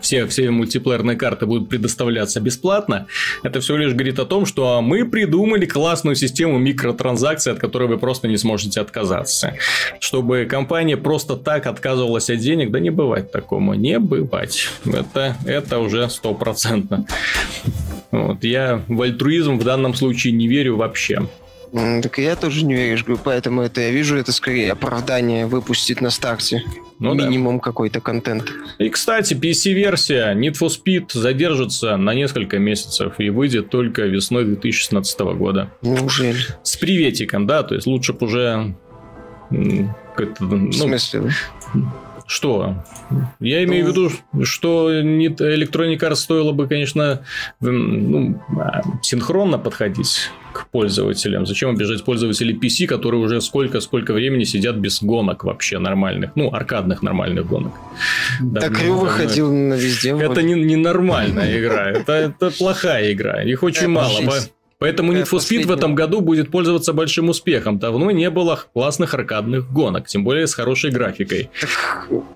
все, 0.00 0.26
все 0.26 0.50
мультиплеерные 0.50 1.18
карты 1.18 1.44
будут 1.44 1.68
предоставляться 1.68 2.40
бесплатно, 2.40 3.06
это 3.42 3.60
всего 3.60 3.76
лишь 3.76 3.92
говорит 3.92 4.18
о 4.18 4.24
том, 4.24 4.46
что 4.46 4.80
мы 4.80 5.04
придумали 5.04 5.66
классную 5.66 6.16
систему 6.16 6.58
микротранзакций, 6.58 7.52
от 7.52 7.58
которой 7.58 7.88
вы 7.88 7.98
просто 7.98 8.26
не 8.26 8.38
сможете 8.38 8.80
отказаться. 8.80 9.54
Чтобы 10.00 10.46
компания 10.46 10.96
просто 10.96 11.36
так 11.36 11.66
отказывалась 11.66 12.30
от 12.30 12.38
денег, 12.38 12.70
да 12.70 12.80
не 12.80 12.90
бывать 12.90 13.30
такому, 13.30 13.74
не 13.74 13.98
бывать. 13.98 14.68
Это, 14.86 15.36
это 15.44 15.78
уже 15.78 16.08
стопроцентно. 16.08 17.04
Вот. 18.10 18.42
Я 18.44 18.82
в 18.88 19.02
альтруизм 19.02 19.58
в 19.58 19.64
данном 19.64 19.92
случае 19.92 20.32
не 20.32 20.48
верю 20.48 20.76
вообще. 20.76 21.20
Так 21.72 22.18
я 22.18 22.36
тоже 22.36 22.64
не 22.64 22.74
веришь, 22.74 23.04
говорю, 23.04 23.20
поэтому 23.22 23.62
это 23.62 23.80
я 23.80 23.90
вижу 23.90 24.16
это 24.16 24.32
скорее 24.32 24.72
оправдание 24.72 25.46
выпустить 25.46 26.00
на 26.00 26.10
старте. 26.10 26.62
Ну, 26.98 27.14
Минимум 27.14 27.56
да. 27.56 27.62
какой-то 27.62 28.00
контент. 28.00 28.52
И, 28.78 28.88
кстати, 28.88 29.34
PC-версия 29.34 30.34
Need 30.34 30.54
for 30.60 30.68
Speed 30.68 31.10
задержится 31.12 31.96
на 31.96 32.14
несколько 32.14 32.58
месяцев 32.58 33.14
и 33.18 33.30
выйдет 33.30 33.70
только 33.70 34.02
весной 34.02 34.44
2016 34.44 35.20
года. 35.20 35.72
Неужели? 35.82 36.38
С 36.62 36.76
приветиком, 36.76 37.46
да, 37.46 37.62
то 37.62 37.74
есть 37.74 37.86
лучше 37.86 38.12
бы 38.12 38.26
уже... 38.26 38.74
Ну, 39.50 39.94
в 40.16 40.72
смысле? 40.72 41.30
Что? 42.26 42.84
Я 43.40 43.64
имею 43.64 43.86
в 43.86 43.88
виду, 43.88 44.10
что 44.44 44.92
Electronic 44.92 45.98
Arts 45.98 46.16
стоило 46.16 46.52
бы, 46.52 46.68
конечно, 46.68 47.22
ну, 47.60 48.38
синхронно 49.02 49.58
подходить 49.58 50.30
к 50.58 50.70
пользователям. 50.70 51.46
Зачем 51.46 51.70
обижать 51.70 52.04
пользователей 52.04 52.54
PC, 52.54 52.86
которые 52.86 53.20
уже 53.20 53.40
сколько-сколько 53.40 54.12
времени 54.12 54.44
сидят 54.44 54.76
без 54.76 55.02
гонок 55.02 55.44
вообще 55.44 55.78
нормальных, 55.78 56.32
ну, 56.34 56.52
аркадных 56.52 57.02
нормальных 57.02 57.46
гонок. 57.46 57.72
Да, 58.40 58.60
так 58.60 58.82
Рю 58.82 58.94
выходил 58.94 59.52
на 59.52 59.74
везде. 59.74 60.10
Это 60.10 60.42
не, 60.42 60.54
не 60.54 60.76
нормальная 60.76 61.58
игра, 61.58 61.90
это, 61.90 62.12
это 62.12 62.50
плохая 62.50 63.12
игра. 63.12 63.42
Их 63.42 63.62
очень 63.62 63.88
мало. 63.88 64.20
Поэтому 64.78 65.12
Need 65.12 65.28
for 65.28 65.38
Speed 65.38 65.66
в 65.66 65.72
этом 65.72 65.96
году 65.96 66.20
будет 66.20 66.52
пользоваться 66.52 66.92
большим 66.92 67.28
успехом. 67.28 67.80
Давно 67.80 68.12
не 68.12 68.30
было 68.30 68.64
классных 68.72 69.12
аркадных 69.12 69.72
гонок, 69.72 70.06
тем 70.06 70.22
более 70.22 70.46
с 70.46 70.54
хорошей 70.54 70.92
графикой. 70.92 71.50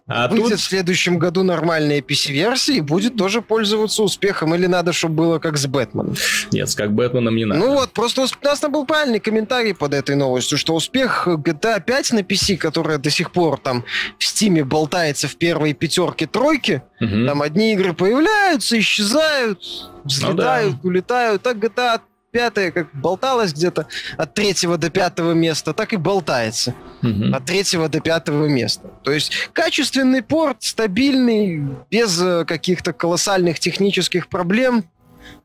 А 0.07 0.27
будет 0.27 0.51
тут... 0.51 0.59
в 0.59 0.63
следующем 0.63 1.19
году 1.19 1.45
нормальная 1.45 2.01
PC-версия 2.01 2.75
и 2.75 2.81
будет 2.81 3.17
тоже 3.17 3.43
пользоваться 3.43 4.03
успехом. 4.03 4.55
Или 4.57 4.67
надо, 4.67 4.93
чтобы 4.93 5.15
было 5.15 5.39
как 5.39 5.57
с 5.57 5.67
Бэтменом? 5.69 6.17
Нет, 6.51 6.69
с 6.69 6.75
как 6.75 6.93
Бэтменом 6.93 7.37
не 7.37 7.45
надо. 7.45 7.61
Ну 7.61 7.75
вот, 7.75 7.93
просто 7.93 8.23
у 8.23 8.45
нас 8.45 8.59
там 8.59 8.73
был 8.73 8.87
правильный 8.87 9.21
комментарий 9.21 9.73
под 9.73 9.95
этой 9.95 10.17
новостью, 10.17 10.59
что 10.59 10.75
успех 10.75 11.29
GTA 11.29 11.81
5 11.81 12.13
на 12.13 12.21
PC, 12.21 12.57
которая 12.57 12.99
до 12.99 13.11
сих 13.11 13.31
пор 13.31 13.61
там 13.61 13.85
в 14.19 14.25
Стиме 14.25 14.65
болтается 14.65 15.29
в 15.29 15.37
первой 15.37 15.75
пятерке 15.75 16.27
тройки, 16.27 16.83
угу. 17.01 17.25
там 17.25 17.41
одни 17.41 17.73
игры 17.73 17.93
появляются, 17.93 18.77
исчезают, 18.81 19.61
взлетают, 20.03 20.75
ну, 20.75 20.81
да. 20.83 20.89
улетают, 20.89 21.43
так 21.43 21.59
GTA 21.59 22.01
пятое, 22.33 22.73
как 22.73 22.89
болталось 22.95 23.53
где-то 23.53 23.87
от 24.17 24.35
третьего 24.35 24.79
до 24.79 24.91
пятого 24.91 25.33
места, 25.33 25.73
так 25.75 25.93
и 25.93 25.97
болтается 25.97 26.75
угу. 27.03 27.33
от 27.33 27.45
третьего 27.45 27.89
до 27.89 28.01
пятого 28.01 28.47
места. 28.47 28.91
То 29.05 29.13
есть 29.13 29.51
качественный 29.53 30.23
порт, 30.23 30.63
стабильный, 30.63 31.63
без 31.91 32.21
э, 32.21 32.45
каких-то 32.47 32.93
колоссальных 32.93 33.61
технических 33.61 34.29
проблем, 34.29 34.85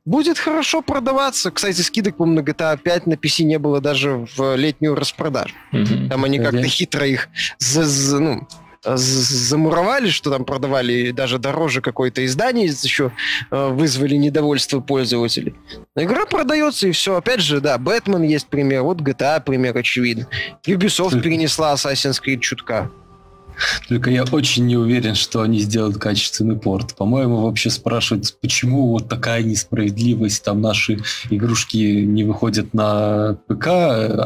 будет 0.06 0.40
хорошо 0.40 0.82
продаваться. 0.82 1.52
Кстати, 1.52 1.82
скидок, 1.82 2.16
по-моему, 2.16 2.42
на 2.42 2.46
GTA 2.46 2.78
5 2.78 3.08
на 3.08 3.14
PC 3.14 3.44
не 3.44 3.60
было 3.60 3.82
даже 3.82 4.26
в 4.36 4.56
летнюю 4.56 4.96
распродажу. 4.96 5.54
Угу. 5.74 6.10
Там 6.10 6.24
они 6.24 6.40
как-то 6.40 6.64
хитро 6.64 7.06
их 7.06 7.28
ну, 7.76 8.48
замуровали, 8.96 10.10
что 10.10 10.32
там 10.32 10.46
продавали 10.46 11.12
даже 11.12 11.40
дороже 11.40 11.82
какое-то 11.82 12.26
издание, 12.26 12.66
еще 12.68 13.12
э, 13.52 13.68
вызвали 13.70 14.16
недовольство 14.16 14.80
пользователей. 14.80 15.56
Игра 15.96 16.26
продается, 16.26 16.88
и 16.88 16.92
все. 16.92 17.18
Опять 17.18 17.42
же, 17.42 17.60
да, 17.60 17.78
Бэтмен 17.78 18.24
есть 18.24 18.48
пример, 18.48 18.84
вот 18.84 19.02
GTA 19.02 19.44
пример 19.44 19.78
очевидно. 19.78 20.28
Ubisoft 20.66 21.22
перенесла 21.22 21.74
Assassin's 21.74 22.22
Creed 22.24 22.40
чутка. 22.40 22.90
Только 23.88 24.12
я 24.12 24.24
очень 24.24 24.66
не 24.66 24.78
уверен, 24.78 25.16
что 25.16 25.41
они 25.41 25.60
сделают 25.60 25.97
качественный 25.97 26.58
порт. 26.58 26.95
По-моему, 26.95 27.41
вообще 27.41 27.70
спрашивать, 27.70 28.36
почему 28.41 28.89
вот 28.89 29.08
такая 29.08 29.43
несправедливость, 29.43 30.43
там 30.43 30.62
наши 30.62 30.99
игрушки 31.30 31.78
не 31.78 32.24
выходят 32.24 32.74
на 32.74 33.38
ПК, 33.47 33.68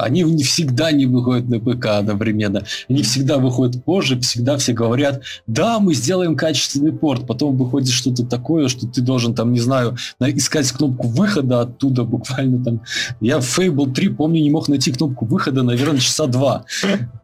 они 0.01 0.23
не 0.23 0.43
всегда 0.43 0.91
не 0.91 1.05
выходят 1.05 1.47
на 1.49 1.59
ПК 1.59 1.86
одновременно. 1.88 2.63
Они 2.89 3.03
всегда 3.03 3.38
выходят 3.38 3.84
позже, 3.84 4.19
всегда 4.19 4.57
все 4.57 4.73
говорят, 4.73 5.21
да, 5.47 5.79
мы 5.79 5.93
сделаем 5.93 6.36
качественный 6.36 6.91
порт, 6.91 7.27
потом 7.27 7.57
выходит 7.57 7.89
что-то 7.89 8.25
такое, 8.25 8.67
что 8.67 8.88
ты 8.88 9.01
должен 9.01 9.34
там, 9.34 9.53
не 9.53 9.59
знаю, 9.59 9.97
искать 10.19 10.71
кнопку 10.71 11.07
выхода 11.07 11.61
оттуда 11.61 12.03
буквально 12.03 12.63
там. 12.63 12.82
Я 13.19 13.39
в 13.39 13.59
Fable 13.59 13.91
3, 13.91 14.09
помню, 14.09 14.41
не 14.41 14.49
мог 14.49 14.67
найти 14.67 14.91
кнопку 14.91 15.25
выхода, 15.25 15.63
наверное, 15.63 15.99
часа 15.99 16.27
два. 16.27 16.65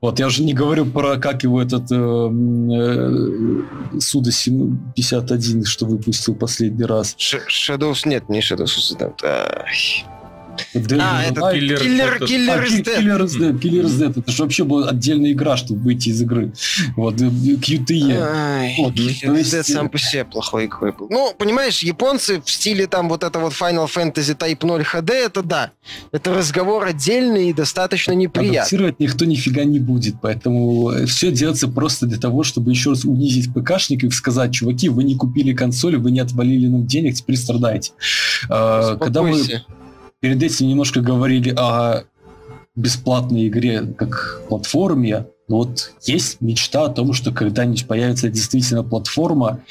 Вот, 0.01 0.19
я 0.19 0.27
уже 0.27 0.43
не 0.43 0.53
говорю 0.53 0.85
про 0.85 1.17
как 1.17 1.43
его 1.43 1.61
этот 1.61 1.91
э, 1.91 1.96
Суда 3.99 4.31
51, 4.95 5.63
что 5.65 5.85
выпустил 5.85 6.35
последний 6.35 6.85
раз. 6.85 7.15
Shadows 7.17 8.07
нет, 8.07 8.29
не 8.29 8.39
Shadows. 8.39 8.95
А, 10.99 11.23
это 11.23 11.51
Killer, 11.51 11.79
Killer, 11.79 12.25
Killer, 12.25 12.63
is 12.63 12.83
Dead. 12.83 12.97
Killer 12.97 13.21
is 13.21 13.39
Dead, 13.39 13.59
Killer 13.59 13.85
is 13.85 13.99
Dead. 13.99 14.19
Это 14.19 14.31
же 14.31 14.43
вообще 14.43 14.63
была 14.63 14.89
отдельная 14.89 15.31
игра, 15.31 15.57
чтобы 15.57 15.81
выйти 15.81 16.09
из 16.09 16.21
игры. 16.21 16.51
Вот, 16.95 17.15
QTE. 17.15 18.75
Вот, 18.77 18.93
Killer 18.93 19.41
Dead 19.41 19.63
сам 19.63 19.89
по 19.89 19.97
себе 19.97 20.25
плохой 20.25 20.65
игрой 20.65 20.91
был. 20.91 21.07
Ну, 21.09 21.33
понимаешь, 21.37 21.79
японцы 21.79 22.41
в 22.41 22.49
стиле 22.49 22.87
там 22.87 23.09
вот 23.09 23.23
это 23.23 23.39
вот 23.39 23.53
Final 23.53 23.87
Fantasy 23.87 24.37
Type 24.37 24.65
0 24.65 24.81
HD, 24.81 25.11
это 25.13 25.43
да. 25.43 25.71
Это 26.11 26.33
разговор 26.33 26.85
отдельный 26.85 27.49
и 27.49 27.53
достаточно 27.53 28.13
неприятный. 28.13 28.59
Адаптировать 28.59 28.99
никто 28.99 29.25
нифига 29.25 29.63
не 29.63 29.79
будет, 29.79 30.15
поэтому 30.21 30.91
все 31.05 31.31
делается 31.31 31.67
просто 31.67 32.05
для 32.05 32.17
того, 32.17 32.43
чтобы 32.43 32.71
еще 32.71 32.91
раз 32.91 33.05
унизить 33.05 33.53
ПКшников 33.53 34.11
и 34.11 34.15
сказать, 34.15 34.53
чуваки, 34.53 34.89
вы 34.89 35.03
не 35.03 35.15
купили 35.15 35.53
консоль, 35.53 35.97
вы 35.97 36.11
не 36.11 36.19
отвалили 36.19 36.67
нам 36.67 36.85
денег, 36.85 37.15
теперь 37.15 37.37
страдаете. 37.37 37.91
А, 38.49 38.95
когда 38.97 39.23
мы 39.23 39.41
перед 40.19 40.41
этим 40.41 40.67
немножко 40.67 41.01
говорили 41.01 41.53
о 41.57 42.03
бесплатной 42.75 43.47
игре 43.47 43.81
как 43.81 44.41
платформе, 44.47 45.27
но 45.47 45.57
вот 45.57 45.93
есть 46.03 46.41
мечта 46.41 46.85
о 46.85 46.89
том, 46.89 47.13
что 47.13 47.31
когда-нибудь 47.31 47.87
появится 47.87 48.29
действительно 48.29 48.83
платформа, 48.83 49.61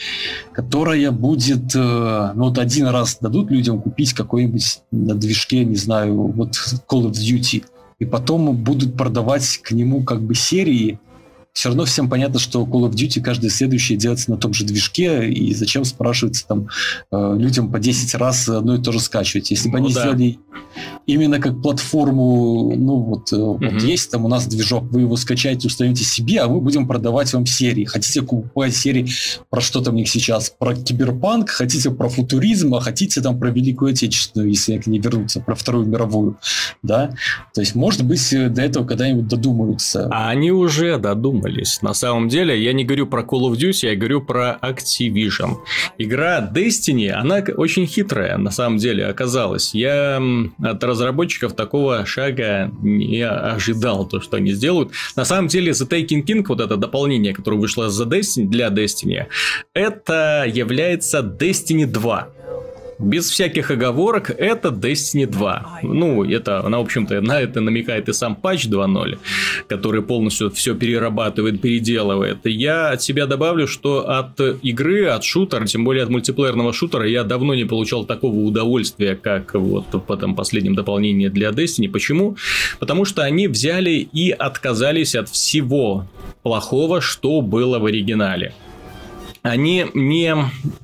которая 0.53 1.11
будет, 1.11 1.75
э, 1.75 2.33
ну 2.35 2.45
вот 2.45 2.59
один 2.59 2.87
раз 2.87 3.19
дадут 3.21 3.51
людям 3.51 3.81
купить 3.81 4.13
какой-нибудь 4.13 4.81
на 4.91 5.15
движке, 5.15 5.65
не 5.65 5.77
знаю, 5.77 6.17
вот 6.33 6.53
Call 6.89 7.11
of 7.11 7.13
Duty, 7.13 7.65
и 7.99 8.05
потом 8.05 8.57
будут 8.57 8.97
продавать 8.97 9.59
к 9.59 9.71
нему 9.73 10.03
как 10.03 10.23
бы 10.23 10.35
серии, 10.35 10.99
все 11.57 11.71
равно 11.71 11.87
всем 11.87 12.11
понятно, 12.11 12.39
что 12.39 12.65
Call 12.65 12.87
of 12.87 12.91
Duty 12.91 13.23
каждый 13.23 13.49
следующий 13.49 13.97
делается 13.97 14.31
на 14.31 14.37
том 14.37 14.53
же 14.53 14.67
движке, 14.67 15.31
и 15.31 15.55
зачем, 15.55 15.87
спрашивается, 15.87 16.47
там, 16.47 16.69
э, 17.11 17.37
людям 17.39 17.73
по 17.73 17.79
10 17.79 18.15
раз 18.17 18.47
одно 18.47 18.75
и 18.75 18.83
то 18.83 18.93
же 18.93 19.01
скачивать. 19.01 19.51
Если 19.51 19.71
бы 19.71 19.79
ну, 19.81 19.87
они 19.87 19.95
да. 19.95 20.03
сделали 20.03 20.39
именно 21.07 21.41
как 21.41 21.63
платформу, 21.63 22.75
ну, 22.77 22.97
вот, 22.97 23.33
угу. 23.33 23.59
вот 23.59 23.83
есть 23.83 24.11
там 24.11 24.25
у 24.25 24.29
нас 24.29 24.47
движок, 24.47 24.85
вы 24.91 25.03
его 25.03 25.17
скачаете, 25.17 25.69
установите 25.69 26.05
себе, 26.05 26.41
а 26.41 26.49
мы 26.49 26.61
будем 26.61 26.87
продавать 26.87 27.33
вам 27.33 27.47
серии. 27.47 27.85
Хотите 27.85 28.23
покупать 28.23 28.75
серии 28.75 29.09
про 29.49 29.61
что 29.61 29.81
там 29.81 29.95
у 29.95 29.99
них 29.99 30.09
сейчас? 30.09 30.51
Про 30.51 30.75
киберпанк, 30.75 31.51
хотите 31.51 31.91
про 31.91 32.09
футуризм, 32.09 32.75
а 32.75 32.81
хотите 32.81 33.21
там 33.21 33.39
про 33.39 33.51
Великую 33.51 33.93
Отечественную, 33.93 34.51
если 34.51 34.83
они 34.85 34.99
вернутся, 34.99 35.41
про 35.41 35.55
Вторую 35.55 35.87
мировую, 35.87 36.39
да? 36.83 37.13
То 37.55 37.61
есть, 37.61 37.75
может 37.75 38.05
быть, 38.05 38.31
до 38.31 38.63
этого 38.63 38.85
когда-нибудь 38.85 39.29
додумаются. 39.29 40.09
А 40.13 40.31
они 40.31 40.51
уже 40.51 40.99
додумались. 40.99 41.81
На 41.83 41.95
самом 41.95 42.29
деле, 42.29 42.63
я 42.63 42.73
не 42.73 42.85
говорю 42.85 43.07
про 43.07 43.23
Call 43.23 43.51
of 43.51 43.57
Duty, 43.57 43.91
я 43.91 43.97
говорю 43.97 44.23
про 44.23 44.59
Activision. 44.63 45.57
Игра 45.99 46.51
Destiny, 46.53 47.11
она 47.11 47.43
очень 47.57 47.87
хитрая, 47.87 48.39
на 48.39 48.51
самом 48.51 48.79
деле, 48.79 49.07
оказалась. 49.07 49.75
Я 49.75 50.21
от 50.63 50.85
разработчиков 50.97 51.55
такого 51.55 52.05
шага 52.07 52.71
не 52.83 53.23
ожидал, 53.23 54.07
то, 54.07 54.21
что 54.21 54.39
они 54.39 54.53
сделают. 54.53 54.93
На 55.15 55.25
самом 55.25 55.49
деле, 55.49 55.73
The 55.73 55.89
Taking 55.89 56.25
King, 56.25 56.45
вот 56.49 56.61
это 56.61 56.77
дополнение, 56.77 57.35
которое 57.35 57.59
вышло 57.59 57.91
за 57.91 58.05
Destiny, 58.05 58.47
для 58.47 58.69
Destiny, 58.69 59.27
это 59.75 60.45
является 60.47 61.21
Destiny 61.21 61.87
2 61.87 62.29
без 62.99 63.31
всяких 63.31 63.71
оговорок, 63.71 64.31
это 64.31 64.69
Destiny 64.69 65.27
2. 65.27 65.81
Ну, 65.83 66.25
это, 66.25 66.65
она, 66.65 66.79
в 66.79 66.83
общем-то, 66.83 67.21
на 67.21 67.41
это 67.41 67.61
намекает 67.61 68.09
и 68.09 68.13
сам 68.13 68.35
патч 68.37 68.67
2.0, 68.67 69.19
который 69.69 70.03
полностью 70.03 70.51
все 70.51 70.75
перерабатывает, 70.75 71.61
переделывает. 71.61 72.39
Я 72.45 72.91
от 72.91 73.03
себя 73.03 73.27
добавлю, 73.27 73.67
что 73.67 74.09
от 74.09 74.41
игры, 74.63 75.07
от 75.07 75.25
шутера, 75.25 75.67
тем 75.67 75.85
более 75.85 76.05
от 76.05 76.11
мультиплеерного 76.11 76.73
шутера, 76.73 77.07
я 77.07 77.25
давно 77.25 77.55
не 77.55 77.65
получал 77.65 78.05
такого 78.05 78.37
удовольствия, 78.37 79.15
как 79.17 79.55
вот 79.55 79.87
в 79.93 80.13
этом 80.13 80.35
последнем 80.35 80.75
дополнении 80.75 81.29
для 81.29 81.51
Destiny. 81.51 81.89
Почему? 81.89 82.37
Потому 82.79 83.05
что 83.05 83.23
они 83.23 83.49
взяли 83.49 84.09
и 84.13 84.31
отказались 84.31 85.15
от 85.15 85.29
всего 85.29 86.07
плохого, 86.43 87.01
что 87.01 87.41
было 87.41 87.79
в 87.79 87.87
оригинале 87.87 88.55
они 89.51 89.87
не 89.95 90.35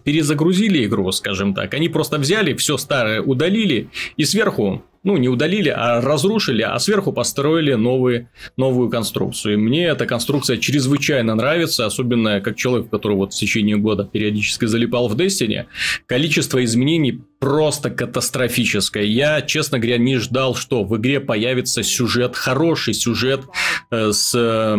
перезагрузили 0.05 0.85
игру, 0.85 1.11
скажем 1.13 1.55
так. 1.55 1.75
Они 1.75 1.89
просто 1.89 2.19
взяли 2.19 2.55
все 2.55 2.77
старое, 2.77 3.21
удалили 3.21 3.89
и 4.17 4.25
сверху 4.25 4.83
ну, 5.05 5.17
не 5.17 5.29
удалили, 5.29 5.69
а 5.69 6.01
разрушили, 6.01 6.63
а 6.63 6.79
сверху 6.79 7.13
построили 7.13 7.75
новые, 7.75 8.31
новую 8.57 8.89
конструкцию. 8.89 9.55
И 9.55 9.57
мне 9.57 9.87
эта 9.87 10.07
конструкция 10.07 10.59
чрезвычайно 10.59 11.35
нравится, 11.35 11.87
особенно 11.87 12.41
как 12.41 12.57
человек, 12.57 12.89
который 12.91 13.17
вот 13.17 13.33
в 13.33 13.37
течение 13.37 13.77
года 13.77 14.05
периодически 14.05 14.67
залипал 14.67 15.09
в 15.09 15.17
Destiny. 15.17 15.67
Количество 16.07 16.63
изменений 16.65 17.21
просто 17.41 17.91
катастрофическое. 17.91 19.03
Я, 19.03 19.43
честно 19.43 19.81
говоря, 19.81 19.99
не 19.99 20.19
ждал, 20.19 20.55
что 20.55 20.85
в 20.85 20.97
игре 20.97 21.19
появится 21.19 21.83
сюжет, 21.83 22.37
хороший 22.37 22.95
сюжет 22.95 23.43
э, 23.91 24.13
с 24.13 24.33
э, 24.35 24.77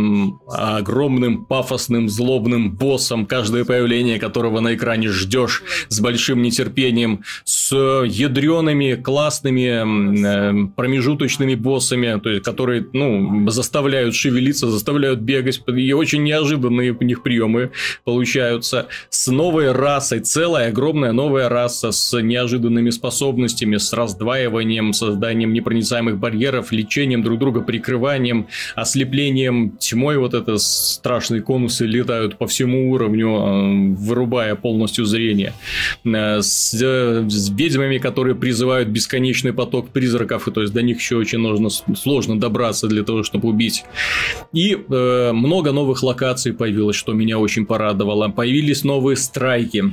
огромным 0.48 1.46
пафосным 1.46 2.08
злобным 2.08 2.72
боссом, 2.72 3.26
каждое 3.26 3.66
появление 3.66 4.20
которого 4.20 4.62
на 4.62 4.76
экране 4.76 5.10
ждешь 5.10 5.64
с 5.90 6.00
большим 6.00 6.42
нетерпением, 6.42 7.24
с 7.44 7.76
ядреными 7.76 8.96
классными 8.96 9.74
Э, 9.74 10.13
промежуточными 10.76 11.56
боссами, 11.56 12.20
то 12.20 12.30
есть, 12.30 12.44
которые, 12.44 12.86
ну, 12.94 13.50
заставляют 13.50 14.16
шевелиться, 14.16 14.70
заставляют 14.70 15.20
бегать, 15.20 15.62
и 15.68 15.94
очень 15.94 16.24
неожиданные 16.24 16.92
у 16.92 17.04
них 17.04 17.24
приемы 17.24 17.72
получаются. 18.04 18.88
С 19.10 19.28
новой 19.28 19.72
расой, 19.72 20.20
целая 20.20 20.70
огромная 20.70 21.12
новая 21.12 21.50
раса 21.50 21.92
с 21.92 22.20
неожиданными 22.22 22.90
способностями, 22.90 23.78
с 23.78 23.94
раздваиванием, 23.94 24.94
созданием 24.94 25.54
непроницаемых 25.54 26.18
барьеров, 26.18 26.72
лечением 26.72 27.24
друг 27.24 27.40
друга, 27.40 27.62
прикрыванием, 27.62 28.48
ослеплением 28.76 29.78
тьмой, 29.78 30.18
вот 30.18 30.34
это 30.34 30.58
страшные 30.58 31.42
конусы 31.42 31.86
летают 31.86 32.38
по 32.38 32.48
всему 32.48 32.92
уровню, 32.92 33.28
э, 33.28 33.96
вырубая 33.96 34.56
полностью 34.56 35.06
зрение. 35.06 35.54
Э, 36.06 36.42
с, 36.42 36.72
с 36.74 37.50
ведьмами, 37.50 37.98
которые 37.98 38.36
призывают 38.36 38.90
бесконечный 38.90 39.54
поток 39.54 39.90
призраков, 40.04 40.48
и 40.48 40.52
то 40.52 40.62
есть 40.62 40.74
до 40.74 40.82
них 40.82 40.98
еще 40.98 41.16
очень 41.16 41.40
нужно, 41.40 41.70
сложно 41.70 42.40
добраться 42.40 42.88
для 42.88 43.04
того, 43.04 43.24
чтобы 43.24 43.48
убить. 43.50 43.86
И 44.54 44.76
э, 44.76 45.32
много 45.32 45.72
новых 45.72 46.04
локаций 46.04 46.54
появилось, 46.54 46.98
что 46.98 47.14
меня 47.14 47.40
очень 47.40 47.66
порадовало. 47.66 48.30
Появились 48.30 48.84
новые 48.84 49.16
страйки. 49.16 49.84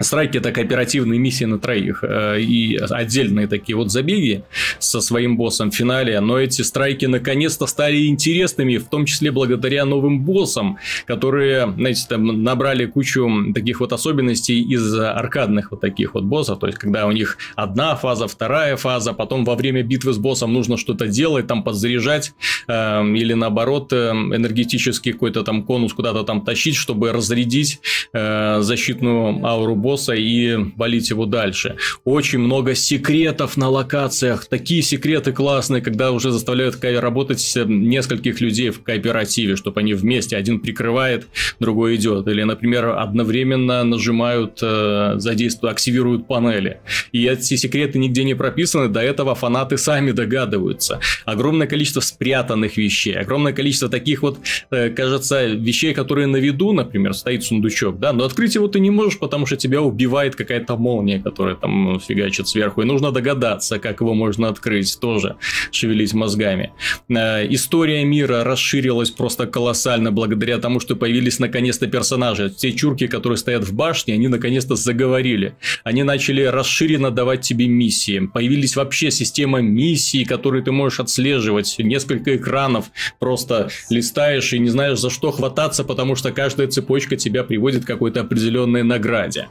Страйки 0.00 0.38
это 0.38 0.52
кооперативные 0.52 1.18
миссии 1.18 1.44
на 1.44 1.58
троих 1.58 2.02
э, 2.02 2.40
и 2.40 2.76
отдельные 2.76 3.46
такие 3.46 3.76
вот 3.76 3.90
забеги 3.90 4.44
со 4.78 5.00
своим 5.00 5.36
боссом 5.36 5.70
в 5.70 5.74
финале, 5.74 6.20
но 6.20 6.38
эти 6.38 6.62
страйки 6.62 7.06
наконец-то 7.06 7.66
стали 7.66 8.06
интересными, 8.06 8.76
в 8.76 8.88
том 8.88 9.06
числе 9.06 9.30
благодаря 9.30 9.84
новым 9.84 10.20
боссам, 10.20 10.78
которые, 11.06 11.72
знаете, 11.72 12.06
там 12.08 12.42
набрали 12.42 12.86
кучу 12.86 13.30
таких 13.54 13.80
вот 13.80 13.92
особенностей 13.92 14.60
из 14.62 14.94
аркадных 14.94 15.70
вот 15.70 15.80
таких 15.80 16.14
вот 16.14 16.24
боссов, 16.24 16.58
то 16.58 16.66
есть 16.66 16.78
когда 16.78 17.06
у 17.06 17.12
них 17.12 17.38
одна 17.56 17.96
фаза, 17.96 18.26
вторая 18.26 18.76
фаза, 18.76 19.12
потом 19.12 19.44
во 19.44 19.54
время 19.54 19.82
битвы 19.82 20.12
с 20.12 20.18
боссом 20.18 20.52
нужно 20.52 20.76
что-то 20.76 21.06
делать, 21.06 21.46
там 21.46 21.62
подзаряжать 21.62 22.32
э, 22.68 23.06
или 23.06 23.34
наоборот 23.34 23.92
э, 23.92 24.10
энергетический 24.10 25.12
какой-то 25.12 25.42
там 25.42 25.62
конус 25.62 25.92
куда-то 25.92 26.22
там 26.24 26.44
тащить, 26.44 26.76
чтобы 26.76 27.12
разрядить 27.12 27.80
э, 28.12 28.60
защитную 28.60 29.44
ауру 29.44 29.76
босса 29.84 30.14
и 30.14 30.56
валить 30.76 31.10
его 31.10 31.26
дальше. 31.26 31.76
Очень 32.04 32.38
много 32.38 32.74
секретов 32.74 33.56
на 33.58 33.68
локациях. 33.68 34.46
Такие 34.46 34.82
секреты 34.82 35.32
классные, 35.32 35.82
когда 35.82 36.10
уже 36.10 36.30
заставляют 36.30 36.82
работать 36.82 37.52
нескольких 37.66 38.40
людей 38.40 38.70
в 38.70 38.82
кооперативе, 38.82 39.56
чтобы 39.56 39.80
они 39.80 39.92
вместе, 39.94 40.36
один 40.36 40.60
прикрывает, 40.60 41.26
другой 41.60 41.96
идет. 41.96 42.26
Или, 42.28 42.42
например, 42.44 42.88
одновременно 42.88 43.84
нажимают, 43.84 44.58
э, 44.62 45.14
задействуют, 45.16 45.74
активируют 45.74 46.26
панели. 46.26 46.80
И 47.12 47.26
эти 47.26 47.56
секреты 47.56 47.98
нигде 47.98 48.24
не 48.24 48.34
прописаны, 48.34 48.88
до 48.88 49.00
этого 49.00 49.34
фанаты 49.34 49.76
сами 49.76 50.12
догадываются. 50.12 51.00
Огромное 51.26 51.66
количество 51.66 52.00
спрятанных 52.00 52.78
вещей, 52.78 53.16
огромное 53.18 53.52
количество 53.52 53.88
таких 53.88 54.22
вот, 54.22 54.38
э, 54.70 54.88
кажется, 54.90 55.46
вещей, 55.46 55.92
которые 55.92 56.26
на 56.26 56.38
виду, 56.38 56.72
например, 56.72 57.12
стоит 57.12 57.44
сундучок, 57.44 57.98
да, 57.98 58.12
но 58.12 58.24
открыть 58.24 58.54
его 58.54 58.68
ты 58.68 58.80
не 58.80 58.90
можешь, 58.90 59.18
потому 59.18 59.46
что 59.46 59.56
тебя 59.74 59.82
убивает 59.82 60.36
какая-то 60.36 60.76
молния, 60.76 61.20
которая 61.20 61.56
там 61.56 61.98
фигачит 61.98 62.46
сверху, 62.46 62.82
и 62.82 62.84
нужно 62.84 63.10
догадаться, 63.10 63.80
как 63.80 64.00
его 64.00 64.14
можно 64.14 64.48
открыть, 64.48 65.00
тоже 65.00 65.36
шевелить 65.72 66.14
мозгами. 66.14 66.72
Э, 67.08 67.44
история 67.52 68.04
мира 68.04 68.44
расширилась 68.44 69.10
просто 69.10 69.46
колоссально 69.46 70.12
благодаря 70.12 70.58
тому, 70.58 70.78
что 70.78 70.94
появились 70.94 71.40
наконец-то 71.40 71.88
персонажи. 71.88 72.50
Те 72.50 72.72
чурки, 72.72 73.08
которые 73.08 73.36
стоят 73.36 73.64
в 73.64 73.74
башне, 73.74 74.14
они 74.14 74.28
наконец-то 74.28 74.76
заговорили. 74.76 75.56
Они 75.82 76.04
начали 76.04 76.42
расширенно 76.42 77.10
давать 77.10 77.40
тебе 77.40 77.66
миссии. 77.66 78.30
Появились 78.32 78.76
вообще 78.76 79.10
система 79.10 79.60
миссий, 79.60 80.24
которые 80.24 80.62
ты 80.62 80.70
можешь 80.70 81.00
отслеживать. 81.00 81.74
Несколько 81.78 82.36
экранов 82.36 82.92
просто 83.18 83.70
листаешь 83.90 84.52
и 84.52 84.60
не 84.60 84.68
знаешь, 84.68 85.00
за 85.00 85.10
что 85.10 85.32
хвататься, 85.32 85.82
потому 85.82 86.14
что 86.14 86.30
каждая 86.30 86.68
цепочка 86.68 87.16
тебя 87.16 87.42
приводит 87.42 87.84
к 87.84 87.88
какой-то 87.88 88.20
определенной 88.20 88.84
награде. 88.84 89.48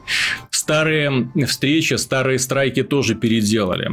Старые 0.50 1.30
встречи, 1.46 1.94
старые 1.94 2.38
страйки 2.38 2.82
тоже 2.82 3.14
переделали. 3.14 3.90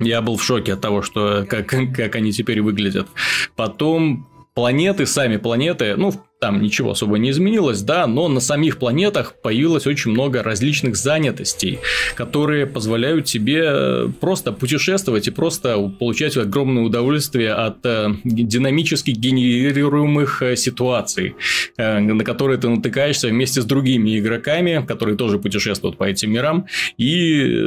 Я 0.00 0.22
был 0.22 0.36
в 0.36 0.44
шоке 0.44 0.74
от 0.74 0.80
того, 0.80 1.02
что 1.02 1.44
как, 1.48 1.66
как 1.94 2.14
они 2.16 2.32
теперь 2.32 2.60
выглядят. 2.60 3.08
Потом 3.56 4.28
планеты, 4.54 5.06
сами 5.06 5.36
планеты, 5.36 5.96
ну, 5.96 6.12
там 6.40 6.62
ничего 6.62 6.92
особо 6.92 7.18
не 7.18 7.30
изменилось, 7.30 7.82
да, 7.82 8.06
но 8.06 8.28
на 8.28 8.40
самих 8.40 8.78
планетах 8.78 9.34
появилось 9.42 9.86
очень 9.86 10.12
много 10.12 10.42
различных 10.42 10.96
занятостей, 10.96 11.80
которые 12.14 12.66
позволяют 12.66 13.24
тебе 13.24 13.64
э, 13.64 14.08
просто 14.20 14.52
путешествовать 14.52 15.26
и 15.26 15.30
просто 15.30 15.76
получать 15.98 16.36
огромное 16.36 16.84
удовольствие 16.84 17.52
от 17.52 17.84
э, 17.84 18.10
динамически 18.24 19.10
генерируемых 19.10 20.42
э, 20.42 20.56
ситуаций, 20.56 21.34
на 21.76 22.24
которые 22.24 22.58
ты 22.58 22.68
натыкаешься 22.68 23.28
вместе 23.28 23.62
с 23.62 23.64
другими 23.64 24.18
игроками, 24.18 24.84
которые 24.86 25.16
тоже 25.16 25.38
путешествуют 25.38 25.96
по 25.96 26.04
этим 26.04 26.32
мирам, 26.32 26.66
и, 26.96 27.60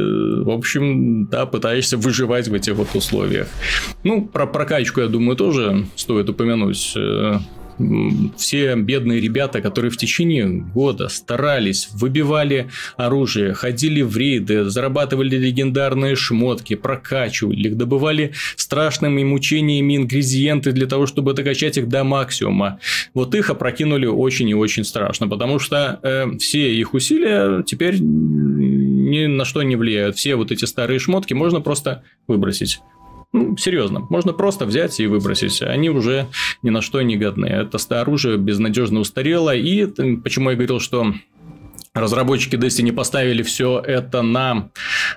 в 0.43 0.49
общем, 0.49 1.27
да, 1.27 1.45
пытаешься 1.45 1.97
выживать 1.97 2.47
в 2.47 2.53
этих 2.53 2.75
вот 2.75 2.95
условиях. 2.95 3.47
Ну, 4.03 4.25
про 4.25 4.47
прокачку, 4.47 5.01
я 5.01 5.07
думаю, 5.07 5.35
тоже 5.35 5.85
стоит 5.95 6.29
упомянуть 6.29 6.95
все 8.37 8.75
бедные 8.75 9.19
ребята, 9.19 9.61
которые 9.61 9.91
в 9.91 9.97
течение 9.97 10.47
года 10.47 11.07
старались, 11.07 11.89
выбивали 11.93 12.67
оружие, 12.97 13.53
ходили 13.53 14.01
в 14.01 14.15
рейды, 14.17 14.65
зарабатывали 14.65 15.37
легендарные 15.37 16.15
шмотки, 16.15 16.75
прокачивали 16.75 17.69
их, 17.69 17.77
добывали 17.77 18.33
страшными 18.55 19.23
мучениями 19.23 19.97
ингредиенты 19.97 20.71
для 20.71 20.87
того, 20.87 21.05
чтобы 21.05 21.33
докачать 21.33 21.77
их 21.77 21.87
до 21.87 22.03
максимума. 22.03 22.79
Вот 23.13 23.35
их 23.35 23.49
опрокинули 23.49 24.05
очень 24.05 24.49
и 24.49 24.55
очень 24.55 24.83
страшно, 24.83 25.27
потому 25.27 25.59
что 25.59 25.99
э, 26.03 26.37
все 26.37 26.73
их 26.73 26.93
усилия 26.93 27.63
теперь 27.63 27.99
ни 27.99 29.25
на 29.25 29.45
что 29.45 29.61
не 29.63 29.75
влияют. 29.75 30.17
Все 30.17 30.35
вот 30.35 30.51
эти 30.51 30.65
старые 30.65 30.99
шмотки 30.99 31.33
можно 31.33 31.61
просто 31.61 32.03
выбросить. 32.27 32.79
Ну, 33.33 33.55
серьезно, 33.55 34.05
можно 34.09 34.33
просто 34.33 34.65
взять 34.65 34.99
и 34.99 35.07
выбросить. 35.07 35.61
Они 35.61 35.89
уже 35.89 36.27
ни 36.61 36.69
на 36.69 36.81
что 36.81 37.01
не 37.01 37.15
годны. 37.15 37.45
Это 37.45 37.77
оружие 38.01 38.37
безнадежно 38.37 38.99
устарело. 38.99 39.55
И 39.55 39.85
почему 40.17 40.49
я 40.49 40.55
говорил, 40.55 40.79
что 40.81 41.13
разработчики 41.93 42.55
Destiny 42.55 42.93
поставили 42.93 43.43
все 43.43 43.79
это 43.79 44.21
на, 44.21 44.69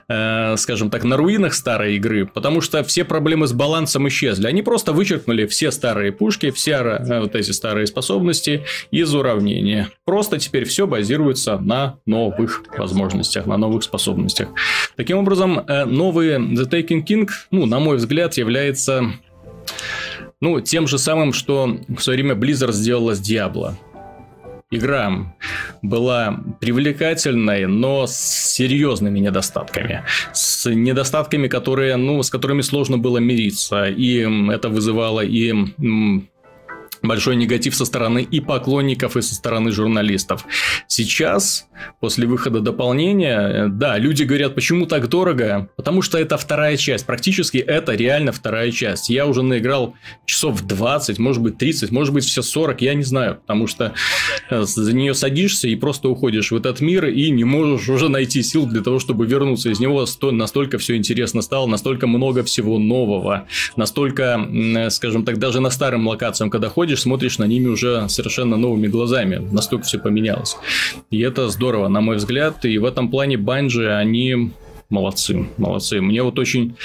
э, 0.08 0.56
скажем 0.56 0.90
так, 0.90 1.04
на 1.04 1.16
руинах 1.16 1.54
старой 1.54 1.96
игры, 1.96 2.26
потому 2.26 2.60
что 2.60 2.82
все 2.82 3.04
проблемы 3.04 3.46
с 3.46 3.52
балансом 3.52 4.08
исчезли. 4.08 4.46
Они 4.46 4.62
просто 4.62 4.92
вычеркнули 4.92 5.46
все 5.46 5.70
старые 5.70 6.12
пушки, 6.12 6.50
все 6.50 6.74
э, 6.74 7.20
вот 7.20 7.34
эти 7.36 7.52
старые 7.52 7.86
способности 7.86 8.64
из 8.90 9.14
уравнения. 9.14 9.88
Просто 10.04 10.38
теперь 10.38 10.64
все 10.64 10.86
базируется 10.86 11.58
на 11.58 11.98
новых 12.06 12.64
возможностях, 12.76 13.46
на 13.46 13.56
новых 13.56 13.84
способностях. 13.84 14.48
Таким 14.96 15.18
образом, 15.18 15.60
э, 15.60 15.84
новый 15.84 16.38
The 16.38 16.68
Taking 16.68 17.04
King, 17.04 17.28
ну, 17.50 17.66
на 17.66 17.78
мой 17.78 17.98
взгляд, 17.98 18.34
является 18.36 19.12
ну, 20.40 20.60
тем 20.60 20.86
же 20.86 20.98
самым, 20.98 21.32
что 21.32 21.78
в 21.88 22.00
свое 22.00 22.22
время 22.22 22.34
Blizzard 22.34 22.72
сделала 22.72 23.14
с 23.14 23.20
Diablo 23.20 23.74
игра 24.70 25.34
была 25.82 26.40
привлекательной, 26.60 27.66
но 27.66 28.06
с 28.06 28.16
серьезными 28.16 29.18
недостатками. 29.18 30.04
С 30.32 30.70
недостатками, 30.70 31.48
которые, 31.48 31.96
ну, 31.96 32.22
с 32.22 32.30
которыми 32.30 32.62
сложно 32.62 32.98
было 32.98 33.18
мириться. 33.18 33.86
И 33.86 34.26
это 34.50 34.68
вызывало 34.68 35.20
и 35.20 35.52
большой 37.04 37.36
негатив 37.36 37.74
со 37.74 37.84
стороны 37.84 38.22
и 38.22 38.40
поклонников, 38.40 39.16
и 39.16 39.22
со 39.22 39.34
стороны 39.34 39.70
журналистов. 39.70 40.44
Сейчас, 40.86 41.68
после 42.00 42.26
выхода 42.26 42.60
дополнения, 42.60 43.68
да, 43.68 43.98
люди 43.98 44.22
говорят, 44.24 44.54
почему 44.54 44.86
так 44.86 45.08
дорого? 45.08 45.68
Потому 45.76 46.02
что 46.02 46.18
это 46.18 46.36
вторая 46.36 46.76
часть. 46.76 47.06
Практически 47.06 47.58
это 47.58 47.94
реально 47.94 48.32
вторая 48.32 48.70
часть. 48.70 49.10
Я 49.10 49.26
уже 49.26 49.42
наиграл 49.42 49.94
часов 50.24 50.62
20, 50.62 51.18
может 51.18 51.42
быть 51.42 51.58
30, 51.58 51.90
может 51.90 52.14
быть 52.14 52.24
все 52.24 52.42
40, 52.42 52.82
я 52.82 52.94
не 52.94 53.04
знаю. 53.04 53.36
Потому 53.36 53.66
что 53.66 53.94
э, 54.50 54.62
за 54.62 54.92
нее 54.92 55.14
садишься 55.14 55.68
и 55.68 55.76
просто 55.76 56.08
уходишь 56.08 56.50
в 56.50 56.56
этот 56.56 56.80
мир 56.80 57.06
и 57.06 57.30
не 57.30 57.44
можешь 57.44 57.88
уже 57.88 58.08
найти 58.08 58.42
сил 58.42 58.66
для 58.66 58.82
того, 58.82 58.98
чтобы 58.98 59.26
вернуться 59.26 59.70
из 59.70 59.80
него. 59.80 60.06
Настолько 60.30 60.78
все 60.78 60.96
интересно 60.96 61.42
стало, 61.42 61.66
настолько 61.66 62.06
много 62.06 62.42
всего 62.44 62.78
нового. 62.78 63.46
Настолько, 63.76 64.40
э, 64.52 64.90
скажем 64.90 65.24
так, 65.24 65.38
даже 65.38 65.60
на 65.60 65.70
старым 65.70 66.06
локациям, 66.06 66.50
когда 66.50 66.68
ходишь, 66.68 66.93
приходишь, 66.94 67.02
смотришь 67.02 67.38
на 67.38 67.44
ними 67.44 67.68
уже 67.68 68.08
совершенно 68.08 68.56
новыми 68.56 68.88
глазами. 68.88 69.36
Настолько 69.52 69.84
все 69.84 69.98
поменялось. 69.98 70.56
И 71.10 71.20
это 71.20 71.48
здорово, 71.48 71.88
на 71.88 72.00
мой 72.00 72.16
взгляд. 72.16 72.64
И 72.64 72.78
в 72.78 72.84
этом 72.84 73.10
плане 73.10 73.36
Банжи, 73.36 73.92
они 73.92 74.52
молодцы, 74.90 75.46
молодцы. 75.58 76.00
Мне 76.00 76.22
вот 76.22 76.38
очень 76.38 76.76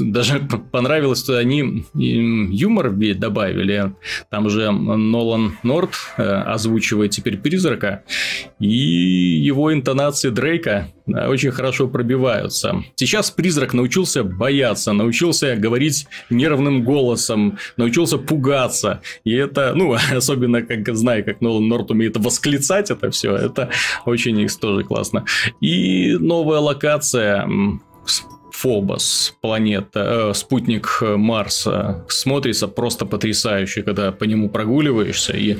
даже 0.00 0.40
понравилось, 0.72 1.22
что 1.22 1.38
они 1.38 1.86
юмор 1.94 2.90
добавили. 2.90 3.92
Там 4.30 4.48
же 4.50 4.70
Нолан 4.70 5.56
Норт 5.62 5.94
э, 6.16 6.22
озвучивает 6.22 7.10
теперь 7.12 7.38
призрака, 7.38 8.04
и 8.58 8.66
его 8.68 9.72
интонации 9.72 10.30
Дрейка 10.30 10.88
очень 11.06 11.50
хорошо 11.50 11.88
пробиваются. 11.88 12.82
Сейчас 12.96 13.30
призрак 13.30 13.74
научился 13.74 14.24
бояться, 14.24 14.92
научился 14.92 15.56
говорить 15.56 16.06
нервным 16.30 16.84
голосом, 16.84 17.58
научился 17.76 18.18
пугаться. 18.18 19.00
И 19.24 19.32
это, 19.32 19.72
ну, 19.74 19.96
особенно, 20.14 20.62
как 20.62 20.94
знаю, 20.96 21.24
как 21.24 21.40
Нолан 21.40 21.68
Норт 21.68 21.90
умеет 21.90 22.16
восклицать 22.16 22.90
это 22.90 23.10
все, 23.10 23.36
это 23.36 23.70
очень 24.04 24.38
их 24.40 24.54
тоже 24.58 24.84
классно. 24.84 25.24
И 25.60 26.16
новая 26.18 26.58
локация 26.58 27.48
Фобос, 28.56 29.34
планета, 29.42 30.30
э, 30.30 30.34
спутник 30.34 31.02
Марса, 31.02 32.04
смотрится 32.08 32.68
просто 32.68 33.04
потрясающе, 33.04 33.82
когда 33.82 34.12
по 34.12 34.24
нему 34.24 34.48
прогуливаешься, 34.48 35.36
и 35.36 35.58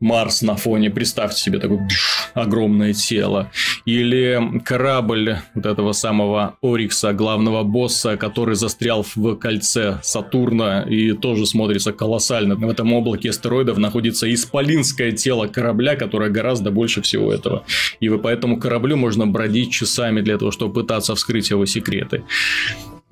Марс 0.00 0.42
на 0.42 0.56
фоне, 0.56 0.90
представьте 0.90 1.40
себе 1.40 1.60
такое 1.60 1.88
огромное 2.34 2.94
тело. 2.94 3.50
Или 3.84 4.40
корабль 4.64 5.36
вот 5.54 5.66
этого 5.66 5.92
самого 5.92 6.56
Орикса, 6.62 7.12
главного 7.12 7.62
босса, 7.62 8.16
который 8.16 8.56
застрял 8.56 9.04
в 9.14 9.36
кольце 9.36 10.00
Сатурна 10.02 10.82
и 10.82 11.12
тоже 11.12 11.46
смотрится 11.46 11.92
колоссально. 11.92 12.56
В 12.56 12.68
этом 12.68 12.92
облаке 12.92 13.30
астероидов 13.30 13.78
находится 13.78 14.32
исполинское 14.32 15.12
тело 15.12 15.46
корабля, 15.46 15.94
которое 15.94 16.30
гораздо 16.30 16.70
больше 16.70 17.02
всего 17.02 17.32
этого. 17.32 17.64
И 18.00 18.08
по 18.08 18.28
этому 18.28 18.58
кораблю 18.58 18.96
можно 18.96 19.26
бродить 19.26 19.72
часами 19.72 20.20
для 20.20 20.38
того, 20.38 20.50
чтобы 20.50 20.74
пытаться 20.74 21.14
вскрыть 21.14 21.50
его 21.50 21.66
секреты. 21.66 22.24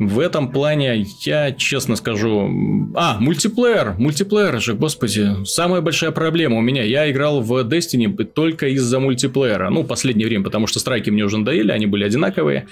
В 0.01 0.19
этом 0.19 0.51
плане 0.51 1.07
я 1.21 1.53
честно 1.53 1.95
скажу... 1.95 2.91
А, 2.95 3.19
мультиплеер! 3.21 3.97
Мультиплеер 3.99 4.59
же, 4.59 4.73
господи. 4.73 5.45
Самая 5.45 5.83
большая 5.83 6.11
проблема 6.11 6.57
у 6.57 6.63
меня. 6.63 6.83
Я 6.83 7.11
играл 7.11 7.43
в 7.43 7.53
Destiny 7.69 8.09
только 8.25 8.69
из-за 8.69 8.99
мультиплеера. 8.99 9.69
Ну, 9.69 9.85
последнее 9.85 10.27
время, 10.27 10.43
потому 10.43 10.67
что 10.67 10.79
страйки 10.79 11.11
мне 11.11 11.23
уже 11.23 11.37
надоели, 11.37 11.71
они 11.71 11.85
были 11.85 12.05
одинаковые. 12.05 12.67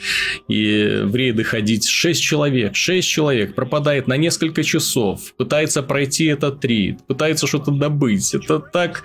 И 0.49 1.03
в 1.05 1.15
рейды 1.15 1.45
ходить 1.45 1.87
6 1.87 2.23
человек. 2.23 2.75
6 2.75 3.07
человек 3.07 3.55
пропадает 3.55 4.09
на 4.09 4.17
несколько 4.17 4.65
часов. 4.65 5.35
Пытается 5.37 5.83
пройти 5.83 6.25
этот 6.25 6.65
рейд. 6.65 7.07
Пытается 7.07 7.47
что-то 7.47 7.73
добыть. 7.73 8.35
Это 8.35 8.59
так 8.59 9.03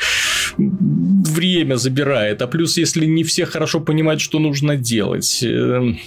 время 0.57 1.75
забирает. 1.75 2.41
А 2.41 2.47
плюс, 2.47 2.77
если 2.77 3.05
не 3.05 3.25
все 3.25 3.45
хорошо 3.45 3.81
понимают, 3.81 4.21
что 4.21 4.39
нужно 4.39 4.77
делать 4.77 5.43
эм, 5.43 5.99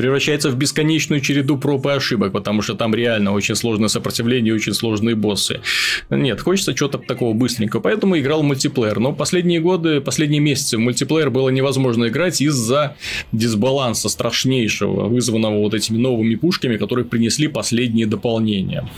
превращается 0.00 0.48
в 0.48 0.56
бесконечную 0.56 1.20
череду 1.20 1.58
проб 1.58 1.86
и 1.86 1.90
ошибок, 1.90 2.32
потому 2.32 2.62
что 2.62 2.74
там 2.74 2.94
реально 2.94 3.32
очень 3.32 3.54
сложное 3.54 3.88
сопротивление 3.88 4.54
и 4.54 4.56
очень 4.56 4.72
сложные 4.72 5.14
боссы. 5.14 5.60
Нет, 6.08 6.40
хочется 6.40 6.72
чего-то 6.72 6.96
такого 6.96 7.34
быстренького, 7.34 7.82
поэтому 7.82 8.18
играл 8.18 8.40
в 8.40 8.44
мультиплеер. 8.44 8.98
Но 8.98 9.12
последние 9.12 9.60
годы, 9.60 10.00
последние 10.00 10.40
месяцы 10.40 10.78
в 10.78 10.80
мультиплеер 10.80 11.28
было 11.28 11.50
невозможно 11.50 12.08
играть 12.08 12.40
из-за 12.40 12.96
дисбаланса 13.30 14.08
страшнейшего, 14.08 15.06
вызванного 15.06 15.58
вот 15.58 15.74
этими 15.74 15.98
новыми 15.98 16.34
пушками, 16.34 16.78
которые 16.78 17.04
принесли 17.04 17.48
последние 17.48 18.06
дополнения 18.06 18.88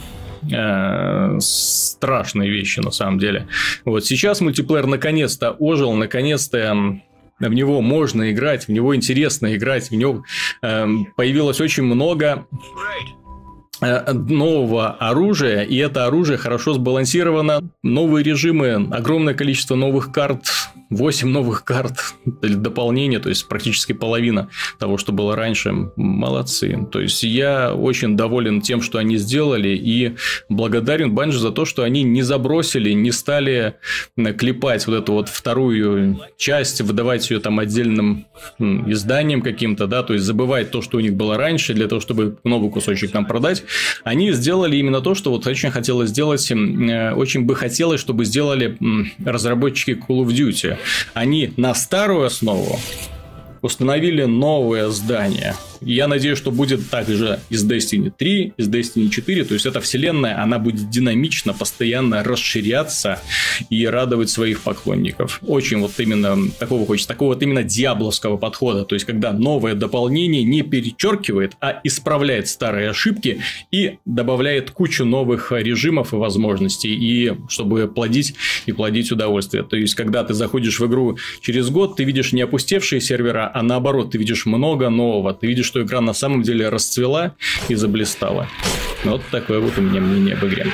э, 0.52 1.36
страшные 1.40 2.48
вещи 2.48 2.78
на 2.78 2.92
самом 2.92 3.18
деле. 3.18 3.48
Вот 3.84 4.06
сейчас 4.06 4.40
мультиплеер 4.40 4.86
наконец-то 4.86 5.50
ожил, 5.50 5.94
наконец-то 5.94 7.00
в 7.48 7.54
него 7.54 7.80
можно 7.80 8.30
играть, 8.30 8.68
в 8.68 8.72
него 8.72 8.94
интересно 8.94 9.54
играть, 9.54 9.90
в 9.90 9.94
него 9.94 10.24
э, 10.62 10.86
появилось 11.16 11.60
очень 11.60 11.84
много 11.84 12.46
нового 13.82 14.90
оружия, 14.90 15.62
и 15.62 15.76
это 15.76 16.06
оружие 16.06 16.38
хорошо 16.38 16.74
сбалансировано. 16.74 17.60
Новые 17.82 18.22
режимы, 18.22 18.88
огромное 18.90 19.34
количество 19.34 19.74
новых 19.74 20.12
карт, 20.12 20.46
8 20.90 21.28
новых 21.28 21.64
карт 21.64 22.14
или 22.42 22.54
дополнения, 22.54 23.18
то 23.18 23.28
есть 23.30 23.48
практически 23.48 23.92
половина 23.92 24.48
того, 24.78 24.98
что 24.98 25.12
было 25.12 25.34
раньше. 25.34 25.72
Молодцы. 25.96 26.86
То 26.92 27.00
есть 27.00 27.22
я 27.22 27.74
очень 27.74 28.16
доволен 28.16 28.60
тем, 28.60 28.82
что 28.82 28.98
они 28.98 29.16
сделали, 29.16 29.70
и 29.70 30.16
благодарен 30.48 31.14
Банжи 31.14 31.38
за 31.38 31.50
то, 31.50 31.64
что 31.64 31.82
они 31.82 32.02
не 32.02 32.22
забросили, 32.22 32.92
не 32.92 33.10
стали 33.10 33.74
клепать 34.38 34.86
вот 34.86 34.94
эту 34.94 35.12
вот 35.14 35.28
вторую 35.28 36.20
часть, 36.36 36.80
выдавать 36.82 37.30
ее 37.30 37.40
там 37.40 37.58
отдельным 37.58 38.26
изданием 38.58 39.42
каким-то, 39.42 39.86
да, 39.86 40.02
то 40.02 40.12
есть 40.12 40.24
забывать 40.24 40.70
то, 40.70 40.82
что 40.82 40.98
у 40.98 41.00
них 41.00 41.14
было 41.14 41.36
раньше, 41.36 41.74
для 41.74 41.88
того, 41.88 42.00
чтобы 42.00 42.38
новый 42.44 42.70
кусочек 42.70 43.14
нам 43.14 43.26
продать. 43.26 43.64
Они 44.04 44.32
сделали 44.32 44.76
именно 44.76 45.00
то, 45.00 45.14
что 45.14 45.30
вот 45.30 45.46
очень 45.46 45.70
хотелось 45.70 46.10
сделать, 46.10 46.50
э, 46.50 47.12
очень 47.14 47.42
бы 47.42 47.54
хотелось, 47.54 48.00
чтобы 48.00 48.24
сделали 48.24 48.78
разработчики 49.24 49.92
Call 49.92 50.24
of 50.24 50.28
Duty. 50.28 50.76
Они 51.14 51.52
на 51.56 51.74
старую 51.74 52.26
основу 52.26 52.78
установили 53.62 54.24
новое 54.24 54.88
здание– 54.88 55.54
я 55.84 56.08
надеюсь, 56.08 56.38
что 56.38 56.50
будет 56.50 56.88
также 56.90 57.40
из 57.50 57.68
Destiny 57.68 58.12
3, 58.16 58.54
из 58.56 58.68
Destiny 58.68 59.08
4. 59.08 59.44
То 59.44 59.54
есть, 59.54 59.66
эта 59.66 59.80
вселенная, 59.80 60.42
она 60.42 60.58
будет 60.58 60.90
динамично, 60.90 61.52
постоянно 61.52 62.22
расширяться 62.22 63.20
и 63.70 63.86
радовать 63.86 64.30
своих 64.30 64.60
поклонников. 64.60 65.40
Очень 65.42 65.78
вот 65.78 65.92
именно 65.98 66.38
такого 66.58 66.86
хочется, 66.86 67.08
такого 67.08 67.34
вот 67.34 67.42
именно 67.42 67.62
диабловского 67.62 68.36
подхода. 68.36 68.84
То 68.84 68.94
есть, 68.94 69.04
когда 69.04 69.32
новое 69.32 69.74
дополнение 69.74 70.42
не 70.44 70.62
перечеркивает, 70.62 71.52
а 71.60 71.80
исправляет 71.84 72.48
старые 72.48 72.90
ошибки 72.90 73.40
и 73.70 73.98
добавляет 74.04 74.70
кучу 74.70 75.04
новых 75.04 75.52
режимов 75.52 76.12
и 76.12 76.16
возможностей, 76.16 76.94
и 76.94 77.32
чтобы 77.48 77.88
плодить 77.88 78.34
и 78.66 78.72
плодить 78.72 79.10
удовольствие. 79.10 79.62
То 79.62 79.76
есть, 79.76 79.94
когда 79.94 80.24
ты 80.24 80.34
заходишь 80.34 80.78
в 80.80 80.86
игру 80.86 81.18
через 81.40 81.70
год, 81.70 81.96
ты 81.96 82.04
видишь 82.04 82.32
не 82.32 82.42
опустевшие 82.42 83.00
сервера, 83.00 83.50
а 83.52 83.62
наоборот, 83.62 84.12
ты 84.12 84.18
видишь 84.18 84.46
много 84.46 84.90
нового. 84.90 85.34
Ты 85.34 85.46
видишь 85.46 85.71
что 85.72 85.80
игра 85.80 86.02
на 86.02 86.12
самом 86.12 86.42
деле 86.42 86.68
расцвела 86.68 87.34
и 87.68 87.74
заблистала. 87.76 88.46
Вот 89.04 89.22
такое 89.30 89.58
вот 89.58 89.78
у 89.78 89.80
меня 89.80 90.02
мнение 90.02 90.34
об 90.34 90.44
игре. 90.44 90.66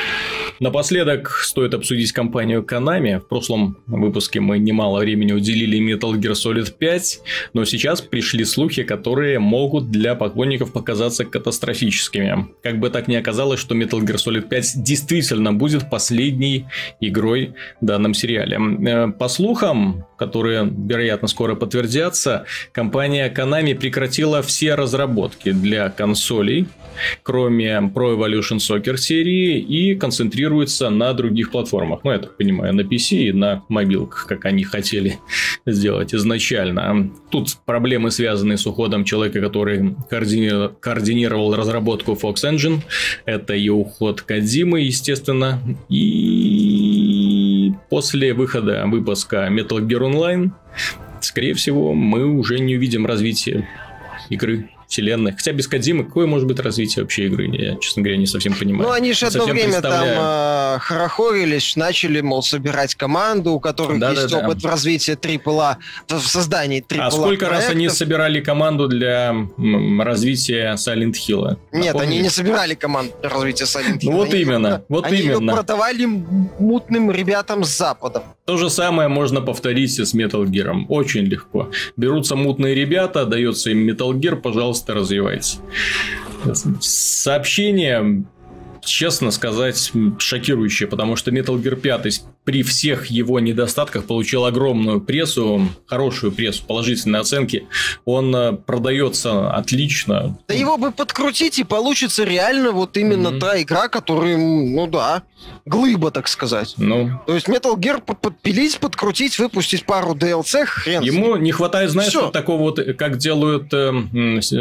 Напоследок 0.60 1.30
стоит 1.42 1.72
обсудить 1.74 2.12
компанию 2.12 2.62
Konami. 2.68 3.20
В 3.20 3.28
прошлом 3.28 3.78
выпуске 3.86 4.40
мы 4.40 4.58
немало 4.58 4.98
времени 5.00 5.32
уделили 5.32 5.78
Metal 5.78 6.12
Gear 6.14 6.32
Solid 6.32 6.72
5, 6.76 7.20
но 7.52 7.64
сейчас 7.64 8.00
пришли 8.00 8.44
слухи, 8.44 8.82
которые 8.82 9.38
могут 9.38 9.90
для 9.90 10.16
поклонников 10.16 10.72
показаться 10.72 11.24
катастрофическими. 11.24 12.48
Как 12.62 12.80
бы 12.80 12.90
так 12.90 13.06
ни 13.06 13.14
оказалось, 13.14 13.60
что 13.60 13.76
Metal 13.76 14.00
Gear 14.00 14.16
Solid 14.16 14.48
5 14.48 14.82
действительно 14.82 15.52
будет 15.52 15.88
последней 15.90 16.66
игрой 17.00 17.54
в 17.80 17.86
данном 17.86 18.14
сериале. 18.14 18.58
Э, 18.58 19.12
по 19.12 19.28
слухам, 19.28 20.06
которые, 20.18 20.68
вероятно, 20.68 21.28
скоро 21.28 21.54
подтвердятся, 21.54 22.46
компания 22.72 23.32
Konami 23.32 23.76
прекратила 23.76 24.42
все 24.42 24.74
разработки 24.74 25.52
для 25.52 25.88
консолей, 25.90 26.66
кроме 27.22 27.76
Pro 27.94 28.16
Evolution 28.16 28.58
Soccer 28.58 28.96
серии, 28.96 29.60
и 29.60 29.94
концентрируется 30.48 30.90
на 30.90 31.12
других 31.12 31.50
платформах. 31.50 32.00
Ну, 32.04 32.12
я 32.12 32.18
так 32.18 32.36
понимаю, 32.36 32.74
на 32.74 32.80
PC 32.82 33.28
и 33.28 33.32
на 33.32 33.62
мобилках, 33.68 34.26
как 34.26 34.44
они 34.46 34.64
хотели 34.64 35.18
сделать 35.66 36.14
изначально. 36.14 37.10
Тут 37.30 37.56
проблемы, 37.66 38.10
связанные 38.10 38.56
с 38.56 38.66
уходом 38.66 39.04
человека, 39.04 39.40
который 39.40 39.94
координи... 40.10 40.70
координировал 40.80 41.54
разработку 41.54 42.12
Fox 42.12 42.36
Engine. 42.44 42.80
Это 43.26 43.54
и 43.54 43.68
уход 43.68 44.22
Кадзимы, 44.22 44.80
естественно. 44.80 45.60
И 45.88 47.72
после 47.90 48.32
выхода 48.32 48.84
выпуска 48.86 49.48
Metal 49.50 49.80
Gear 49.86 50.10
Online, 50.10 50.50
скорее 51.20 51.54
всего, 51.54 51.94
мы 51.94 52.24
уже 52.24 52.58
не 52.58 52.76
увидим 52.76 53.06
развития 53.06 53.68
игры 54.30 54.68
вселенных. 54.88 55.36
Хотя 55.36 55.52
без 55.52 55.68
Кадзимы 55.68 56.04
какое 56.04 56.26
может 56.26 56.48
быть 56.48 56.58
развитие 56.60 57.04
вообще 57.04 57.26
игры? 57.26 57.46
Я, 57.52 57.76
честно 57.76 58.02
говоря, 58.02 58.16
не 58.18 58.26
совсем 58.26 58.54
понимаю. 58.54 58.88
Ну, 58.88 58.94
они 58.94 59.12
же 59.12 59.26
одно 59.26 59.44
время 59.44 59.80
там 59.80 60.04
э, 60.04 60.78
хорохорились, 60.80 61.76
начали, 61.76 62.20
мол, 62.20 62.42
собирать 62.42 62.94
команду, 62.94 63.52
у 63.52 63.60
которых 63.60 64.00
да, 64.00 64.12
есть 64.12 64.30
да, 64.30 64.38
опыт 64.38 64.58
да. 64.58 64.68
в 64.68 64.70
развитии 64.72 65.14
AAA, 65.14 65.76
в 66.08 66.20
создании 66.20 66.82
AAA 66.82 67.00
А 67.00 67.10
сколько 67.10 67.46
проектов. 67.46 67.50
раз 67.50 67.70
они 67.70 67.88
собирали 67.88 68.40
команду 68.40 68.88
для 68.88 69.34
развития 70.00 70.74
Silent 70.74 71.14
Hill? 71.14 71.58
Нет, 71.72 71.96
они 71.96 72.20
не 72.20 72.30
собирали 72.30 72.74
команду 72.74 73.12
для 73.20 73.30
развития 73.30 73.64
Silent 73.64 74.00
Hill. 74.00 74.10
Ну, 74.10 74.12
вот 74.12 74.32
они 74.32 74.42
именно, 74.42 74.82
вот 74.88 75.06
они 75.06 75.18
именно. 75.18 75.52
продавали 75.52 76.06
мутным 76.06 77.10
ребятам 77.10 77.64
с 77.64 77.76
Запада. 77.76 78.22
То 78.48 78.56
же 78.56 78.70
самое 78.70 79.10
можно 79.10 79.42
повторить 79.42 79.98
и 79.98 80.04
с 80.06 80.14
Metal 80.14 80.42
Gear. 80.44 80.86
Очень 80.88 81.24
легко. 81.24 81.70
Берутся 81.96 82.34
мутные 82.34 82.74
ребята, 82.74 83.26
дается 83.26 83.70
им 83.70 83.86
Metal 83.86 84.10
Gear, 84.12 84.36
пожалуйста, 84.36 84.77
развивайте. 84.86 85.58
Сообщение 86.80 88.24
честно 88.88 89.30
сказать, 89.30 89.92
шокирующее, 90.18 90.88
потому 90.88 91.16
что 91.16 91.30
Metal 91.30 91.60
Gear 91.60 91.76
5 91.76 92.22
при 92.48 92.62
всех 92.62 93.08
его 93.08 93.40
недостатках 93.40 94.06
получил 94.06 94.46
огромную 94.46 95.02
прессу, 95.02 95.68
хорошую 95.84 96.32
прессу, 96.32 96.64
положительные 96.64 97.20
оценки. 97.20 97.68
Он 98.06 98.34
э, 98.34 98.52
продается 98.54 99.50
отлично. 99.50 100.38
Да 100.48 100.54
его 100.54 100.78
бы 100.78 100.90
подкрутить, 100.90 101.58
и 101.58 101.64
получится 101.64 102.24
реально 102.24 102.70
вот 102.70 102.96
именно 102.96 103.28
mm-hmm. 103.28 103.38
та 103.38 103.60
игра, 103.60 103.88
которая, 103.88 104.38
ну 104.38 104.86
да, 104.86 105.24
глыба, 105.66 106.10
так 106.10 106.26
сказать. 106.26 106.72
Ну. 106.78 107.20
То 107.26 107.34
есть 107.34 107.48
Metal 107.48 107.76
Gear 107.76 108.00
подпилить, 108.00 108.78
подкрутить, 108.78 109.38
выпустить 109.38 109.84
пару 109.84 110.14
DLC, 110.14 110.64
хрен. 110.64 111.02
Ему 111.02 111.36
не 111.36 111.52
хватает, 111.52 111.90
знаешь, 111.90 112.14
вот 112.14 112.32
такого 112.32 112.62
вот, 112.62 112.80
как 112.96 113.18
делают 113.18 113.74
э, 113.74 113.92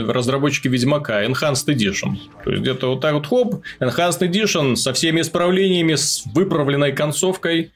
разработчики 0.09 0.67
Ведьмака, 0.67 1.23
Enhanced 1.23 1.67
Edition. 1.67 2.17
То 2.43 2.51
есть 2.51 2.63
где-то 2.63 2.95
вот 2.95 2.99
так 2.99 3.13
вот 3.13 3.27
хоп, 3.27 3.61
Enhanced 3.79 4.19
Edition 4.19 4.75
со 4.75 4.91
всеми 4.91 5.21
исправлениями, 5.21 5.95
с 5.95 6.23
выправленной 6.33 6.91
концовкой 6.91 7.71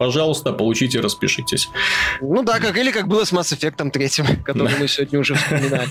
пожалуйста, 0.00 0.52
получите, 0.54 1.00
распишитесь. 1.00 1.68
Ну 2.22 2.42
да, 2.42 2.58
как 2.58 2.78
или 2.78 2.90
как 2.90 3.06
было 3.06 3.24
с 3.24 3.34
Mass 3.34 3.54
Effect 3.54 3.90
3, 3.90 4.36
который 4.44 4.72
мы 4.80 4.88
сегодня 4.88 5.20
уже 5.20 5.34
вспоминали. 5.34 5.90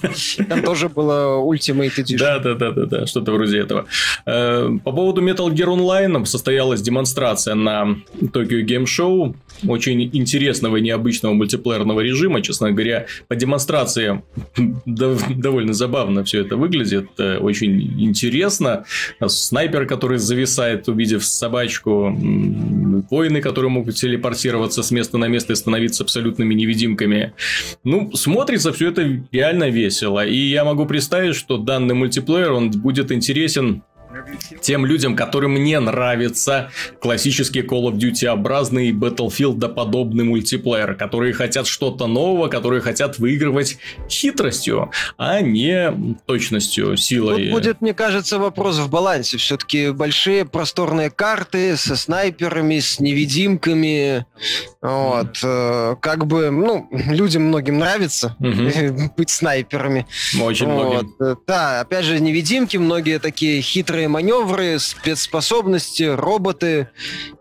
Там 0.50 0.64
тоже 0.64 0.90
было 0.90 1.40
Ultimate 1.44 1.96
Edition. 1.96 2.18
Да, 2.18 2.40
да, 2.40 2.56
да, 2.56 2.72
да, 2.72 2.86
да, 2.86 3.06
что-то 3.06 3.32
вроде 3.32 3.60
этого. 3.60 3.86
Э, 4.26 4.72
по 4.84 4.92
поводу 4.92 5.22
Metal 5.22 5.48
Gear 5.54 5.68
Online 5.68 6.26
состоялась 6.26 6.82
демонстрация 6.82 7.54
на 7.54 7.98
Tokyo 8.20 8.66
Game 8.66 8.86
Show 8.86 9.36
очень 9.68 10.10
интересного 10.12 10.78
и 10.78 10.82
необычного 10.82 11.34
мультиплеерного 11.34 12.00
режима. 12.00 12.42
Честно 12.42 12.72
говоря, 12.72 13.06
по 13.28 13.36
демонстрации 13.36 14.24
довольно 14.86 15.74
забавно 15.74 16.24
все 16.24 16.42
это 16.42 16.58
выглядит. 16.58 17.10
Э, 17.20 17.38
очень 17.38 17.80
интересно. 18.02 18.86
Снайпер, 19.24 19.86
который 19.86 20.18
зависает, 20.18 20.88
увидев 20.88 21.24
собачку. 21.24 22.12
Воины, 23.12 23.42
которые 23.42 23.70
могут 23.70 23.99
телепортироваться 24.00 24.84
с 24.84 24.92
места 24.92 25.18
на 25.18 25.28
место 25.28 25.54
и 25.54 25.56
становиться 25.56 26.04
абсолютными 26.04 26.54
невидимками. 26.54 27.34
Ну, 27.84 28.12
смотрится 28.16 28.72
все 28.74 28.90
это 28.90 29.24
реально 29.32 29.70
весело. 29.70 30.26
И 30.26 30.38
я 30.38 30.64
могу 30.64 30.86
представить, 30.86 31.36
что 31.36 31.58
данный 31.58 31.96
мультиплеер, 31.96 32.52
он 32.52 32.72
будет 32.72 33.12
интересен 33.12 33.84
тем 34.62 34.86
людям, 34.86 35.16
которым 35.16 35.56
не 35.56 35.80
нравится 35.80 36.72
классический 37.02 37.62
Call 37.62 37.92
of 37.92 37.94
Duty 37.94 38.28
образный 38.28 38.92
Battlefield 38.92 39.68
подобный 39.74 40.24
мультиплеер, 40.24 40.96
которые 40.96 41.34
хотят 41.34 41.68
что-то 41.68 42.08
нового, 42.08 42.48
которые 42.48 42.82
хотят 42.82 43.20
выигрывать 43.20 43.78
хитростью, 44.10 44.92
а 45.18 45.42
не 45.42 46.16
точностью, 46.26 46.98
силой. 46.98 47.46
Тут 47.46 47.52
будет, 47.52 47.82
мне 47.82 47.94
кажется, 47.94 48.40
вопрос 48.40 48.78
в 48.78 48.90
балансе. 48.90 49.38
Все-таки 49.38 49.92
большие 49.92 50.46
просторные 50.46 51.10
карты 51.10 51.78
со 51.78 51.96
снайперами, 51.96 52.80
с 52.80 53.00
невидимками. 53.00 54.26
Вот. 54.82 55.38
Mm. 55.44 55.98
Как 56.02 56.26
бы, 56.26 56.50
ну, 56.52 56.88
людям 56.92 57.44
многим 57.44 57.80
нравится 57.80 58.36
mm-hmm. 58.40 59.10
быть 59.18 59.30
снайперами. 59.30 60.08
Очень 60.42 60.68
вот. 60.68 60.74
многим. 60.74 61.16
Э, 61.20 61.36
да, 61.48 61.82
опять 61.82 62.06
же, 62.06 62.20
невидимки, 62.20 62.78
многие 62.78 63.20
такие 63.20 63.62
хитрые 63.62 64.08
маневры, 64.20 64.80
спецспособности, 64.80 66.04
роботы, 66.04 66.90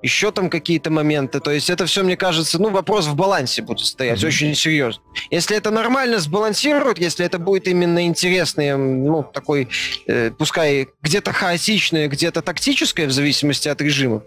еще 0.00 0.30
там 0.30 0.48
какие-то 0.48 0.90
моменты. 0.90 1.40
То 1.40 1.50
есть 1.50 1.70
это 1.70 1.86
все, 1.86 2.04
мне 2.04 2.16
кажется, 2.16 2.60
ну, 2.60 2.70
вопрос 2.70 3.06
в 3.06 3.16
балансе 3.16 3.62
будет 3.62 3.86
стоять, 3.86 4.22
mm-hmm. 4.22 4.26
очень 4.28 4.54
серьезно. 4.54 5.02
Если 5.30 5.56
это 5.56 5.72
нормально 5.72 6.20
сбалансируют, 6.20 6.98
если 6.98 7.26
это 7.26 7.40
будет 7.40 7.66
именно 7.66 8.06
интересный, 8.06 8.76
ну, 8.76 9.24
такой, 9.24 9.68
э, 10.06 10.30
пускай 10.30 10.88
где-то 11.02 11.32
хаотичное, 11.32 12.06
где-то 12.06 12.42
тактическое, 12.42 13.08
в 13.08 13.12
зависимости 13.12 13.68
от 13.68 13.80
режима, 13.80 14.22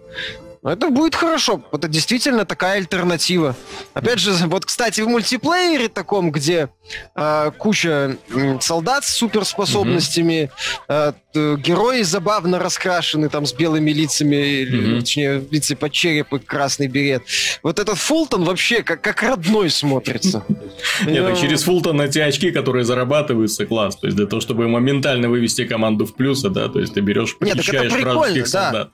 Это 0.64 0.92
будет 0.92 1.16
хорошо. 1.16 1.64
Это 1.72 1.88
действительно 1.88 2.46
такая 2.46 2.78
альтернатива. 2.78 3.56
Опять 3.96 4.20
же, 4.20 4.32
вот, 4.46 4.66
кстати, 4.66 5.02
в 5.02 5.08
мультиплеере 5.08 5.88
таком, 5.88 6.32
где 6.32 6.70
э, 7.16 7.52
куча 7.58 8.18
солдат 8.60 9.04
с 9.04 9.10
суперспособностями, 9.10 10.52
mm-hmm. 10.88 11.16
э, 11.34 11.58
герои 11.58 12.04
забавно 12.04 12.60
раскрашены 12.60 13.30
там 13.30 13.48
с 13.48 13.54
белыми 13.54 13.90
лицами, 13.90 14.36
mm-hmm. 14.36 15.00
точнее, 15.00 15.44
лица 15.50 15.76
под 15.76 15.92
череп 15.94 16.34
и 16.34 16.40
красный 16.40 16.88
берет. 16.88 17.24
Вот 17.64 17.80
этот 17.80 17.98
Фултон 17.98 18.44
вообще 18.44 18.84
как, 18.84 19.02
как 19.02 19.24
родной 19.24 19.72
смотрится. 19.72 20.46
Нет, 21.06 21.38
и 21.38 21.42
через 21.42 21.64
Фултон 21.64 22.00
эти 22.02 22.20
очки, 22.20 22.52
которые 22.52 22.86
зарабатываются, 22.86 23.66
класс. 23.66 23.96
То 23.96 24.06
есть 24.06 24.18
для 24.18 24.28
того, 24.28 24.42
чтобы 24.42 24.68
моментально 24.68 25.28
вывести 25.28 25.66
команду 25.66 26.06
в 26.06 26.14
плюсы, 26.14 26.50
да, 26.50 26.68
то 26.68 26.80
есть 26.80 26.94
ты 26.94 27.02
берешь, 27.02 27.36
похищаешь 27.38 27.94
вражеских 27.94 28.48
солдат. 28.48 28.92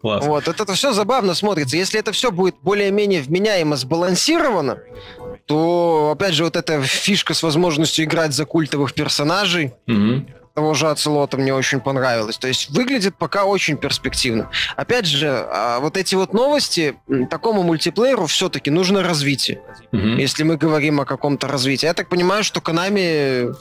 Класс. 0.00 0.24
Вот, 0.26 0.48
это 0.48 0.74
все 0.74 0.92
забавно 1.04 1.34
смотрится. 1.34 1.76
Если 1.76 2.00
это 2.00 2.12
все 2.12 2.30
будет 2.30 2.54
более-менее 2.62 3.20
вменяемо 3.20 3.76
сбалансировано, 3.76 4.78
то, 5.44 6.12
опять 6.14 6.32
же, 6.32 6.44
вот 6.44 6.56
эта 6.56 6.80
фишка 6.82 7.34
с 7.34 7.42
возможностью 7.42 8.06
играть 8.06 8.32
за 8.32 8.46
культовых 8.46 8.94
персонажей, 8.94 9.74
угу. 9.86 10.24
того 10.54 10.72
же 10.72 10.88
Ацелота 10.88 11.36
мне 11.36 11.52
очень 11.52 11.80
понравилось. 11.80 12.38
То 12.38 12.48
есть 12.48 12.70
выглядит 12.70 13.16
пока 13.18 13.44
очень 13.44 13.76
перспективно. 13.76 14.48
Опять 14.76 15.04
же, 15.04 15.28
а, 15.28 15.80
вот 15.80 15.98
эти 15.98 16.14
вот 16.14 16.32
новости, 16.32 16.94
такому 17.28 17.62
мультиплееру 17.62 18.24
все-таки 18.24 18.70
нужно 18.70 19.02
развитие. 19.02 19.60
Угу. 19.92 20.16
Если 20.18 20.42
мы 20.42 20.56
говорим 20.56 21.00
о 21.00 21.04
каком-то 21.04 21.48
развитии. 21.48 21.84
Я 21.84 21.92
так 21.92 22.08
понимаю, 22.08 22.42
что 22.44 22.60
Konami... 22.60 23.54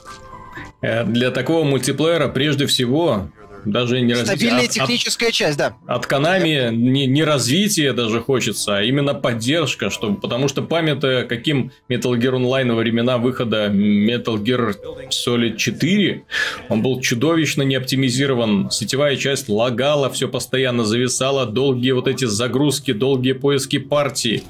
Э, 0.81 1.03
для 1.03 1.31
такого 1.31 1.65
мультиплеера 1.65 2.29
прежде 2.29 2.67
всего 2.67 3.27
даже 3.66 4.01
не. 4.01 4.16
Стабильная 4.16 4.66
от, 4.66 4.72
техническая 4.72 5.30
от, 5.30 5.36
часть, 5.36 5.57
да. 5.57 5.76
От 5.88 6.05
Konami 6.05 6.72
не, 6.72 7.05
не 7.05 7.24
развитие 7.24 7.93
даже 7.93 8.20
хочется, 8.20 8.78
а 8.78 8.82
именно 8.84 9.14
поддержка, 9.14 9.89
чтобы, 9.89 10.20
потому 10.20 10.47
что 10.47 10.61
памятая, 10.61 11.26
каким 11.26 11.72
Metal 11.89 12.14
Gear 12.18 12.34
Online 12.34 12.72
во 12.74 12.80
времена 12.80 13.18
выхода 13.18 13.68
Metal 13.68 14.38
Gear 14.38 14.76
Solid 15.09 15.57
4, 15.57 16.24
он 16.70 16.82
был 16.82 16.99
чудовищно 17.01 17.64
не 17.64 17.76
оптимизирован, 17.76 18.70
сетевая 18.72 19.16
часть 19.16 19.49
лагала, 19.49 20.09
все 20.09 20.28
постоянно 20.28 20.84
зависало, 20.84 21.45
долгие 21.45 21.91
вот 21.91 22.07
эти 22.07 22.26
загрузки, 22.26 22.93
долгие 22.93 23.34
поиски 23.34 23.80
партий. 23.80 24.43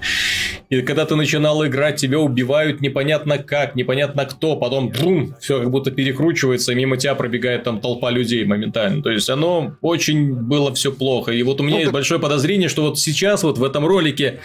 И 0.70 0.82
когда 0.82 1.06
ты 1.06 1.16
начинал 1.16 1.66
играть, 1.66 1.98
тебя 1.98 2.20
убивают 2.20 2.82
непонятно 2.82 3.38
как, 3.38 3.76
непонятно 3.76 4.26
кто, 4.26 4.56
потом 4.56 4.90
бум, 4.90 5.36
все 5.40 5.60
как 5.60 5.70
будто 5.70 5.92
перекручивается, 5.92 6.72
и 6.72 6.76
мимо 6.76 6.98
тебя 6.98 7.14
пробегает 7.16 7.64
там 7.64 7.80
толпа 7.80 8.10
людей 8.10 8.44
моментально. 8.46 9.03
То 9.04 9.12
есть 9.12 9.30
оно 9.30 9.76
очень 9.82 10.34
было 10.34 10.74
все 10.74 10.92
плохо. 10.92 11.32
И 11.32 11.44
вот 11.44 11.60
у 11.60 11.64
меня 11.64 11.76
ну, 11.76 11.80
есть 11.80 11.88
так... 11.88 11.94
большое 11.94 12.20
подозрение, 12.20 12.70
что 12.70 12.82
вот 12.84 13.00
сейчас 13.00 13.44
вот 13.44 13.58
в 13.58 13.64
этом 13.64 13.86
ролике 13.86 14.40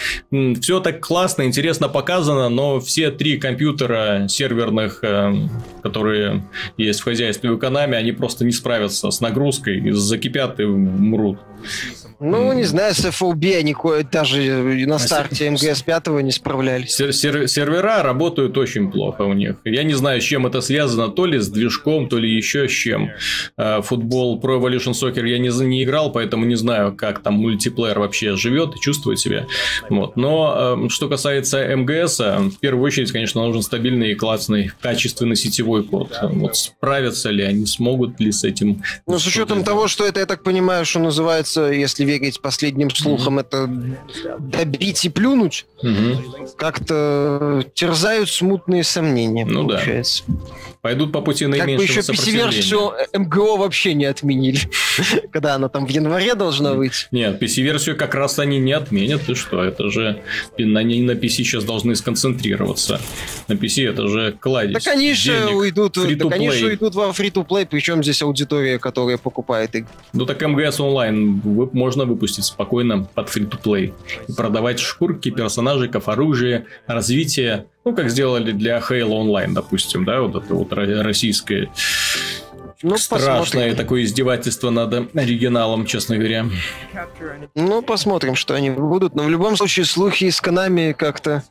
все 0.61 0.81
так 0.81 1.01
классно, 1.01 1.45
интересно 1.45 1.89
показано, 1.89 2.49
но 2.49 2.81
все 2.81 3.11
три 3.11 3.39
компьютера 3.39 4.27
серверных, 4.29 5.01
э, 5.03 5.35
которые 5.83 6.45
есть 6.77 7.01
в 7.01 7.05
хозяйстве 7.05 7.51
у 7.51 7.59
Konami, 7.59 7.95
они 7.95 8.13
просто 8.13 8.45
не 8.45 8.53
справятся 8.53 9.11
с 9.11 9.21
нагрузкой, 9.21 9.91
закипят 9.93 10.61
и 10.61 10.65
умрут. 10.65 11.39
Ну, 12.21 12.53
не 12.53 12.65
знаю, 12.65 12.95
с 12.95 13.05
FOB 13.05 13.57
они 13.57 13.77
даже 14.11 14.41
на 14.87 14.97
а 14.97 14.99
старте 14.99 15.51
МГС 15.51 15.83
5 15.83 16.09
не 16.23 16.33
справлялись. 16.33 16.95
Сер- 16.95 17.13
сер- 17.13 17.47
сервера 17.47 18.03
работают 18.03 18.59
очень 18.59 18.91
плохо 18.91 19.23
у 19.23 19.33
них. 19.35 19.57
Я 19.65 19.85
не 19.85 19.95
знаю, 19.95 20.21
с 20.21 20.25
чем 20.25 20.47
это 20.47 20.61
связано, 20.61 21.09
то 21.09 21.27
ли 21.27 21.39
с 21.39 21.49
движком, 21.49 22.09
то 22.09 22.19
ли 22.19 22.35
еще 22.35 22.69
с 22.69 22.73
чем. 22.73 23.11
Э, 23.57 23.83
футбол 23.83 24.41
Pro 24.41 24.61
Evolution 24.61 24.93
Soccer 24.93 25.27
я 25.29 25.39
не, 25.39 25.49
не 25.65 25.85
играл, 25.85 26.11
поэтому 26.11 26.45
не 26.45 26.57
знаю, 26.57 26.95
как 26.97 27.23
там 27.23 27.35
мультиплеер 27.35 28.01
вообще 28.01 28.35
живет 28.37 28.75
и 28.75 28.81
чувствует 28.81 29.21
себя. 29.21 29.47
Вот. 29.89 30.17
Но 30.17 30.87
э, 30.87 30.89
что 30.89 31.09
касается 31.09 31.77
МГС, 31.77 32.19
в 32.19 32.59
первую 32.59 32.85
очередь, 32.85 33.13
конечно, 33.13 33.43
нужен 33.43 33.63
стабильный, 33.63 34.15
классный, 34.15 34.73
качественный 34.81 35.37
сетевой 35.37 35.85
код. 35.85 36.19
Вот 36.23 36.57
справятся 36.57 37.31
ли 37.31 37.45
они, 37.45 37.67
смогут 37.67 38.19
ли 38.19 38.33
с 38.33 38.43
этим? 38.43 38.83
Ну, 39.07 39.19
с 39.19 39.27
учетом 39.27 39.63
того, 39.63 39.87
что 39.87 40.05
это, 40.05 40.21
я 40.21 40.27
так 40.27 40.43
понимаю, 40.43 40.85
что 40.85 40.99
называется, 40.99 41.67
если 41.67 42.08
верить 42.09 42.41
последним 42.41 42.91
слухам, 42.91 43.39
mm-hmm. 43.39 43.43
это 43.43 44.39
добить 44.39 45.05
и 45.05 45.11
плюнуть, 45.11 45.67
mm-hmm. 45.83 46.57
как-то 46.57 47.65
терзают 47.75 48.31
смутные 48.31 48.83
сомнения, 48.83 49.45
ну, 49.45 49.67
получается. 49.67 50.25
Да. 50.27 50.35
Пойдут 50.81 51.13
по 51.13 51.21
пути 51.21 51.47
наименьшего 51.47 51.97
Как 51.97 52.07
бы 52.07 52.13
еще 52.13 52.31
PC-версию 52.31 52.93
МГО 53.13 53.57
вообще 53.57 53.95
не 53.95 54.07
отменили, 54.07 54.61
когда 55.33 55.57
она 55.57 55.69
там 55.69 55.87
в 55.87 55.91
январе 55.91 56.35
должна 56.35 56.73
выйти. 56.73 57.07
Нет, 57.11 57.43
PC-версию 57.43 57.97
как 57.97 58.15
раз 58.15 58.39
они 58.39 58.59
не 58.59 58.73
отменят, 58.73 59.23
ты 59.23 59.35
что, 59.35 59.63
это 59.63 59.91
же 59.91 60.23
они 60.57 61.03
на 61.03 61.13
PC 61.13 61.29
сейчас 61.29 61.65
должны 61.65 61.95
сконцентрироваться. 61.95 63.01
На 63.49 63.55
PC 63.55 63.91
это 63.91 64.09
же 64.09 64.37
кладезь 64.41 64.83
Так 64.83 64.95
они 64.95 65.13
же 65.13 65.49
уйдут, 65.49 65.95
так 65.95 66.33
они 66.33 66.51
же 66.51 66.67
уйдут 66.67 66.95
во 66.95 67.09
free-to-play, 67.09 67.67
причем 67.69 68.03
здесь 68.03 68.23
аудитория, 68.23 68.79
которая 68.79 69.19
покупает 69.19 69.75
игры. 69.75 69.91
Ну 70.13 70.27
так 70.27 70.41
МГС 70.41 70.81
онлайн 70.81 71.41
можно 71.73 71.98
выпустить 72.05 72.45
спокойно 72.45 73.05
под 73.05 73.29
free-to-play 73.29 73.93
и 74.29 74.33
продавать 74.33 74.81
шкурки 74.81 75.31
персонажиков, 75.31 76.09
оружие, 76.09 76.67
развитие 76.87 77.67
ну, 77.85 77.95
как 77.95 78.11
сделали 78.11 78.53
для 78.53 78.79
Halo 78.79 79.23
Online, 79.23 79.55
допустим, 79.55 80.05
да, 80.05 80.21
вот 80.21 80.45
это 80.45 80.55
вот 80.55 80.73
российское 80.73 81.71
ну, 82.83 82.97
страшное 82.97 83.41
посмотрим. 83.41 83.77
такое 83.77 84.03
издевательство 84.03 84.71
над 84.71 85.17
оригиналом, 85.17 85.87
честно 85.87 86.17
говоря. 86.17 86.47
Ну, 87.55 87.83
посмотрим, 87.83 88.35
что 88.35 88.55
они 88.55 88.71
будут. 88.71 89.15
Но 89.15 89.25
в 89.25 89.31
любом 89.31 89.57
случае 89.57 89.87
слухи 89.87 90.25
из 90.25 90.41
Konami 90.41 90.95
как-то 90.95 91.43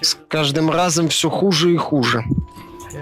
с 0.00 0.16
каждым 0.28 0.70
разом 0.70 1.08
все 1.08 1.28
хуже 1.28 1.72
и 1.72 1.76
хуже. 1.76 2.24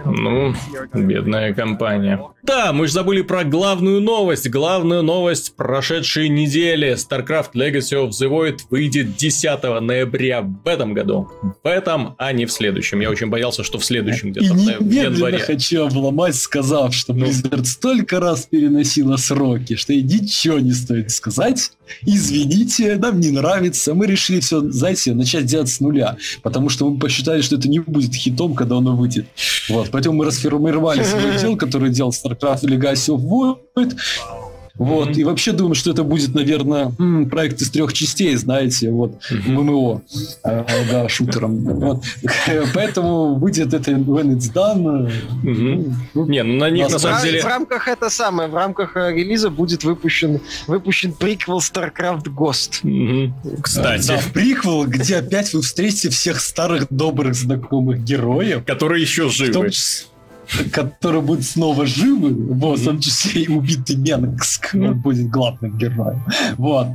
Ну, 0.05 0.55
бедная 0.95 1.55
компания. 1.55 2.21
Да, 2.43 2.73
мы 2.73 2.87
же 2.87 2.93
забыли 2.93 3.23
про 3.23 3.45
главную 3.45 4.01
новость. 4.01 4.49
Главную 4.49 5.03
новость 5.03 5.55
прошедшей 5.55 6.29
недели. 6.29 6.95
StarCraft 6.95 7.51
Legacy 7.55 7.95
of 7.95 8.11
the 8.11 8.29
Void 8.29 8.61
выйдет 8.71 9.17
10 9.17 9.63
ноября 9.81 10.43
в 10.43 10.67
этом 10.67 10.95
году. 10.95 11.29
В 11.63 11.67
этом, 11.67 12.15
а 12.19 12.33
не 12.33 12.47
в 12.47 12.53
следующем. 12.53 13.01
Я 13.01 13.11
очень 13.11 13.29
боялся, 13.29 13.63
что 13.63 13.79
в 13.79 13.85
следующем 13.85 14.33
где-то 14.33 14.55
в 14.55 14.91
январе. 14.91 15.39
хочу 15.39 15.87
обломать, 15.87 16.37
сказав, 16.37 16.95
что 16.95 17.13
ну. 17.13 17.27
Blizzard 17.27 17.65
столько 17.65 18.21
раз 18.21 18.47
переносила 18.47 19.17
сроки, 19.17 19.77
что 19.77 19.93
и 19.93 20.03
ничего 20.03 20.59
не 20.59 20.73
стоит 20.73 21.11
сказать. 21.11 21.73
Извините, 22.03 22.97
нам 22.97 23.21
не 23.21 23.31
нравится. 23.31 23.95
Мы 23.95 24.07
решили 24.07 24.41
все, 24.41 24.61
знаете, 24.71 25.15
начать 25.15 25.47
делать 25.47 25.69
с 25.69 25.81
нуля. 25.81 26.17
Потому 26.43 26.69
что 26.69 26.89
мы 26.89 26.99
посчитали, 26.99 27.41
что 27.41 27.57
это 27.57 27.69
не 27.69 27.79
будет 27.79 28.15
хитом, 28.15 28.55
когда 28.55 28.77
оно 28.77 28.97
выйдет. 28.97 29.27
Вот, 29.69 29.78
поэтому 29.91 30.17
мы 30.17 30.25
расформировали 30.25 31.03
свой 31.03 31.37
отдел, 31.37 31.57
который 31.57 31.91
делал 31.91 32.11
StarCraft 32.11 32.63
Legacy 32.63 33.15
of 33.15 33.21
Void, 33.21 33.97
вот, 34.79 35.09
mm-hmm. 35.09 35.21
и 35.21 35.25
вообще 35.25 35.53
думаю, 35.53 35.75
что 35.75 35.91
это 35.91 36.05
будет, 36.05 36.35
наверное, 36.35 36.93
проект 37.31 37.61
из 37.61 37.71
трех 37.71 37.93
частей, 37.93 38.35
знаете, 38.37 38.91
вот, 38.91 39.19
mm-hmm. 39.31 39.51
ММО, 39.51 40.03
э, 40.45 40.65
да, 40.91 41.09
шутером. 41.09 41.59
Вот. 41.59 42.05
Поэтому 42.75 43.35
выйдет 43.35 43.75
это 43.75 43.91
when 43.91 44.37
it's 44.37 44.53
done. 44.53 45.11
Mm-hmm. 45.43 46.29
Не, 46.29 46.43
ну 46.45 46.59
на 46.59 46.71
них 46.71 46.91
на 46.91 46.99
самом 46.99 47.23
деле... 47.23 47.43
В 47.43 47.45
рамках 47.45 47.89
это 47.89 48.09
самое, 48.09 48.49
в 48.49 48.55
рамках 48.55 48.97
э, 48.97 49.13
релиза 49.13 49.51
будет 49.51 49.83
выпущен, 49.83 50.41
выпущен 50.69 51.13
приквел 51.13 51.59
StarCraft 51.59 52.25
Ghost. 52.27 52.83
Mm-hmm. 52.85 53.61
Кстати. 53.63 54.07
Да, 54.07 54.21
приквел, 54.33 54.87
где 54.87 55.17
опять 55.17 55.53
вы 55.55 55.63
встретите 55.63 56.11
всех 56.11 56.41
старых 56.41 56.87
добрых 56.91 57.35
знакомых 57.35 58.05
героев. 58.05 58.65
Которые 58.65 59.03
еще 59.03 59.29
живы 59.29 59.71
который 60.73 61.21
будет 61.21 61.45
снова 61.45 61.87
живы, 61.87 62.35
вот, 62.55 62.79
в 62.79 62.85
том 62.85 63.01
числе 63.01 63.43
и 63.43 63.49
убитый 63.49 63.97
Менгск, 63.97 64.75
он 64.75 65.01
будет 65.01 65.31
главным 65.31 65.77
героем. 65.79 66.23
Вот. 66.57 66.89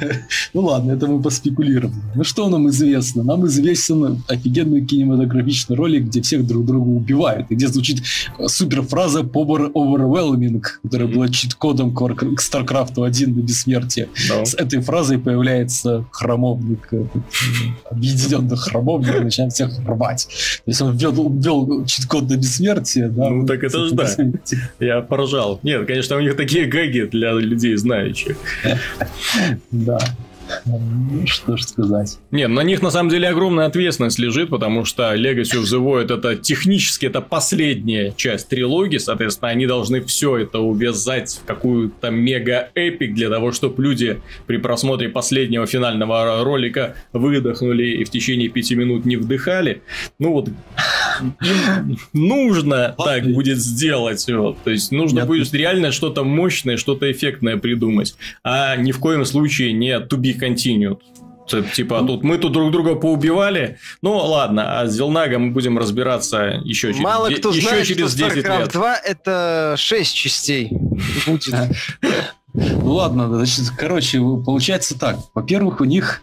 ну 0.54 0.62
ладно, 0.62 0.92
это 0.92 1.06
мы 1.06 1.22
поспекулировали. 1.22 1.94
Ну 2.14 2.24
что 2.24 2.48
нам 2.48 2.68
известно? 2.68 3.22
Нам 3.22 3.46
известен 3.46 4.22
офигенный 4.28 4.84
кинематографичный 4.84 5.76
ролик, 5.76 6.04
где 6.04 6.22
всех 6.22 6.46
друг 6.46 6.64
друга 6.64 6.88
убивают, 6.88 7.50
и 7.50 7.54
где 7.54 7.68
звучит 7.68 8.02
суперфраза 8.46 9.20
Power 9.20 9.72
Overwhelming, 9.72 10.62
которая 10.82 11.08
была 11.08 11.28
чит-кодом 11.28 11.94
к 11.94 12.00
StarCraft 12.00 13.04
1 13.04 13.34
до 13.34 13.42
бессмертия. 13.42 14.08
С 14.44 14.54
этой 14.54 14.80
фразой 14.80 15.18
появляется 15.18 16.04
храмовник, 16.12 16.88
э, 16.92 17.04
объединенный 17.90 18.56
храмовник, 18.56 19.22
начинает 19.22 19.52
всех 19.52 19.70
рвать. 19.86 20.28
То 20.64 20.70
есть 20.70 20.82
он 20.82 20.96
ввел, 20.96 21.30
ввел 21.30 21.84
чит-код 21.84 22.26
до 22.26 22.36
бессмертия, 22.36 22.99
все, 23.00 23.08
да. 23.08 23.30
Ну, 23.30 23.46
так 23.46 23.64
это 23.64 23.86
же 23.86 23.94
да. 23.94 24.08
Я 24.78 25.00
поражал. 25.00 25.60
Нет, 25.62 25.86
конечно, 25.86 26.16
у 26.16 26.20
них 26.20 26.36
такие 26.36 26.66
гэги 26.66 27.02
для 27.02 27.32
людей 27.32 27.76
знающих. 27.76 28.36
Да. 29.70 29.98
Что 31.26 31.56
ж 31.56 31.62
сказать. 31.62 32.18
Не, 32.30 32.48
на 32.48 32.62
них 32.62 32.82
на 32.82 32.90
самом 32.90 33.10
деле 33.10 33.28
огромная 33.28 33.66
ответственность 33.66 34.18
лежит, 34.18 34.50
потому 34.50 34.84
что 34.84 35.14
Legacy 35.14 35.58
of 35.58 35.62
the 35.62 35.80
Void 35.80 36.14
это 36.14 36.36
технически 36.36 37.06
это 37.06 37.20
последняя 37.20 38.12
часть 38.16 38.48
трилогии, 38.48 38.98
соответственно, 38.98 39.50
они 39.50 39.66
должны 39.66 40.02
все 40.02 40.38
это 40.38 40.58
увязать 40.58 41.40
в 41.42 41.46
какую-то 41.46 42.10
мега-эпик 42.10 43.14
для 43.14 43.28
того, 43.28 43.52
чтобы 43.52 43.82
люди 43.82 44.20
при 44.46 44.56
просмотре 44.58 45.08
последнего 45.08 45.66
финального 45.66 46.44
ролика 46.44 46.94
выдохнули 47.12 47.84
и 47.84 48.04
в 48.04 48.10
течение 48.10 48.48
пяти 48.48 48.74
минут 48.74 49.04
не 49.04 49.16
вдыхали. 49.16 49.82
Ну 50.18 50.32
вот 50.32 50.48
им 50.48 51.98
нужно 52.12 52.94
так 52.98 53.24
будет 53.26 53.58
сделать. 53.58 54.26
Вот. 54.28 54.58
То 54.64 54.70
есть 54.70 54.92
нужно 54.92 55.26
будет 55.26 55.52
реально 55.52 55.92
что-то 55.92 56.24
мощное, 56.24 56.76
что-то 56.76 57.10
эффектное 57.10 57.56
придумать. 57.56 58.14
А 58.42 58.76
ни 58.76 58.92
в 58.92 58.98
коем 58.98 59.24
случае 59.24 59.72
не 59.72 59.98
to 59.98 60.16
be 60.16 60.38
continued. 60.40 60.98
Типа, 61.74 62.02
тут 62.06 62.22
мы 62.22 62.38
тут 62.38 62.52
друг 62.52 62.70
друга 62.70 62.94
поубивали. 62.94 63.78
Ну, 64.02 64.16
ладно, 64.16 64.80
а 64.80 64.86
с 64.86 64.92
Зелнага 64.92 65.38
мы 65.38 65.50
будем 65.50 65.78
разбираться 65.78 66.60
еще 66.64 66.92
через, 66.92 67.02
Мало 67.02 67.28
кто 67.30 67.50
еще 67.50 67.62
знает, 67.62 67.86
через 67.86 68.12
что 68.12 68.28
10 68.30 68.44
StarCraft 68.44 68.60
лет. 68.60 68.72
2 68.72 68.96
это 68.96 69.74
6 69.76 70.14
частей 70.14 70.70
будет. 71.26 71.54
Ну 72.52 72.94
ладно, 72.94 73.28
значит, 73.28 73.70
короче, 73.78 74.18
получается 74.18 74.98
так. 74.98 75.18
Во-первых, 75.34 75.80
у 75.80 75.84
них 75.84 76.22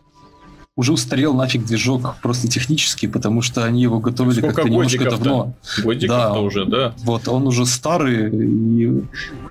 уже 0.78 0.93
устарел 0.93 1.34
нафиг 1.34 1.65
движок 1.65 2.15
просто 2.21 2.47
технически, 2.47 3.07
потому 3.07 3.41
что 3.41 3.65
они 3.65 3.82
его 3.82 3.99
готовили 3.99 4.39
как-то 4.41 4.63
немножко 4.69 5.03
давно. 5.09 5.53
Годиков-то 5.84 6.34
Да. 6.34 6.39
уже, 6.39 6.65
да. 6.65 6.93
Вот, 7.03 7.28
он 7.28 7.45
уже 7.47 7.65
старый 7.65 8.30
и 8.32 9.03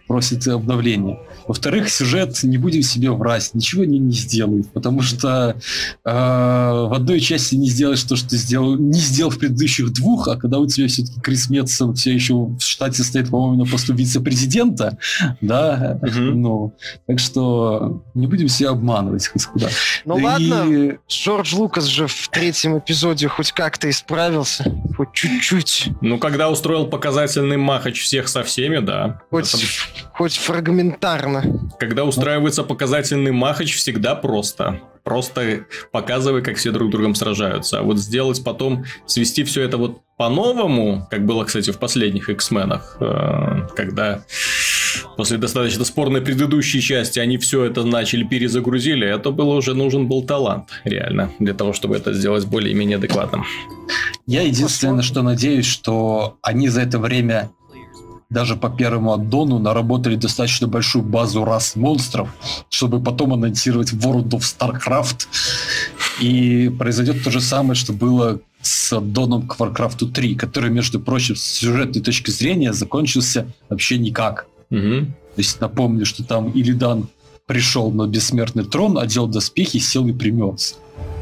просит 0.07 0.47
обновления. 0.49 1.18
Во-вторых, 1.49 1.91
сюжет, 1.91 2.43
не 2.45 2.59
будем 2.59 2.83
себе 2.83 3.11
врать, 3.11 3.51
ничего 3.55 3.85
не, 3.85 3.99
не 3.99 4.12
сделает, 4.12 4.68
потому 4.72 5.03
что 5.03 5.57
э, 6.05 6.11
в 6.11 6.95
одной 6.95 7.20
части 7.20 7.57
не 7.57 7.68
сделаешь 7.68 8.03
то, 8.05 8.14
что 8.16 8.37
сделал, 8.37 8.77
не 8.77 8.99
сделал 8.99 9.31
в 9.31 9.39
предыдущих 9.39 9.93
двух, 9.93 10.29
а 10.29 10.37
когда 10.37 10.59
у 10.59 10.66
тебя 10.66 10.87
все-таки 10.89 11.20
Крис 11.20 11.51
Метсон 11.51 11.95
все 11.95 12.12
еще 12.14 12.35
в 12.35 12.61
штате 12.61 13.03
стоит, 13.03 13.31
по-моему, 13.31 13.64
на 13.64 13.70
посту 13.70 13.95
вице-президента, 13.95 14.97
да, 15.41 15.99
Мгм. 16.03 16.41
ну, 16.41 16.74
так 17.07 17.18
что 17.18 18.03
не 18.14 18.27
будем 18.29 18.49
себя 18.49 18.70
обманывать, 18.70 19.29
господа. 19.35 19.68
Ну 20.05 20.18
И- 20.18 20.22
ладно, 20.22 20.99
Джордж 21.17 21.55
Лукас 21.55 21.85
же 21.85 22.07
в 22.07 22.29
третьем 22.29 22.79
эпизоде 22.79 23.29
хоть 23.29 23.53
как-то 23.53 23.89
исправился. 23.91 24.64
Хоть 24.97 25.12
чуть-чуть. 25.12 25.89
Ну, 26.01 26.19
когда 26.19 26.49
устроил 26.51 26.87
показательный 26.87 27.57
махач 27.57 28.01
всех 28.03 28.29
со 28.29 28.43
всеми, 28.43 28.79
да. 28.79 29.21
Хоть, 29.31 29.53
Это- 29.55 29.62
хоть 30.12 30.37
фрагментарно. 30.37 31.45
Когда 31.79 32.05
устраивается 32.05 32.62
показательный 32.62 33.33
махач, 33.33 33.75
всегда 33.77 34.14
просто. 34.14 34.81
Просто 35.05 35.67
показывай, 35.93 36.43
как 36.43 36.57
все 36.57 36.73
друг 36.73 36.89
с 36.89 36.93
другом 36.93 37.14
сражаются. 37.14 37.79
А 37.79 37.83
вот 37.83 37.99
сделать 37.99 38.43
потом, 38.43 38.85
свести 39.07 39.45
все 39.45 39.62
это 39.62 39.77
вот 39.77 40.01
по-новому, 40.17 41.07
как 41.11 41.25
было, 41.27 41.45
кстати, 41.45 41.71
в 41.71 41.79
последних 41.79 42.29
X-менах, 42.29 42.97
э, 43.01 43.69
когда 43.77 44.25
после 45.17 45.39
достаточно 45.39 45.85
спорной 45.85 46.21
предыдущей 46.21 46.81
части 46.81 47.19
они 47.19 47.39
все 47.39 47.65
это 47.65 47.85
начали 47.85 48.25
перезагрузили, 48.25 49.07
это 49.07 49.31
было 49.31 49.55
уже 49.55 49.75
нужен 49.75 50.07
был 50.09 50.23
талант, 50.23 50.71
реально, 50.85 51.31
для 51.39 51.55
того, 51.55 51.73
чтобы 51.73 51.97
это 51.97 52.13
сделать 52.13 52.45
более-менее 52.47 52.99
адекватным. 52.99 53.45
Я 54.27 54.43
единственное, 54.43 55.03
что 55.03 55.23
надеюсь, 55.23 55.67
что 55.67 56.37
они 56.43 56.69
за 56.69 56.83
это 56.83 56.99
время 56.99 57.51
даже 58.29 58.57
по 58.57 58.69
первому 58.69 59.13
аддону 59.13 59.59
наработали 59.59 60.17
достаточно 60.17 60.67
большую 60.67 61.05
базу 61.05 61.45
рас 61.45 61.77
монстров, 61.77 62.29
чтобы 62.69 63.01
потом 63.01 63.35
анонсировать 63.35 63.93
World 63.93 64.31
of 64.31 64.41
StarCraft. 64.41 65.29
И 66.21 66.71
произойдет 66.77 67.23
то 67.23 67.31
же 67.31 67.41
самое, 67.41 67.75
что 67.75 67.93
было 67.93 68.41
с 68.63 68.93
аддоном 68.93 69.47
к 69.47 69.57
Warcraft 69.59 70.11
3, 70.13 70.35
который, 70.35 70.71
между 70.71 70.99
прочим, 70.99 71.37
с 71.37 71.43
сюжетной 71.43 72.03
точки 72.03 72.31
зрения 72.31 72.73
закончился 72.73 73.47
вообще 73.69 73.99
никак. 73.99 74.47
Мгм. 74.71 75.07
То 75.35 75.41
есть 75.41 75.61
напомню, 75.61 76.07
что 76.07 76.25
там 76.25 76.51
Илидан 76.51 77.09
пришел 77.47 77.91
на 77.93 78.07
бессмертный 78.07 78.64
трон, 78.64 78.99
одел 78.99 79.27
доспехи, 79.27 79.79
сел 79.79 80.07
и 80.07 80.12
примерз. 80.12 80.79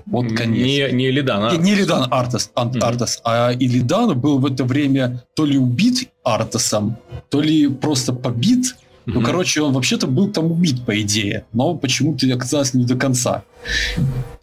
Вот 0.06 0.28
конец. 0.32 0.64
Не, 0.66 0.92
не 0.92 1.10
Лидан, 1.10 1.44
а... 1.44 1.50
Не, 1.52 1.58
не 1.58 1.72
Илидан 1.72 2.06
Артас, 2.10 2.50
Ан- 2.54 2.68
Мгм. 2.68 2.84
Артас, 2.84 3.20
а 3.24 3.52
Илидан 3.52 4.18
был 4.18 4.38
в 4.38 4.46
это 4.46 4.64
время 4.64 5.24
то 5.34 5.44
ли 5.44 5.58
убит 5.58 6.08
Артасом, 6.22 6.96
то 7.30 7.40
ли 7.40 7.68
просто 7.68 8.12
побит. 8.12 8.76
Ну, 9.06 9.14
Мгм. 9.16 9.24
короче, 9.24 9.60
он 9.62 9.72
вообще-то 9.72 10.06
был 10.06 10.30
там 10.30 10.50
убит, 10.52 10.84
по 10.86 10.98
идее, 11.00 11.44
но 11.52 11.74
почему-то 11.74 12.26
оказалось 12.34 12.72
не 12.74 12.84
до 12.84 12.96
конца. 12.96 13.42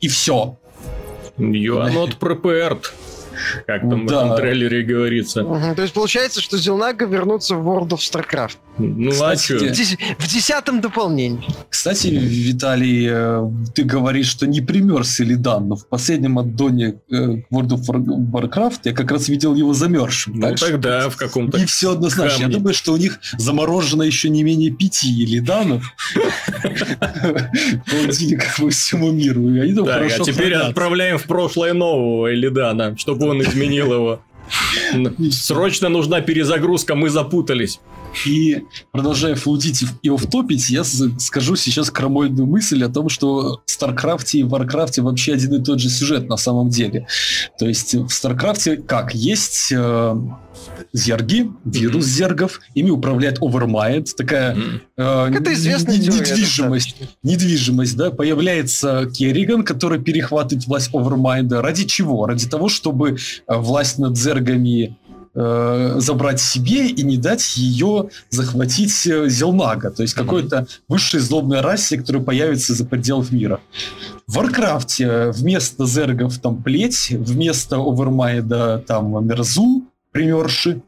И 0.02 0.08
все. 0.08 0.58
You 1.38 1.78
are 1.82 1.92
not 1.94 2.20
prepared. 2.20 2.84
Как 3.66 3.82
там 3.82 4.06
в 4.06 4.10
Да. 4.10 4.26
этом 4.26 4.38
трейлере 4.38 4.84
говорится. 4.84 5.44
Мгм. 5.44 5.74
То 5.76 5.82
есть 5.82 5.94
получается, 5.94 6.42
что 6.42 6.58
Зелнага 6.58 7.06
вернутся 7.06 7.56
в 7.56 7.68
World 7.68 7.90
of 7.90 7.98
StarCraft. 8.00 8.58
Ну 8.88 9.10
а 9.10 9.36
Кстати? 9.36 9.54
В, 9.54 9.72
дес- 9.72 9.98
в 10.20 10.28
десятом 10.28 10.82
дополнении. 10.82 11.44
Кстати, 11.70 12.08
Виталий, 12.08 13.08
э, 13.10 13.50
ты 13.74 13.84
говоришь, 13.84 14.28
что 14.28 14.48
не 14.48 14.62
примерз 14.62 15.20
Илидан, 15.20 15.68
но 15.68 15.76
в 15.76 15.88
последнем 15.88 16.40
аддоне 16.40 16.96
э, 17.10 17.16
World 17.52 17.70
of 17.70 17.82
War- 17.88 18.32
Warcraft 18.32 18.80
я 18.86 18.94
как 18.94 19.12
раз 19.12 19.30
видел 19.30 19.56
его 19.56 19.74
замерзшим. 19.74 20.34
Ну 20.36 20.42
так 20.42 20.58
что 20.58 20.68
тогда 20.68 21.10
в 21.10 21.16
каком-то... 21.16 21.58
Не 21.58 21.66
все 21.66 21.92
однозначно. 21.92 22.36
Я 22.36 22.42
камне. 22.44 22.58
думаю, 22.58 22.74
что 22.74 22.94
у 22.94 22.98
них 22.98 23.20
заморожено 23.38 24.04
еще 24.04 24.30
не 24.30 24.44
менее 24.44 24.72
пяти. 24.72 25.12
Холодильниках 27.88 28.58
по 28.58 28.70
всему 28.70 29.12
миру. 29.12 29.50
И 29.50 29.74
Так, 29.74 30.12
а 30.12 30.24
теперь 30.24 30.54
отправляем 30.54 31.18
в 31.18 31.24
прошлое 31.24 31.74
нового 31.74 32.34
Иллидана, 32.34 32.98
чтобы 32.98 33.28
он 33.28 33.42
изменил 33.42 33.94
его. 33.94 34.22
Срочно 35.32 35.90
нужна 35.90 36.22
перезагрузка, 36.22 36.96
мы 36.96 37.10
запутались. 37.10 37.80
И 38.26 38.64
продолжая 38.92 39.36
флудить 39.36 39.84
и 40.02 40.10
офтопить, 40.10 40.70
я 40.70 40.84
скажу 40.84 41.56
сейчас 41.56 41.90
крамольную 41.92 42.46
мысль 42.46 42.84
о 42.84 42.90
том, 42.90 43.10
что 43.10 43.62
в 43.66 43.72
StarCraft 43.72 44.33
е 44.33 44.40
и 44.40 44.44
Warcraft 44.44 44.95
е 44.95 45.02
вообще 45.02 45.34
один 45.34 45.56
и 45.56 45.64
тот 45.64 45.80
же 45.80 45.90
сюжет 45.90 46.28
на 46.30 46.38
самом 46.38 46.70
деле. 46.70 47.08
То 47.58 47.68
есть 47.68 47.94
в 47.96 48.10
StarCraft 48.10 48.71
е 48.71 48.78
как? 48.78 49.16
Есть 49.16 49.72
э, 49.72 50.16
зерги, 50.94 51.50
вирус 51.66 52.06
зергов, 52.06 52.60
ими 52.76 52.90
управляет 52.90 53.38
Overmind, 53.42 54.16
такая 54.16 54.58
э, 54.98 55.32
Это 55.34 55.54
известная 55.54 55.98
не- 55.98 56.06
теория, 56.06 56.20
недвижимость. 56.32 56.96
недвижимость, 57.24 57.96
да, 57.98 58.12
появляется 58.12 59.10
Керриган, 59.14 59.64
который 59.64 60.00
перехватывает 60.02 60.68
власть 60.68 60.90
Овермайнда. 60.94 61.62
Ради 61.62 61.86
чего? 61.86 62.26
Ради 62.26 62.48
того, 62.48 62.70
чтобы 62.70 63.12
э, 63.48 63.56
власть 63.56 63.98
над 63.98 64.18
зергами 64.18 64.98
э, 65.34 65.96
забрать 65.98 66.40
себе 66.40 66.88
и 66.88 67.04
не 67.04 67.18
дать 67.18 67.58
ее 67.58 68.10
захватить 68.30 69.08
э, 69.08 69.30
Зелнага, 69.30 69.92
то 69.92 70.02
есть 70.02 70.14
какой-то 70.14 70.68
высшей 70.88 71.20
злобной 71.20 71.62
расе, 71.62 71.98
которая 71.98 72.24
появится 72.24 72.74
за 72.74 72.86
пределов 72.86 73.32
мира. 73.32 73.60
В 74.28 74.36
Варкрафте 74.36 75.06
э, 75.06 75.32
вместо 75.32 75.86
зергов 75.86 76.40
там 76.40 76.62
плеть, 76.62 77.10
вместо 77.12 77.78
Овермайнда 77.78 78.84
там 78.86 79.26
Нерзул 79.26 79.84
примерзший, 80.12 80.82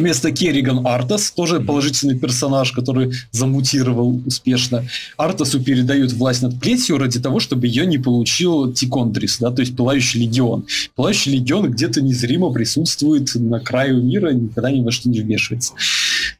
Вместо 0.00 0.32
Керриган 0.32 0.86
Артас, 0.86 1.30
тоже 1.30 1.60
положительный 1.60 2.18
персонаж, 2.18 2.72
который 2.72 3.12
замутировал 3.32 4.18
успешно. 4.24 4.86
Артасу 5.18 5.62
передают 5.62 6.12
власть 6.12 6.40
над 6.40 6.58
плетью 6.58 6.96
ради 6.96 7.20
того, 7.20 7.38
чтобы 7.38 7.66
ее 7.66 7.84
не 7.84 7.98
получил 7.98 8.72
Тихондриус, 8.72 9.36
да, 9.40 9.50
то 9.50 9.60
есть 9.60 9.76
Пылающий 9.76 10.22
Легион. 10.22 10.64
Пылающий 10.96 11.32
Легион 11.32 11.70
где-то 11.70 12.00
незримо 12.00 12.50
присутствует 12.50 13.30
на 13.34 13.60
краю 13.60 14.02
мира, 14.02 14.30
никогда 14.30 14.70
ни 14.70 14.80
во 14.80 14.90
что 14.90 15.10
не 15.10 15.20
вмешивается. 15.20 15.74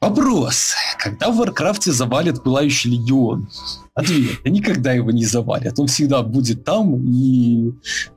Вопрос. 0.01 0.73
Когда 0.99 1.31
в 1.31 1.37
Варкрафте 1.37 1.93
завалят 1.93 2.43
Пылающий 2.43 2.93
Легион? 2.93 3.47
Ответ. 3.95 4.39
Да 4.45 4.51
никогда 4.51 4.93
его 4.93 5.11
не 5.11 5.25
завалят. 5.25 5.79
Он 5.79 5.87
всегда 5.87 6.23
будет 6.23 6.65
там, 6.65 6.97
и 7.07 7.73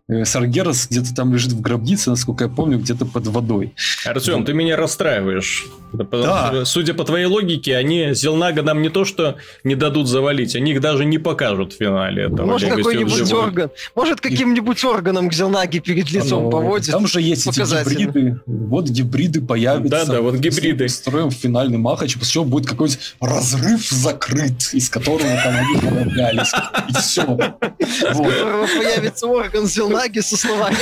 э, 0.07 0.24
Саргерас 0.26 0.88
где-то 0.89 1.13
там 1.15 1.34
лежит 1.34 1.51
в 1.53 1.61
гробнице, 1.61 2.09
насколько 2.09 2.45
я 2.45 2.49
помню, 2.49 2.78
где-то 2.80 3.05
под 3.05 3.28
водой. 3.28 3.74
Артем, 4.05 4.45
ты 4.45 4.53
меня 4.53 4.76
расстраиваешь. 4.78 5.65
Да, 5.91 6.05
Да. 6.11 6.65
Судя 6.65 6.93
по 6.93 7.03
твоей 7.03 7.26
логике, 7.26 7.76
они 7.76 8.13
Зелнага 8.13 8.61
нам 8.63 8.82
не 8.82 8.89
то 8.89 9.05
что 9.05 9.38
не 9.63 9.76
дадут 9.76 10.07
завалить, 10.07 10.55
они 10.55 10.71
их 10.74 10.82
даже 10.82 11.05
не 11.05 11.17
покажут 11.17 11.74
в 11.74 11.78
финале 11.78 12.24
этого. 12.24 12.45
Может, 12.45 12.69
какой-нибудь 12.69 13.32
орган. 13.32 13.69
Может, 13.95 14.21
каким-нибудь 14.21 14.84
органом 14.84 15.30
к 15.30 15.34
Зелнаге 15.34 15.80
перед 15.80 16.11
лицом 16.11 16.45
Ну, 16.45 16.49
поводит. 16.49 16.91
Там 16.91 17.07
же 17.07 17.21
есть 17.21 17.47
эти 17.47 17.59
гибриды. 17.59 18.39
Вот 18.45 18.89
гибриды 18.89 19.41
появятся. 19.41 20.05
Да-да, 20.05 20.21
вот 20.21 20.36
гибриды. 20.36 20.88
Строим 20.88 21.32
финальный 21.32 21.78
махач, 21.78 22.13
после 22.17 22.34
чего 22.34 22.45
будет 22.45 22.67
какой-нибудь 22.67 23.15
разрыв 23.19 23.88
закрыт, 23.89 24.74
из 24.74 24.89
которого 24.89 25.30
там 25.43 25.53
они 25.64 25.80
появлялись. 25.89 26.51
И 26.89 26.93
все. 26.93 27.24
у 27.24 28.14
Вот. 28.14 28.34
которого 28.34 28.68
появится 28.68 29.28
орган 29.28 29.66
Зелнаги 29.68 30.20
со 30.20 30.38
словами 30.38 30.78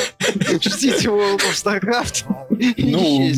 «Ждите 0.62 1.08
World 1.08 1.42
of 1.42 1.54
StarCraft». 1.54 2.26
И 2.58 2.92
Ну, 2.92 3.32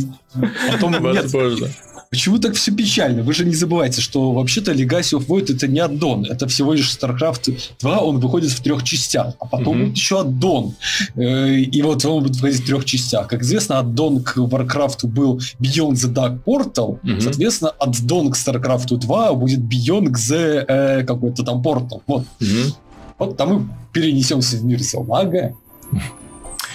потом 0.72 0.91
нет, 0.91 1.24
Возможно. 1.24 1.70
Почему 2.14 2.38
так 2.38 2.53
все 2.53 2.72
печально? 2.72 3.24
Вы 3.24 3.34
же 3.34 3.43
не 3.43 3.55
забывайте, 3.55 3.99
что 3.99 4.34
вообще-то 4.34 4.72
Legacy 4.72 5.18
of 5.18 5.26
Void 5.26 5.55
это 5.55 5.68
не 5.68 5.80
аддон, 5.80 6.26
это 6.26 6.47
всего 6.47 6.74
лишь 6.74 6.95
StarCraft 6.95 7.51
2, 7.80 7.97
он 7.97 8.20
выходит 8.20 8.51
в 8.51 8.61
трех 8.61 8.84
частях, 8.84 9.34
а 9.39 9.47
потом 9.47 9.78
mm-hmm. 9.78 9.86
будет 9.86 9.97
еще 9.97 10.20
аддон. 10.20 10.76
Э, 11.16 11.55
и 11.55 11.82
вот 11.82 12.05
он 12.05 12.22
будет 12.22 12.36
выходить 12.36 12.61
в 12.61 12.66
трех 12.68 12.86
частях. 12.86 13.28
Как 13.28 13.41
известно, 13.41 13.80
аддон 13.80 14.22
к 14.22 14.38
Warcraft 14.38 15.07
был 15.07 15.41
Beyond 15.59 15.93
the 15.93 16.14
Dark 16.14 16.43
Portal, 16.45 16.99
mm-hmm. 17.01 17.20
соответственно, 17.20 17.72
аддон 17.80 18.30
к 18.30 18.36
StarCraft 18.36 18.95
2 18.95 19.34
будет 19.34 19.61
Beyond 19.61 20.11
the 20.11 20.66
э, 20.68 21.03
какой-то 21.05 21.41
там 21.43 21.64
Portal. 21.64 22.03
Вот. 22.05 22.26
Mm-hmm. 22.39 22.74
Вот 23.18 23.38
там 23.38 23.53
мы 23.53 23.70
перенесемся 23.91 24.57
в 24.57 24.64
мир 24.64 24.84
Салмага. 24.84 25.55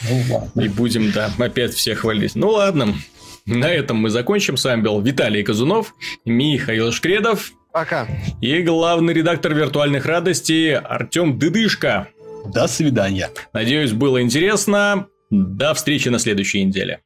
Ну, 0.09 0.35
ладно. 0.35 0.61
И 0.61 0.69
будем, 0.69 1.11
да, 1.11 1.29
опять 1.39 1.75
всех 1.75 2.01
хвалить. 2.01 2.37
Ну 2.37 2.51
ладно, 2.51 2.95
на 3.49 3.71
этом 3.71 3.97
мы 3.97 4.11
закончим. 4.11 4.57
С 4.57 4.65
вами 4.65 4.83
был 4.83 5.01
Виталий 5.01 5.43
Казунов, 5.43 5.95
Михаил 6.25 6.93
Шкредов. 6.93 7.53
Пока. 7.73 8.07
И 8.41 8.61
главный 8.63 9.15
редактор 9.15 9.55
виртуальных 9.55 10.07
радостей 10.07 10.77
Артем 10.77 11.39
Дыдышко. 11.39 12.09
До 12.47 12.67
свидания. 12.67 13.31
Надеюсь, 13.53 13.93
было 13.93 14.23
интересно. 14.23 15.07
До 15.31 15.75
встречи 15.75 16.09
на 16.09 16.19
следующей 16.19 16.65
неделе. 16.65 17.01